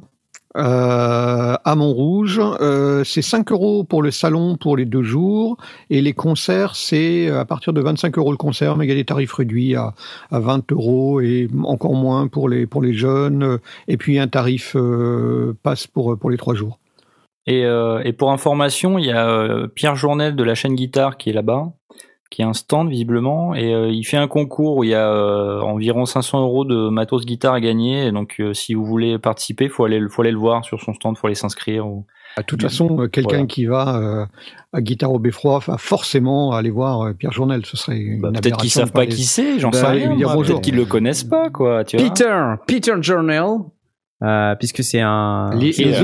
[0.57, 5.59] Euh, à Montrouge, euh, c'est 5 euros pour le salon pour les deux jours
[5.91, 8.95] et les concerts c'est à partir de 25 euros le concert, mais il y a
[8.95, 9.93] des tarifs réduits à,
[10.31, 14.29] à 20 euros et encore moins pour les pour les jeunes euh, et puis un
[14.29, 16.79] tarif euh, passe pour pour les trois jours.
[17.47, 21.16] Et, euh, et pour information, il y a euh, Pierre Journel de la chaîne Guitare
[21.16, 21.72] qui est là-bas.
[22.31, 25.09] Qui a un stand visiblement et euh, il fait un concours où il y a
[25.12, 28.07] euh, environ 500 euros de matos guitare à gagner.
[28.07, 30.93] Et donc euh, si vous voulez participer, faut aller, faut aller le voir sur son
[30.95, 31.87] stand, faut aller s'inscrire.
[31.87, 32.05] ou-
[32.37, 33.47] De toute façon, quelqu'un Voilà.
[33.47, 34.27] qui va euh,
[34.72, 37.64] à Guitare au Beffroi va forcément aller voir Pierre Journel.
[37.64, 40.16] Ce serait une Bah, peut-être qu'ils savent pas qui c'est, j'en Bah, sais rien.
[40.16, 41.85] Peut-être qu'ils le connaissent pas, quoi.
[41.85, 42.09] Tu vois.
[42.11, 43.59] Peter, Peter Journal,
[44.23, 45.51] euh, puisque c'est un.
[45.55, 46.03] Les,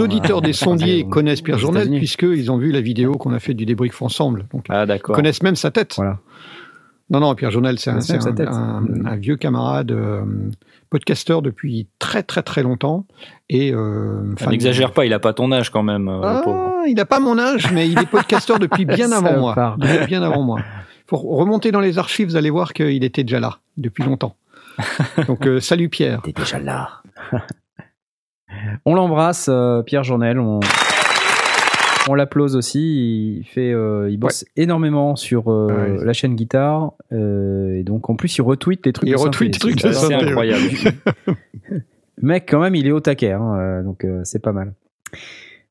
[0.00, 3.54] auditeurs euh, des sondiers connaissent Pierre Journel puisqu'ils ont vu la vidéo qu'on a fait
[3.54, 4.46] du débrief ensemble.
[4.52, 5.94] Donc, Ah ils connaissent même sa tête.
[5.96, 6.18] Voilà.
[7.10, 10.22] Non, non, Pierre Journel, c'est un, vieux camarade, euh,
[10.88, 13.06] podcasteur depuis très très très longtemps.
[13.50, 16.20] Et euh, fan- N'exagère pas, il a pas ton âge quand même, euh.
[16.22, 19.76] Ah, il n'a pas mon âge, mais il est podcasteur depuis bien avant moi.
[19.78, 20.60] Depuis bien avant moi.
[21.06, 24.36] Faut remonter dans les archives, vous allez voir qu'il était déjà là depuis longtemps.
[25.28, 26.22] Donc euh, salut Pierre.
[26.22, 27.02] T'es déjà là.
[28.84, 30.38] on l'embrasse, euh, Pierre Journel.
[30.38, 30.60] On,
[32.08, 33.38] on l'applause aussi.
[33.40, 35.66] Il fait, euh, il bosse énormément sur euh,
[35.98, 36.04] Ouais.
[36.04, 36.92] la chaîne guitare.
[37.12, 39.08] euh, et donc en plus, il retweet les trucs.
[39.08, 39.28] Il de synthé.
[39.28, 40.62] retweet des trucs C'est de C'est incroyable.
[42.22, 44.74] Mec, quand même, il est au taquet, hein, donc euh, c'est pas mal.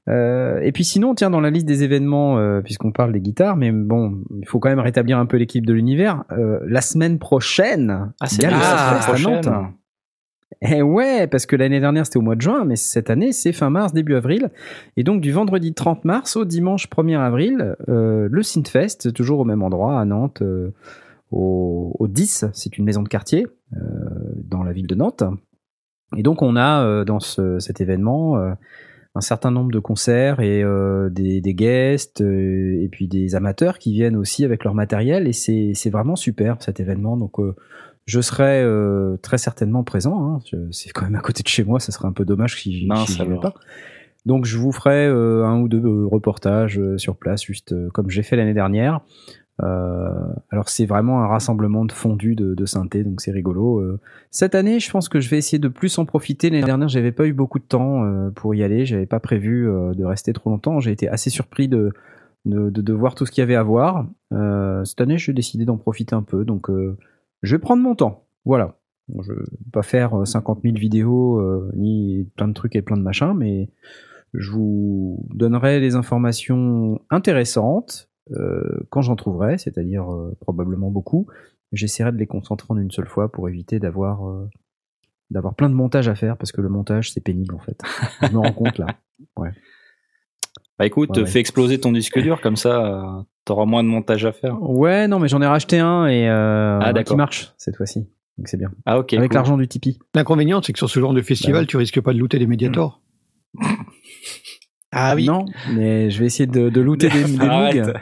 [0.10, 3.56] Euh, et puis sinon, tiens, dans la liste des événements, euh, puisqu'on parle des guitares,
[3.56, 6.26] mais bon, il faut quand même rétablir un peu l'équipe de l'univers.
[6.34, 9.54] Euh, la semaine prochaine, Ah, il y a le bien, la Sunfest semaine à prochaine.
[9.62, 9.74] Nantes.
[10.62, 13.54] Eh ouais, parce que l'année dernière c'était au mois de juin, mais cette année c'est
[13.54, 14.50] fin mars, début avril.
[14.98, 19.46] Et donc du vendredi 30 mars au dimanche 1er avril, euh, le Synthfest, toujours au
[19.46, 20.74] même endroit, à Nantes, euh,
[21.32, 23.80] au, au 10, c'est une maison de quartier euh,
[24.46, 25.24] dans la ville de Nantes.
[26.16, 28.38] Et donc on a dans ce- cet événement
[29.16, 30.64] un certain nombre de concerts et
[31.10, 35.90] des, des guests et puis des amateurs qui viennent aussi avec leur matériel et c'est
[35.90, 37.18] vraiment super cet événement.
[37.18, 37.38] Donc
[38.06, 40.26] je serai euh, très certainement présent.
[40.36, 40.40] hein.
[40.52, 42.86] Je- C'est quand même à côté de chez moi, ça serait un peu dommage si
[43.24, 43.42] vais alors.
[43.42, 43.54] pas.
[44.26, 47.90] Donc je vous ferai euh, un ou deux euh, reportages euh, sur place, juste euh,
[47.94, 49.02] comme j'ai fait l'année dernière.
[49.62, 50.10] Euh,
[50.50, 53.80] alors c'est vraiment un rassemblement de fondus de, de synthé, donc c'est rigolo.
[53.80, 54.00] Euh,
[54.32, 56.50] cette année, je pense que je vais essayer de plus en profiter.
[56.50, 59.70] L'année dernière, j'avais pas eu beaucoup de temps euh, pour y aller, j'avais pas prévu
[59.70, 60.80] euh, de rester trop longtemps.
[60.80, 61.92] J'ai été assez surpris de,
[62.46, 64.08] de, de, de voir tout ce qu'il y avait à voir.
[64.32, 66.98] Euh, cette année, j'ai décidé d'en profiter un peu, donc euh,
[67.44, 68.26] je vais prendre mon temps.
[68.46, 68.78] Voilà.
[69.10, 69.40] Bon, je vais
[69.72, 73.34] pas faire euh, 50 000 vidéos euh, ni plein de trucs et plein de machins,
[73.38, 73.70] mais
[74.34, 81.28] je vous donnerai les informations intéressantes euh, quand j'en trouverai, c'est-à-dire euh, probablement beaucoup.
[81.74, 84.50] J'essaierai de les concentrer en une seule fois pour éviter d'avoir euh,
[85.30, 87.80] d'avoir plein de montage à faire parce que le montage c'est pénible en fait.
[88.22, 88.88] Je me rends compte là.
[90.80, 91.26] Bah écoute, Ouais, ouais.
[91.30, 94.58] fais exploser ton disque dur, comme ça, euh, t'auras moins de montage à faire.
[94.62, 98.08] Ouais, non mais j'en ai racheté un et euh, Ah, un qui marche cette fois-ci.
[98.38, 98.72] Donc c'est bien.
[98.86, 99.14] Ah ok.
[99.14, 99.36] Avec cool.
[99.36, 100.00] l'argent du Tipeee.
[100.16, 101.66] L'inconvénient, c'est que sur ce genre de festival, Bah ouais.
[101.68, 103.02] tu risques pas de looter des médiators.
[104.96, 105.26] Ah oui.
[105.26, 107.24] Non, mais je vais essayer de, de looter des,
[107.82, 107.94] des.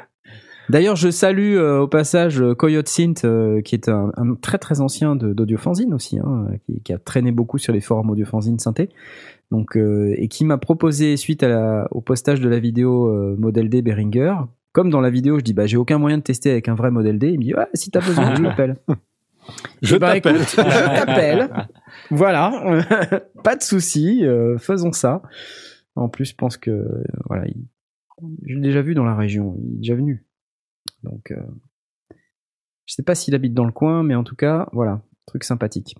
[0.69, 4.57] D'ailleurs, je salue euh, au passage euh, Coyote Synth, euh, qui est un, un très
[4.57, 8.59] très ancien de- d'audiofanzine aussi, hein, qui, qui a traîné beaucoup sur les forums audiofanzine
[8.59, 8.89] synthé,
[9.51, 13.35] donc euh, et qui m'a proposé suite à la- au postage de la vidéo euh,
[13.37, 14.33] Model D Behringer.
[14.73, 16.91] Comme dans la vidéo, je dis bah j'ai aucun moyen de tester avec un vrai
[16.91, 17.29] Model D.
[17.31, 18.77] Il me dit ouais, si t'as besoin, je l'appelle.
[19.81, 20.37] Je ben, t'appelle.
[20.47, 21.49] je t'appelle.
[22.11, 22.51] Voilà,
[23.43, 25.23] pas de souci, euh, faisons ça.
[25.95, 27.67] En plus, je pense que euh, voilà, il-
[28.45, 30.23] je l'ai déjà vu dans la région, il est déjà venu.
[31.03, 31.41] Donc, euh,
[32.85, 35.95] je sais pas s'il habite dans le coin, mais en tout cas, voilà, truc sympathique.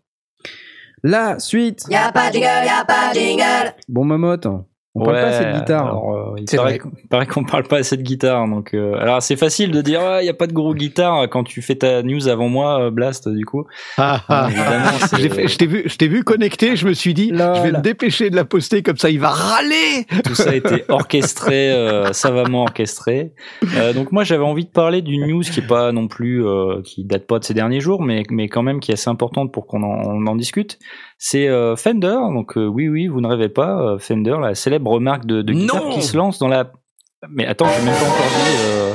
[1.04, 1.86] La suite.
[1.90, 3.74] Y'a pas de jingle, y'a pas de jingle.
[3.90, 4.48] Bon, Mamotte,
[4.94, 5.86] on parle pas assez de guitare.
[5.86, 6.80] alors, euh, il C'est paraît, vrai.
[6.80, 8.48] qu'on- il paraît qu'on parle pas assez de guitare.
[8.48, 11.44] Donc, euh, alors c'est facile de dire il y a pas de gros guitare quand
[11.46, 13.30] tu fais ta news avant moi, euh, Blast.
[13.30, 13.66] Du coup,
[13.98, 15.08] Ah, ah, ah.
[15.08, 17.82] fait- Je t'ai vu, je t'ai vu connecté, je me suis dit, je vais me
[17.82, 20.06] dépêcher de la poster comme ça, il va râler.
[20.26, 23.34] tout ça a été orchestré, euh, savamment orchestré.
[23.78, 26.82] Euh, donc moi j'avais envie de parler d'une news qui est pas non plus, euh,
[26.84, 29.54] qui date pas de ces derniers jours, mais mais quand même qui est assez importante
[29.54, 30.80] pour qu'on en, on en discute.
[31.24, 32.18] C'est euh, Fender.
[32.34, 35.54] Donc euh, oui oui, vous ne rêvez pas, euh, Fender, la célèbre marque de, de
[35.54, 36.72] guitare qui se lance dans la.
[37.30, 38.58] Mais attends, j'ai même pas encore dit.
[38.66, 38.94] euh,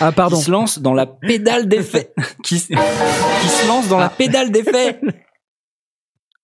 [0.00, 0.36] Ah, pardon.
[0.36, 2.12] Qui se lance dans la pédale d'effet.
[2.44, 5.00] qui, se- qui se lance dans la pédale d'effet.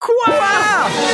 [0.01, 0.35] Quoi?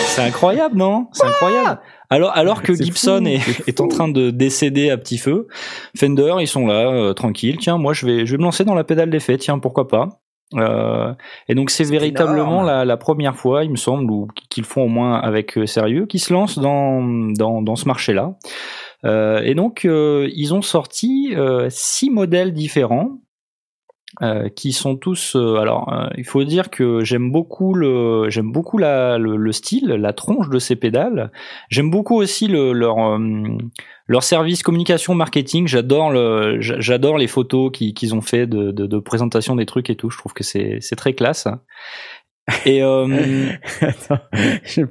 [0.07, 1.09] C'est incroyable, non?
[1.13, 1.81] C'est incroyable.
[2.09, 5.49] Alors, alors que Gibson fou, est, en train de décéder à petit feu,
[5.97, 7.57] Fender, ils sont là, euh, tranquilles.
[7.59, 9.39] Tiens, moi, je vais, je vais me lancer dans la pédale d'effet.
[9.39, 10.20] Tiens, pourquoi pas?
[10.57, 11.15] Euh,
[11.49, 15.19] Et donc, c'est véritablement la première fois, il me semble, ou qu'ils font au moins
[15.21, 18.35] avec euh, sérieux, qu'ils se lancent dans, dans, dans ce marché-là.
[19.05, 23.20] Euh, et donc, euh, ils ont sorti euh, six modèles différents.
[24.23, 25.37] Euh, qui sont tous.
[25.37, 29.53] euh, alors, euh, il faut dire que j'aime beaucoup le, j'aime beaucoup la, le, le
[29.53, 31.31] style, la tronche de ces pédales.
[31.69, 33.19] J'aime beaucoup aussi le, leur euh,
[34.09, 35.69] leur service communication marketing.
[35.69, 39.67] J'adore le, j'a- j'adore les photos qui- qu'ils ont fait de, de, de présentation des
[39.67, 40.11] trucs et tout.
[40.11, 41.47] Je trouve que c'est c'est très classe.
[42.67, 43.47] Et euh,
[43.81, 44.19] Attends,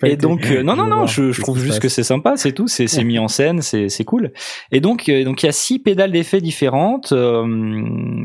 [0.03, 2.37] et donc euh, non non vais non voir je, je trouve juste que c'est sympa
[2.37, 4.31] c'est tout c'est c'est mis en scène c'est c'est cool.
[4.71, 7.43] Et donc euh, donc il y a six pédales d'effet différentes euh,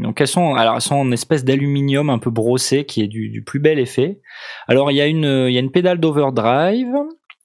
[0.02, 3.28] donc elles sont alors elles sont en espèce d'aluminium un peu brossé qui est du,
[3.28, 4.20] du plus bel effet.
[4.68, 6.94] Alors il y a une il y a une pédale d'overdrive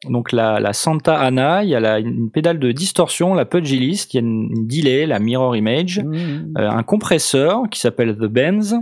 [0.08, 4.14] donc la, la Santa Ana, il y a la, une pédale de distorsion, la Pugilist,
[4.14, 6.58] il y a une, une delay, la Mirror Image, Mmh.
[6.58, 8.76] euh, un compresseur qui s'appelle The Benz,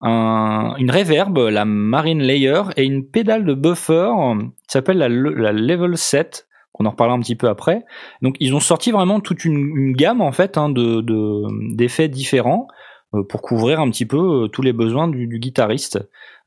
[0.00, 5.34] un- une reverb, la Marine Layer, et une pédale de buffer qui s'appelle la, le-
[5.34, 7.84] la Level 7, qu'on en reparlera un petit peu après.
[8.22, 12.08] Donc ils ont sorti vraiment toute une, une gamme en fait hein, de de- d'effets
[12.08, 12.66] différents
[13.14, 16.00] euh, pour couvrir un petit peu euh, tous les besoins du, du guitariste.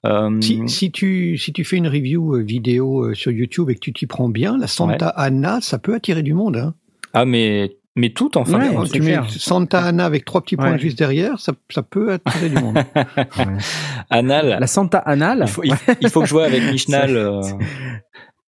[0.06, 3.76] Euh, Si, si, tu, si tu fais une review euh, vidéo euh, sur YouTube et
[3.76, 6.58] que tu t'y prends bien, la Santa Ana, ça peut attirer du monde.
[6.58, 6.74] Hein.
[7.14, 9.18] Ah mais mais tout en fin Ouais, c'est tu mets.
[9.28, 10.78] Santa Ana avec trois petits points Ouais.
[10.80, 12.78] juste derrière, ça, ça peut attirer du monde.
[14.12, 14.58] Anal.
[14.60, 17.42] La Santa Anal, Il faut, il, il faut que je vois avec Michnal.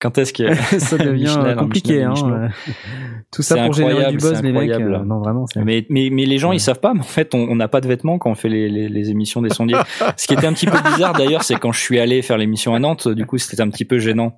[0.05, 2.05] Euh, quand est-ce que ça devient Michelin, compliqué.
[2.05, 2.49] Michelin, Hein.
[2.67, 2.71] Euh.
[3.31, 4.71] Tout ça pour générer du buzz, les mecs.
[4.71, 5.45] euh, non, vraiment.
[5.55, 6.55] Mais, mais, mais les gens, Ouais.
[6.55, 8.69] ils savent pas, mais en fait, on n'a pas de vêtements quand on fait les,
[8.69, 9.77] les, les émissions des sondiers.
[10.17, 12.73] Ce qui était un petit peu bizarre d'ailleurs, c'est quand je suis allé faire l'émission
[12.73, 14.37] à Nantes, du coup, c'était un petit peu gênant.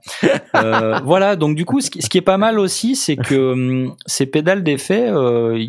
[0.55, 3.53] Euh, voilà, donc du coup, ce qui, ce qui est pas mal aussi, c'est que
[3.53, 5.63] hum, ces pédales d'effet, euh,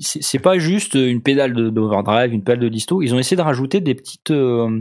[0.00, 3.02] c'est pas juste une pédale d'overdrive, une pédale de disto.
[3.02, 4.80] Ils ont essayé de rajouter des petites, euh,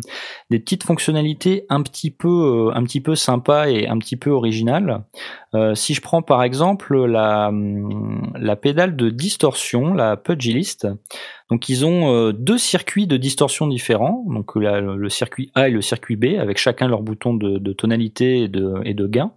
[0.52, 2.28] des petites fonctionnalités un petit peu,
[2.70, 4.57] euh, un petit peu sympas et un petit peu originales.
[5.56, 7.52] Euh, si je prends par exemple la,
[8.40, 10.88] la pédale de distorsion, la Pugilist,
[11.50, 15.72] donc ils ont euh, deux circuits de distorsion différents, donc la- le circuit A et
[15.72, 19.32] le circuit B, avec chacun leur bouton de, de tonalité et de, et de gain.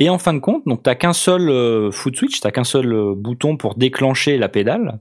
[0.00, 2.92] Et en fin de compte, donc t'as qu'un seul euh, foot switch, t'as qu'un seul
[2.92, 4.98] euh, bouton pour déclencher la pédale,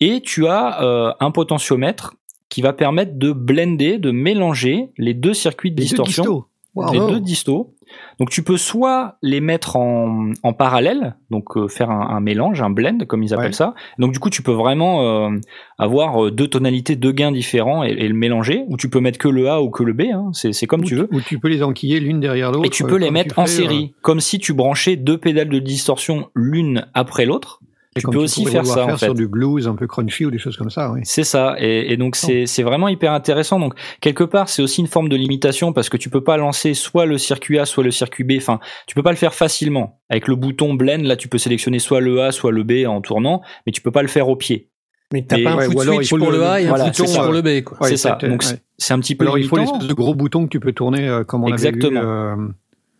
[0.00, 2.14] et tu as euh, un potentiomètre
[2.48, 6.44] qui va permettre de blender, de mélanger les deux circuits de Les deux distorsion.
[6.74, 6.92] Wow.
[6.92, 7.74] les deux distos.
[8.18, 12.62] Donc tu peux soit les mettre en, en parallèle, donc euh, faire un, un mélange,
[12.62, 13.52] un blend comme ils appellent Ouais.
[13.52, 13.74] ça.
[13.98, 15.30] Donc du coup tu peux vraiment euh,
[15.78, 18.64] avoir euh, deux tonalités, deux gains différents et, et le mélanger.
[18.68, 20.30] Ou tu peux mettre que le A ou que le B, hein.
[20.32, 21.08] c'est comme Ou tu veux.
[21.12, 22.66] Ou tu peux les enquiller l'une derrière l'autre.
[22.66, 25.58] Et tu peux les mettre en fais, série, comme si tu branchais deux pédales de
[25.58, 27.60] distorsion l'une après l'autre.
[27.94, 29.04] Et Tu comme peux aussi faire ça en faire fait.
[29.06, 30.90] sur du blues un peu crunchy ou des choses comme ça.
[30.92, 31.00] Oui.
[31.04, 33.58] C'est ça, et, et donc c'est c'est vraiment hyper intéressant.
[33.60, 36.72] Donc quelque part, c'est aussi une forme de limitation parce que tu peux pas lancer
[36.74, 38.32] soit le circuit A, soit le circuit B.
[38.38, 40.00] Enfin, tu peux pas le faire facilement.
[40.08, 43.00] Avec le bouton blend, là, tu peux sélectionner soit le A, soit le B en
[43.02, 44.70] tournant, mais tu peux pas le faire au pied.
[45.12, 47.22] Mais t'as pas un ouais, foot switch pour le- le A et voilà, un ça.
[47.24, 47.76] pour le B, quoi.
[47.82, 48.16] Ouais, c'est ça.
[48.22, 48.56] Donc ouais.
[48.78, 51.06] c'est- un petit peu Alors il faut l'espèce de gros bouton que tu peux tourner
[51.06, 52.00] euh, comme on Exactement.
[52.00, 52.42] avait vu.
[52.46, 52.48] euh,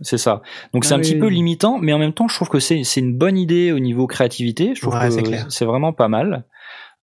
[0.02, 0.42] C'est ça.
[0.74, 1.20] Donc Ah c'est un petit oui.
[1.20, 3.78] peu limitant, mais en même temps, je trouve que c'est c'est une bonne idée au
[3.78, 4.74] niveau créativité.
[4.74, 6.44] Je trouve Ouais, que c'est vraiment pas mal.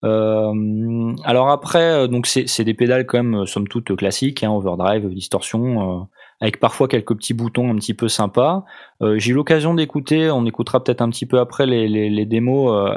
[0.04, 4.42] Euh, alors après, euh, donc c'est c'est des pédales quand même, euh, somme toute classiques,
[4.42, 6.02] hein, overdrive, distorsion, euh,
[6.40, 8.64] avec parfois quelques petits boutons un petit peu sympas.
[9.02, 12.24] Euh, J'ai eu l'occasion d'écouter, on écoutera peut-être un petit peu après les, les, les
[12.26, 12.90] démos.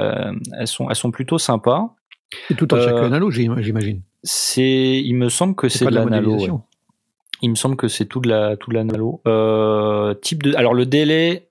[0.57, 1.93] elles sont elles sont plutôt sympas.
[2.47, 4.01] C'est tout en circuit analo, j'im- j'imagine.
[4.23, 6.35] C'est, il me semble que c'est pas de de la l'analo.
[6.37, 6.49] ouais.
[7.43, 9.21] Il me semble que c'est tout de la tout de l'analo.
[9.27, 11.47] Euh, type de alors le délai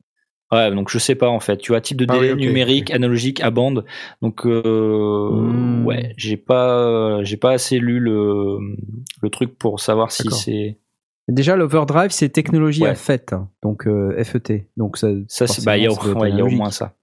[0.50, 1.58] ouais donc je sais pas en fait.
[1.58, 3.84] Tu vois type de Ah délai oui, numérique, analogique à bande.
[4.22, 5.84] Donc euh, Hmm.
[5.86, 8.58] ouais, j'ai pas j'ai pas assez lu le
[9.20, 10.78] le truc pour savoir si c'est
[11.28, 12.88] Déjà, l'overdrive, c'est technologie Ouais.
[12.88, 14.66] à FET, hein, donc euh, FET.
[14.76, 16.94] Donc ça, ça c'est bah il y a, ouais, y au moins ça.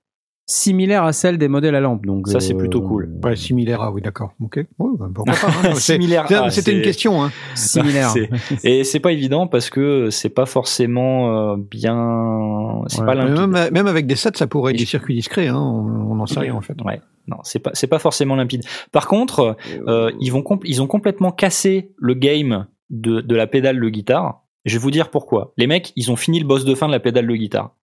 [0.51, 2.07] Similaire à celle des modèles à lampe.
[2.07, 3.07] Donc Ça, c'est euh, plutôt cool.
[3.23, 4.31] Ouais, similaire, ah oui, d'accord.
[4.41, 4.55] Ok.
[4.57, 5.47] Ouais, pourquoi pas.
[5.47, 5.51] hein.
[5.75, 7.23] C'est- Similaire à, C'était une question.
[7.23, 7.31] Hein.
[7.53, 8.11] Similaire.
[8.63, 13.05] Et c'est pas évident parce que c'est pas forcément euh, bien c'est Ouais.
[13.05, 13.15] pas.
[13.15, 15.47] Même, même avec des sets, ça pourrait être des circuits discrets.
[15.49, 15.59] Hein.
[15.59, 16.75] On n'en sait rien en fait.
[16.83, 16.99] Ouais.
[17.27, 18.63] Non, c'est pas c'est pas forcément limpide.
[18.91, 19.55] Par contre,
[19.87, 24.41] euh, ils vont ils ont complètement cassé le game de, de la pédale de guitare.
[24.65, 25.53] Je vais vous dire pourquoi.
[25.57, 27.75] Les mecs, ils ont fini le boss de fin de la pédale de guitare.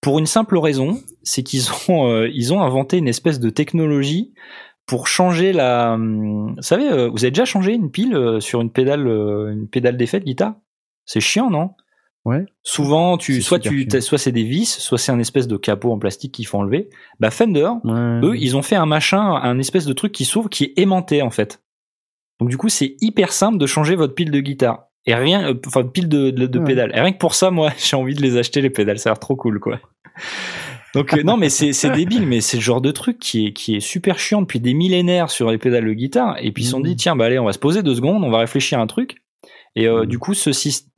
[0.00, 4.32] Pour une simple raison, c'est qu'ils ont euh, ils ont inventé une espèce de technologie
[4.86, 5.92] pour changer la.
[5.94, 9.52] hum, Vous savez, euh, vous avez déjà changé une pile euh, sur une pédale euh,
[9.52, 10.54] une pédale d'effet de guitare?
[11.04, 11.70] C'est chiant, non?
[12.26, 12.44] Ouais.
[12.62, 15.98] Souvent, tu soit tu soit c'est des vis, soit c'est un espèce de capot en
[15.98, 16.90] plastique qu'il faut enlever.
[17.18, 18.20] Bah Fender, Ouais.
[18.22, 21.22] eux, ils ont fait un machin, un espèce de truc qui s'ouvre, qui est aimanté
[21.22, 21.62] en fait.
[22.38, 24.89] Donc du coup, c'est hyper simple de changer votre pile de guitare.
[25.06, 26.64] Et rien, euh, enfin pile de, de, de Ouais.
[26.66, 26.92] pédales.
[26.94, 28.98] Et rien que pour ça, moi, j'ai envie de les acheter les pédales.
[28.98, 29.80] Ça a l'air trop cool, quoi.
[30.94, 33.76] Donc euh, non, mais c'est débile, mais c'est le genre de truc qui est qui
[33.76, 36.36] est super chiant depuis des millénaires sur les pédales de guitare.
[36.40, 38.24] Et puis ils se sont dit tiens bah allez on va se poser deux secondes,
[38.24, 39.22] on va réfléchir à un truc.
[39.76, 40.89] Et euh, du coup ce système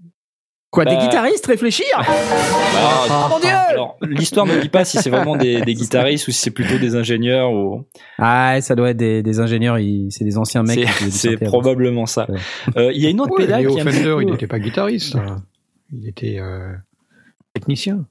[0.73, 5.11] Quoi, des Bah- guitaristes réfléchir Ah, mon Dieu Alors, l'histoire ne dit pas si c'est
[5.11, 7.85] vraiment des, des guitaristes ou si c'est plutôt des ingénieurs ou.
[8.19, 9.77] Ah, ça doit être des, des ingénieurs,
[10.09, 10.89] c'est des anciens mecs.
[10.89, 11.47] C'est- avant.
[11.47, 12.27] probablement ça.
[12.31, 12.39] Ouais.
[12.79, 14.23] Euh, Il y a une autre Ouais, pédale Léo qui est un petit Fender, peu-
[14.23, 15.15] il n'était pas guitariste.
[15.17, 15.43] hein.
[15.93, 16.73] Il était euh,
[17.53, 18.07] technicien.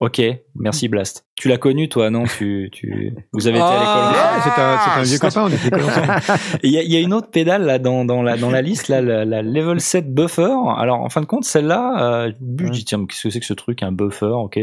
[0.00, 0.20] Ok,
[0.56, 1.24] merci Blast.
[1.40, 2.24] Tu l'as connu toi, non?
[2.24, 3.86] Tu, tu, vous avez été à l'école.
[3.86, 4.40] Ah.
[4.42, 7.12] c'est un, c'est un vieux copain, on était Il y, a- il y a une
[7.12, 10.52] autre pédale là dans, dans la dans la liste là, la, la level 7 buffer.
[10.76, 13.46] Alors en fin de compte, celle-là, euh, je dis tiens, mais qu'est-ce que c'est que
[13.46, 14.58] ce truc, un buffer, ok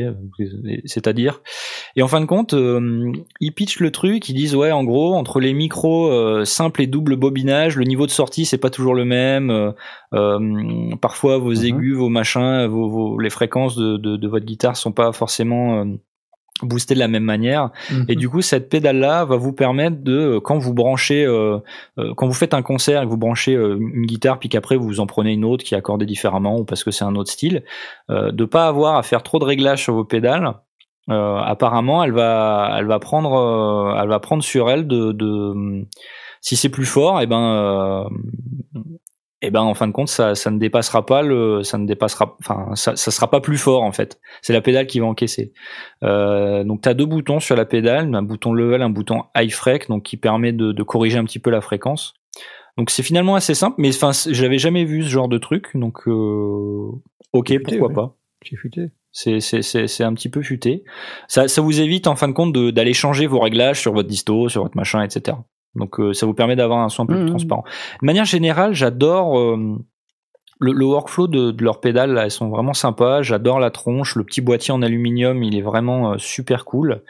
[0.85, 1.41] C'est-à-dire?
[1.95, 5.13] Et en fin de compte, euh, ils pitchent le truc, ils disent ouais, en gros,
[5.15, 8.95] entre les micros euh, simples et double bobinage, le niveau de sortie c'est pas toujours
[8.95, 9.49] le même.
[9.49, 9.71] euh,
[10.13, 11.65] euh, parfois vos Mhm.
[11.65, 15.85] aigus, vos machins, vos, vos- les fréquences de, de, de votre guitare sont pas forcément
[16.61, 17.71] boostées de la même manière.
[18.07, 21.57] Et du coup, cette pédale-là va vous permettre de, euh, quand vous branchez, euh,
[21.99, 24.77] euh, quand vous faites un concert et que vous branchez euh, une guitare, puis qu'après
[24.77, 27.29] vous en prenez une autre qui est accordée différemment ou parce que c'est un autre
[27.29, 27.63] style,
[28.09, 30.53] euh, de pas avoir à faire trop de réglages sur vos pédales.
[31.09, 35.85] Euh, apparemment, elle va, elle va prendre, elle va prendre sur elle de, de
[36.41, 38.07] si c'est plus fort, et ben,
[39.41, 42.35] et ben en fin de compte, ça, ça ne dépassera pas le, ça ne dépassera,
[42.39, 44.19] enfin, ça, ça sera pas plus fort en fait.
[44.41, 45.53] C'est la pédale qui va encaisser.
[46.03, 49.51] Euh, donc tu as deux boutons sur la pédale, un bouton level, un bouton high
[49.51, 52.13] freq, donc qui permet de, de corriger un petit peu la fréquence.
[52.77, 55.67] Donc c'est finalement assez simple, mais enfin c'est- j'avais jamais vu ce genre de truc,
[55.75, 56.89] donc euh,
[57.33, 57.93] ok Futé, pourquoi ouais.
[57.93, 58.15] pas.
[58.43, 58.89] J'ai futé.
[59.11, 60.83] C'est c'est c'est c'est un petit peu futé.
[61.29, 64.49] Ça ça vous évite en fin de compte d'aller changer vos réglages sur votre disto,
[64.49, 65.37] sur votre machin, etc.
[65.75, 67.29] Donc euh, ça vous permet d'avoir un peu plus Mhm.
[67.29, 67.63] transparent.
[68.01, 69.77] De manière générale, j'adore euh,
[70.59, 72.13] le, le workflow de, de leurs pédales.
[72.13, 73.21] Là, elles sont vraiment sympas.
[73.21, 77.03] J'adore la tronche, le petit boîtier en aluminium, il est vraiment euh, super cool.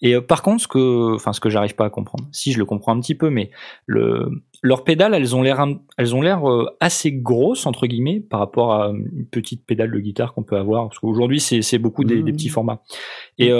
[0.00, 2.58] Et euh, par contre, ce que, enfin, ce que j'arrive pas à comprendre, si je
[2.58, 3.50] le comprends un petit peu, mais
[3.86, 4.28] le,
[4.62, 5.66] leurs pédales, elles ont l'air,
[5.96, 9.98] elles ont l'air euh, assez grosses entre guillemets par rapport à une petite pédale de
[9.98, 10.88] guitare qu'on peut avoir.
[10.88, 12.82] Parce qu'aujourd'hui, c'est, beaucoup des, des petits formats.
[13.38, 13.50] Et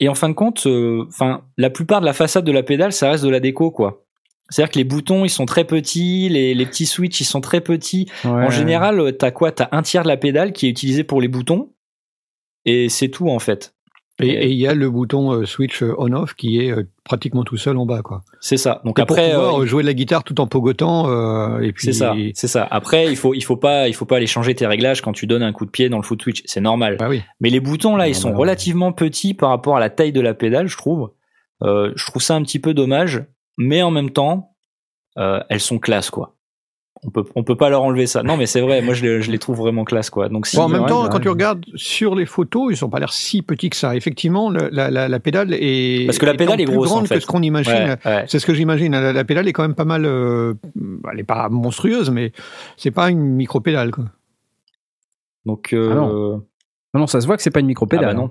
[0.00, 2.92] et en fin de compte, euh, enfin, la plupart de la façade de la pédale,
[2.92, 4.04] ça reste de la déco, quoi.
[4.48, 7.60] C'est-à-dire que les boutons, ils sont très petits, les, les petits switches, ils sont très
[7.60, 8.08] petits.
[8.24, 9.52] En général, t'as quoi?
[9.52, 11.72] T'as un tiers de la pédale qui est utilisé pour les boutons,
[12.64, 13.75] et c'est tout en fait.
[14.18, 17.58] Et il y a le bouton euh, switch euh, on-off qui est euh, pratiquement tout
[17.58, 18.22] seul en bas, quoi.
[18.40, 18.80] C'est ça.
[18.84, 21.72] Donc Et après, pour pouvoir euh, jouer de la guitare tout en pogotant, euh, et
[21.72, 22.66] puis c'est ça, c'est ça.
[22.70, 25.26] Après, il faut, il faut pas, il faut pas aller changer tes réglages quand tu
[25.26, 26.42] donnes un coup de pied dans le foot switch.
[26.46, 26.96] C'est normal.
[26.96, 27.22] Bah oui.
[27.40, 30.32] Mais les boutons là, ils sont relativement petits par rapport à la taille de la
[30.32, 31.10] pédale, je trouve.
[31.62, 33.22] Euh, je trouve ça un petit peu dommage,
[33.58, 34.54] mais en même temps,
[35.18, 36.35] euh, elles sont classe quoi.
[37.04, 38.22] On peut, on peut pas leur enlever ça.
[38.22, 38.80] Non, mais c'est vrai.
[38.82, 40.28] Moi, je les, je les trouve vraiment classe quoi.
[40.28, 40.56] Donc si.
[40.56, 43.12] Bon, en même temps, bah quand tu regardes sur les photos, ils sont pas l'air
[43.12, 43.94] si petits que ça.
[43.94, 47.02] Effectivement, le- la, la, la pédale est Parce que la pédale est plus grosse, grande
[47.04, 47.16] en fait.
[47.16, 47.72] que ce qu'on imagine.
[47.72, 48.24] Ouais, ouais.
[48.28, 48.92] C'est ce que j'imagine.
[48.92, 50.04] La, la pédale est quand même pas mal.
[50.06, 50.54] euh,
[51.12, 52.32] elle est pas monstrueuse, mais
[52.76, 53.90] c'est pas une micro pédale.
[53.90, 54.04] Quoi.
[55.44, 55.72] Donc.
[55.72, 56.42] euh, Ah non.
[56.94, 58.06] Non, non, ça se voit que c'est pas une ah micro-pédale.
[58.06, 58.30] bah non.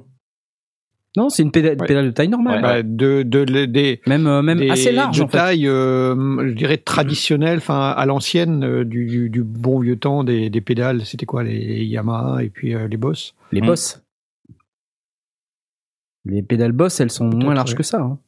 [1.17, 1.87] Non, c'est une pédale, Ouais.
[1.87, 2.55] pédale de taille normale.
[2.57, 2.61] Ouais.
[2.61, 5.37] Bah, de, de, de- des, Même, euh, même des- assez large de en fait.
[5.37, 6.15] taille, euh,
[6.49, 10.61] je dirais traditionnelle, enfin à l'ancienne euh, du, du, du bon vieux temps des, des
[10.61, 11.05] pédales.
[11.05, 13.33] C'était quoi les Yamaha et puis euh, les Boss?
[13.51, 13.65] Les Mm.
[13.65, 14.01] Boss.
[16.25, 17.77] Les pédales Boss, elles sont moins larges ouais.
[17.77, 18.01] que ça.
[18.01, 18.19] hein.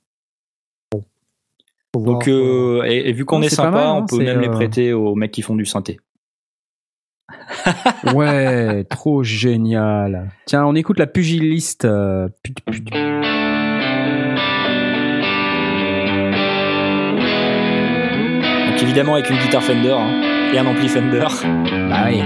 [1.94, 4.94] Donc, euh, et, et vu qu'on est sympa, mal, hein, on peut même les prêter
[4.94, 6.00] aux mecs qui font du synthé.
[8.14, 10.30] Ouais, trop génial.
[10.46, 11.86] Tiens, on écoute la pugiliste.
[11.86, 12.30] euh,
[18.70, 21.26] Donc évidemment avec une guitare Fender hein, et un ampli Fender.
[21.90, 22.22] Bah oui.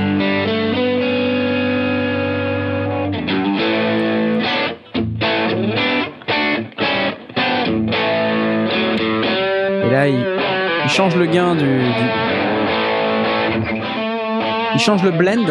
[9.84, 10.24] Et là, il,
[10.84, 12.31] il change le gain du, du-
[14.74, 15.46] Il change le blend.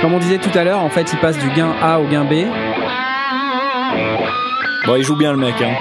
[0.00, 2.24] Comme on disait tout à l'heure, en fait, il passe du gain A au gain
[2.24, 2.44] B.
[4.86, 5.54] Bon, il joue bien le mec.
[5.62, 5.74] Hein.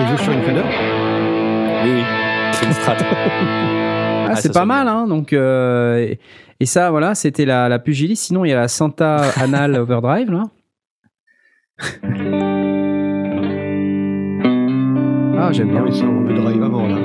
[0.00, 0.62] Il joue sur une Fender?
[1.84, 2.02] Oui, oui.
[2.52, 2.96] C'est une strat.
[4.30, 5.06] Ah, Ah, c'est pas mal, hein.
[5.06, 6.18] Donc, euh, et,
[6.60, 8.24] et ça, voilà, c'était la, la pugiliste.
[8.24, 10.42] Sinon, il y a la Santa Anal Overdrive, là.
[15.40, 15.88] Ah, j'aime bien.
[15.92, 16.96] Ça, on le drive avant, là.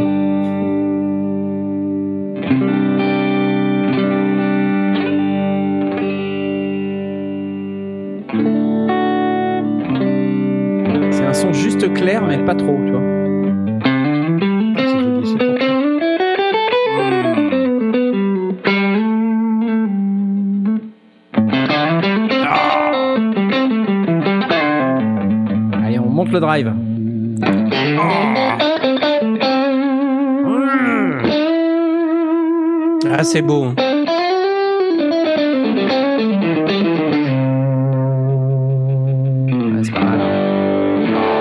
[11.12, 13.02] C'est un son juste clair, mais pas trop, tu vois.
[25.86, 26.74] Allez, on monte le drive.
[33.24, 33.68] Ah, c'est beau.
[33.68, 33.74] Ouais,
[39.84, 41.34] c'est pas mal.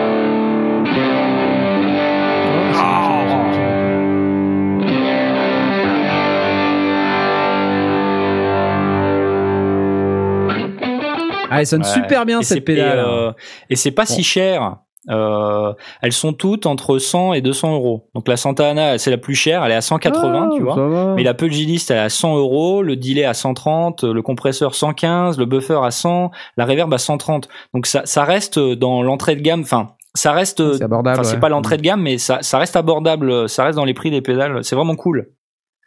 [11.50, 11.88] Ah, elle sonne Ouais.
[11.88, 12.98] super bien Et cette c'est- pédale.
[12.98, 13.32] Et, euh,
[13.68, 14.76] et c'est pas si cher.
[15.10, 18.08] Euh, elles sont toutes entre 100 et 200 euros.
[18.14, 21.14] Donc la Santa Ana, c'est la plus chère, elle est à 180, Ah, tu vois.
[21.14, 25.38] Mais la Pugilist, elle est à 100 euros, le delay à 130, le compresseur 115,
[25.38, 27.48] le buffer à 100, la reverb à 130.
[27.74, 29.62] Donc ça, ça reste dans l'entrée de gamme.
[29.62, 30.76] Enfin, ça reste.
[30.76, 31.18] C'est abordable.
[31.18, 31.40] Enfin, c'est ouais.
[31.40, 33.48] pas l'entrée de gamme, mais ça, ça reste abordable.
[33.48, 34.62] Ça reste dans les prix des pédales.
[34.62, 35.30] C'est vraiment cool.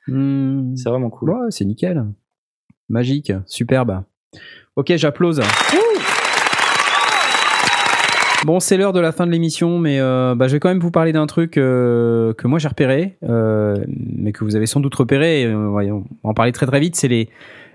[0.08, 0.76] Hmm.
[0.76, 1.32] C'est vraiment cool.
[1.32, 2.06] Ouais, c'est nickel.
[2.90, 4.04] Magique, superbe.
[4.76, 5.42] Ok, j'applause.
[8.46, 10.80] Bon, c'est l'heure de la fin de l'émission, mais euh, bah, je vais quand même
[10.80, 14.80] vous parler d'un truc euh, que moi j'ai repéré, euh, mais que vous avez sans
[14.80, 15.42] doute repéré.
[15.42, 15.82] et, on va
[16.22, 16.96] en parler très très vite.
[16.96, 17.28] C'est les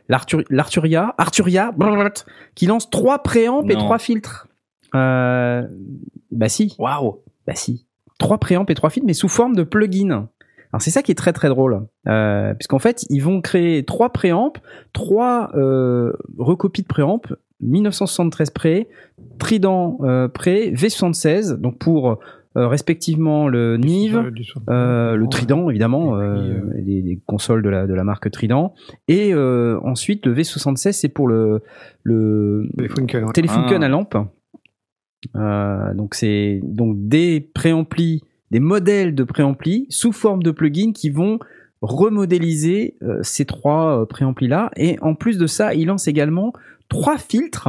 [0.09, 1.75] l'Artur- l'Arturia, Arturia,
[2.55, 4.47] qui lance trois préamps et trois filtres.
[4.93, 5.65] Bah
[6.47, 7.19] si, Waouh.
[7.49, 7.85] bah si.
[8.21, 10.29] Trois préamps et trois filtres, mais sous forme de plugin.
[10.73, 14.11] Alors c'est ça qui est très très drôle, euh, puisqu'en fait ils vont créer trois
[14.11, 14.53] préamps,
[14.93, 17.21] trois euh, recopies de préamps,
[17.63, 18.89] 1973 pré,
[19.39, 22.19] Trident euh, pré, V76, donc pour
[22.57, 24.33] euh, respectivement le Nive,
[24.69, 28.75] euh, le Trident évidemment, Et les, les consoles de la, de la marque Trident,
[29.09, 31.63] et euh, ensuite le V76 c'est pour le,
[32.03, 32.69] le.
[33.35, 33.87] Telefunken Ah.
[33.87, 34.17] à lampe.
[35.37, 41.11] Euh, donc c'est donc des préamplis, des modèles de préamplis sous forme de plugins qui
[41.11, 41.39] vont
[41.83, 44.71] remodéliser euh, ces trois euh, préamplis là.
[44.77, 46.53] Et en plus de ça, il lance également
[46.91, 47.69] trois filtres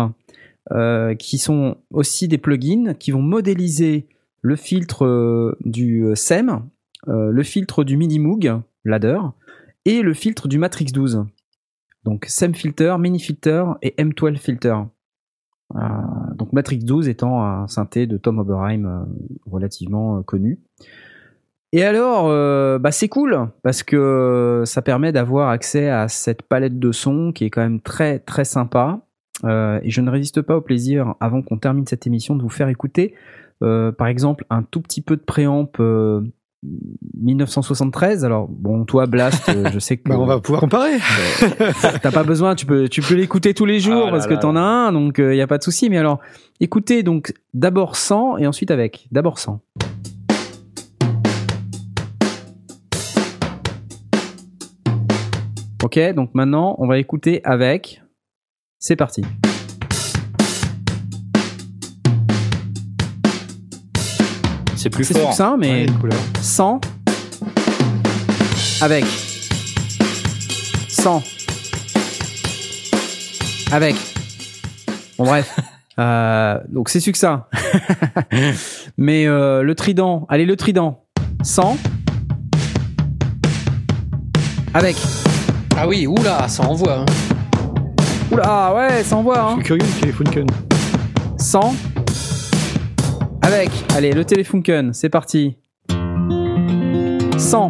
[0.71, 4.07] euh, qui sont aussi des plugins qui vont modéliser
[4.41, 6.61] le filtre euh, du euh, SEM,
[7.07, 9.17] le filtre du Mini Moog ladder
[9.85, 11.25] et le filtre du Matrix 12.
[12.03, 14.75] Donc SEM filter, Mini filter et M12 filter.
[16.35, 19.07] Donc Matrix 12 étant un synthé de Tom Oberheim
[19.47, 20.59] relativement connu.
[21.71, 22.27] Et alors,
[22.79, 27.45] bah c'est cool parce que ça permet d'avoir accès à cette palette de sons qui
[27.45, 29.01] est quand même très très sympa.
[29.43, 32.49] Euh, et je ne résiste pas au plaisir, avant qu'on termine cette émission, de vous
[32.49, 33.13] faire écouter,
[33.63, 36.21] euh, par exemple, un tout petit peu de préamp euh,
[37.15, 38.25] 1973.
[38.25, 40.97] Alors bon, toi Blast, euh, je sais que Bah, on va pouvoir comparer.
[42.01, 44.33] T'as pas besoin, tu peux, tu peux l'écouter tous les jours Ah là parce que
[44.33, 45.89] t'en as un, donc il y a pas de souci.
[45.89, 46.19] Mais alors,
[46.59, 49.07] écoutez donc d'abord sans et ensuite avec.
[49.11, 49.61] D'abord sans.
[55.83, 58.01] Ok, donc maintenant on va écouter avec.
[58.83, 59.23] C'est parti.
[64.75, 65.29] C'est plus C'est fort.
[65.29, 66.09] succinct, mais Ouais,
[66.41, 66.81] sans.
[68.81, 69.05] Avec.
[70.89, 71.21] Sans.
[73.71, 73.95] Avec.
[75.17, 75.55] Bon bref.
[75.99, 77.45] Euh, donc c'est succinct.
[78.97, 80.25] Mais euh, le trident.
[80.29, 81.03] Allez le trident.
[81.43, 81.77] Sans.
[84.73, 84.95] Avec.
[85.77, 86.99] Ah oui, oula, ça envoie.
[87.01, 87.05] Hein.
[88.31, 89.53] Oula ah ouais ça envoie Je hein.
[89.55, 90.47] suis curieux de les Funken.
[91.37, 91.73] sans
[93.41, 95.57] avec allez le téléfunken c'est parti
[97.37, 97.69] sans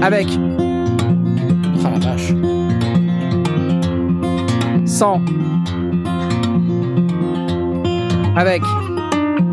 [0.00, 0.28] avec
[1.84, 2.32] Ah la vache.
[4.86, 5.20] 100
[8.36, 8.62] avec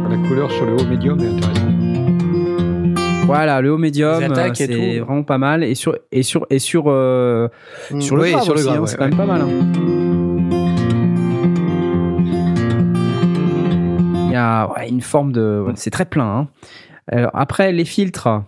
[0.10, 1.65] La couleur sur le haut médium est intéressante.
[3.26, 6.85] Voilà le haut médium euh, c'est vraiment pas mal et sur et sur et sur
[6.88, 7.47] euh,
[7.99, 9.41] sur le Oui, grave sur le aussi, grave, hein, ouais, c'est quand même pas mal
[9.41, 9.47] hein.
[14.27, 16.47] il y a ouais, une forme de ouais, c'est très plein hein.
[17.11, 18.43] Alors, après les filtres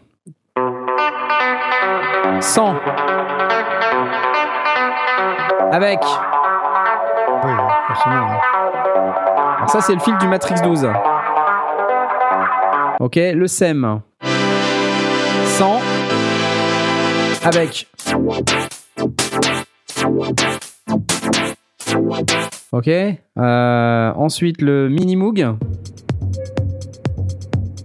[2.39, 2.75] 100
[5.71, 5.99] avec
[7.43, 7.51] Oui.
[9.57, 10.87] Alors ça, c'est le fil du Matrix 12.
[12.99, 14.01] Ok, le SEM.
[15.57, 15.79] 100.
[17.43, 17.87] Avec.
[22.71, 22.87] Ok.
[22.87, 25.47] euh, ensuite, le Mini Moog.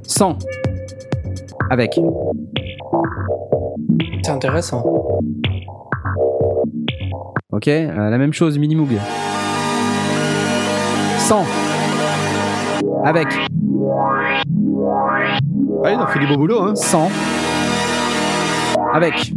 [0.03, 0.39] 100.
[1.71, 1.99] Avec.
[4.23, 4.85] C'est intéressant.
[7.53, 8.99] Ok, euh, la même chose, Mini Moog.
[11.21, 11.47] 100.
[13.07, 13.29] Avec.
[15.85, 16.75] Ah, il a fait du beau boulot, hein.
[16.75, 17.09] 100
[18.93, 19.33] avec.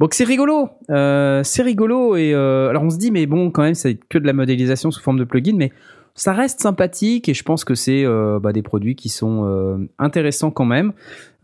[0.00, 3.62] Donc c'est rigolo, euh, c'est rigolo et euh, alors on se dit mais bon quand
[3.62, 5.72] même c'est que de la modélisation sous forme de plugin mais
[6.18, 9.88] ça reste sympathique et je pense que c'est euh, bah, des produits qui sont euh,
[10.00, 10.92] intéressants quand même.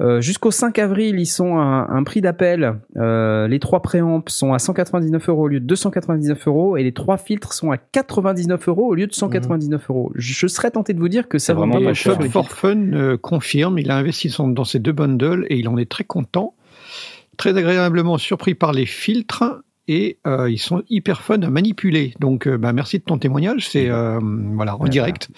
[0.01, 2.81] Euh, Jusqu'au 5 avril ils sont à un, un prix d'appel.
[2.97, 6.93] Euh, les trois préamps sont à 199 euros au lieu de 299 euros et les
[6.93, 10.11] trois filtres sont à 99 euros au lieu de 199 euros.
[10.17, 12.93] Je, je serais tenté de vous dire que ça C'est vraiment pas cher, For Fun
[12.95, 16.55] euh, confirme, il a investi dans ces deux bundles et il en est très content,
[17.37, 22.15] très agréablement surpris par les filtres et euh, ils sont hyper fun à manipuler.
[22.21, 24.19] Donc, euh, bah, merci de ton témoignage, c'est euh,
[24.55, 24.91] voilà en Voilà.
[24.91, 25.29] direct.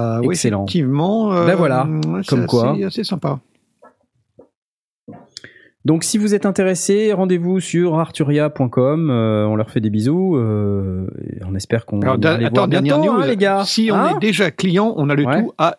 [0.00, 0.64] Oui, Excellent.
[0.64, 1.30] effectivement.
[1.44, 1.86] Ben voilà,
[2.26, 2.74] comme c'est quoi.
[2.86, 3.40] assez sympa.
[5.84, 9.10] Donc si vous êtes intéressé, rendez-vous sur arturia.com.
[9.10, 10.36] on leur fait des bisous.
[10.38, 13.22] on espère qu'on va les attends, voir dernière bientôt, news.
[13.22, 13.64] hein, les gars.
[13.64, 15.42] Si on Hein est déjà client, on a le Ouais.
[15.42, 15.78] tout à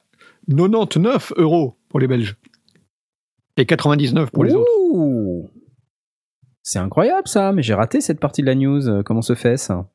[0.49, 2.35] 99 euros pour les Belges
[3.57, 4.69] et 99 pour les autres.
[6.63, 8.87] C'est incroyable ça, mais j'ai raté cette partie de la news.
[8.87, 9.85] euh, Comment se fait ça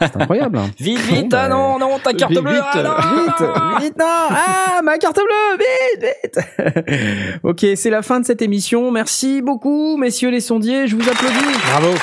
[0.00, 0.58] C'est incroyable.
[0.58, 0.70] hein.
[0.78, 3.82] Vite, Bon, vite, bah, ah non, non, ta carte vite, bleue, vite, ah non, Vite,
[3.82, 8.90] vite, non Ah, ma carte bleue, vite, vite Ok, c'est la fin de cette émission.
[8.92, 10.86] Merci beaucoup, messieurs les sondiers.
[10.86, 11.58] Je vous applaudis.
[11.70, 11.94] Bravo.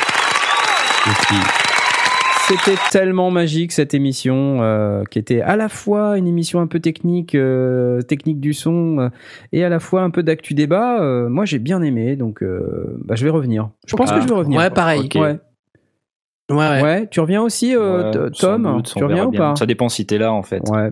[2.48, 6.80] C'était tellement magique cette émission, euh, qui était à la fois une émission un peu
[6.82, 9.10] technique, euh, technique du son, euh,
[9.54, 11.02] et à la fois un peu d'actu débat.
[11.02, 13.70] Euh, moi, j'ai bien aimé, donc euh, bah, je vais revenir.
[13.88, 14.60] Je pense Ah, que je vais revenir.
[14.60, 15.08] Ouais, pareil.
[15.16, 15.40] Ouais.
[16.52, 16.82] Ouais, ouais.
[16.84, 19.40] Ouais, tu reviens aussi, euh, Tom doute, Tu reviens ou bien.
[19.40, 19.56] pas?
[19.56, 20.62] Ça dépend si t'es là, en fait.
[20.70, 20.92] Ouais.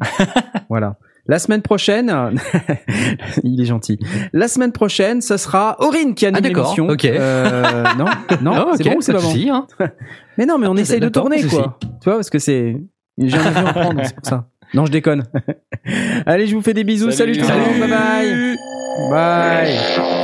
[0.68, 0.96] voilà.
[1.32, 2.14] La semaine prochaine,
[3.42, 3.98] il est gentil.
[4.34, 6.88] La semaine prochaine, ce sera Aurine qui anime Ah, d'accord, l'émission.
[6.90, 7.06] ok.
[7.06, 8.04] Euh, non,
[8.42, 9.66] non, c'est bon c'est pas de bon hein.
[10.36, 11.78] Mais non, mais on Ah, essaye de tourner, de quoi.
[11.80, 12.76] Tu vois, parce que c'est.
[13.16, 14.44] J'ai un avion à prendre, c'est pour ça.
[14.74, 15.24] Non, je déconne.
[16.26, 17.10] Allez, je vous fais des bisous.
[17.12, 17.46] Salut, Salut.
[17.46, 17.90] tout le monde.
[17.90, 18.56] Salut.
[19.10, 20.21] Bye bye.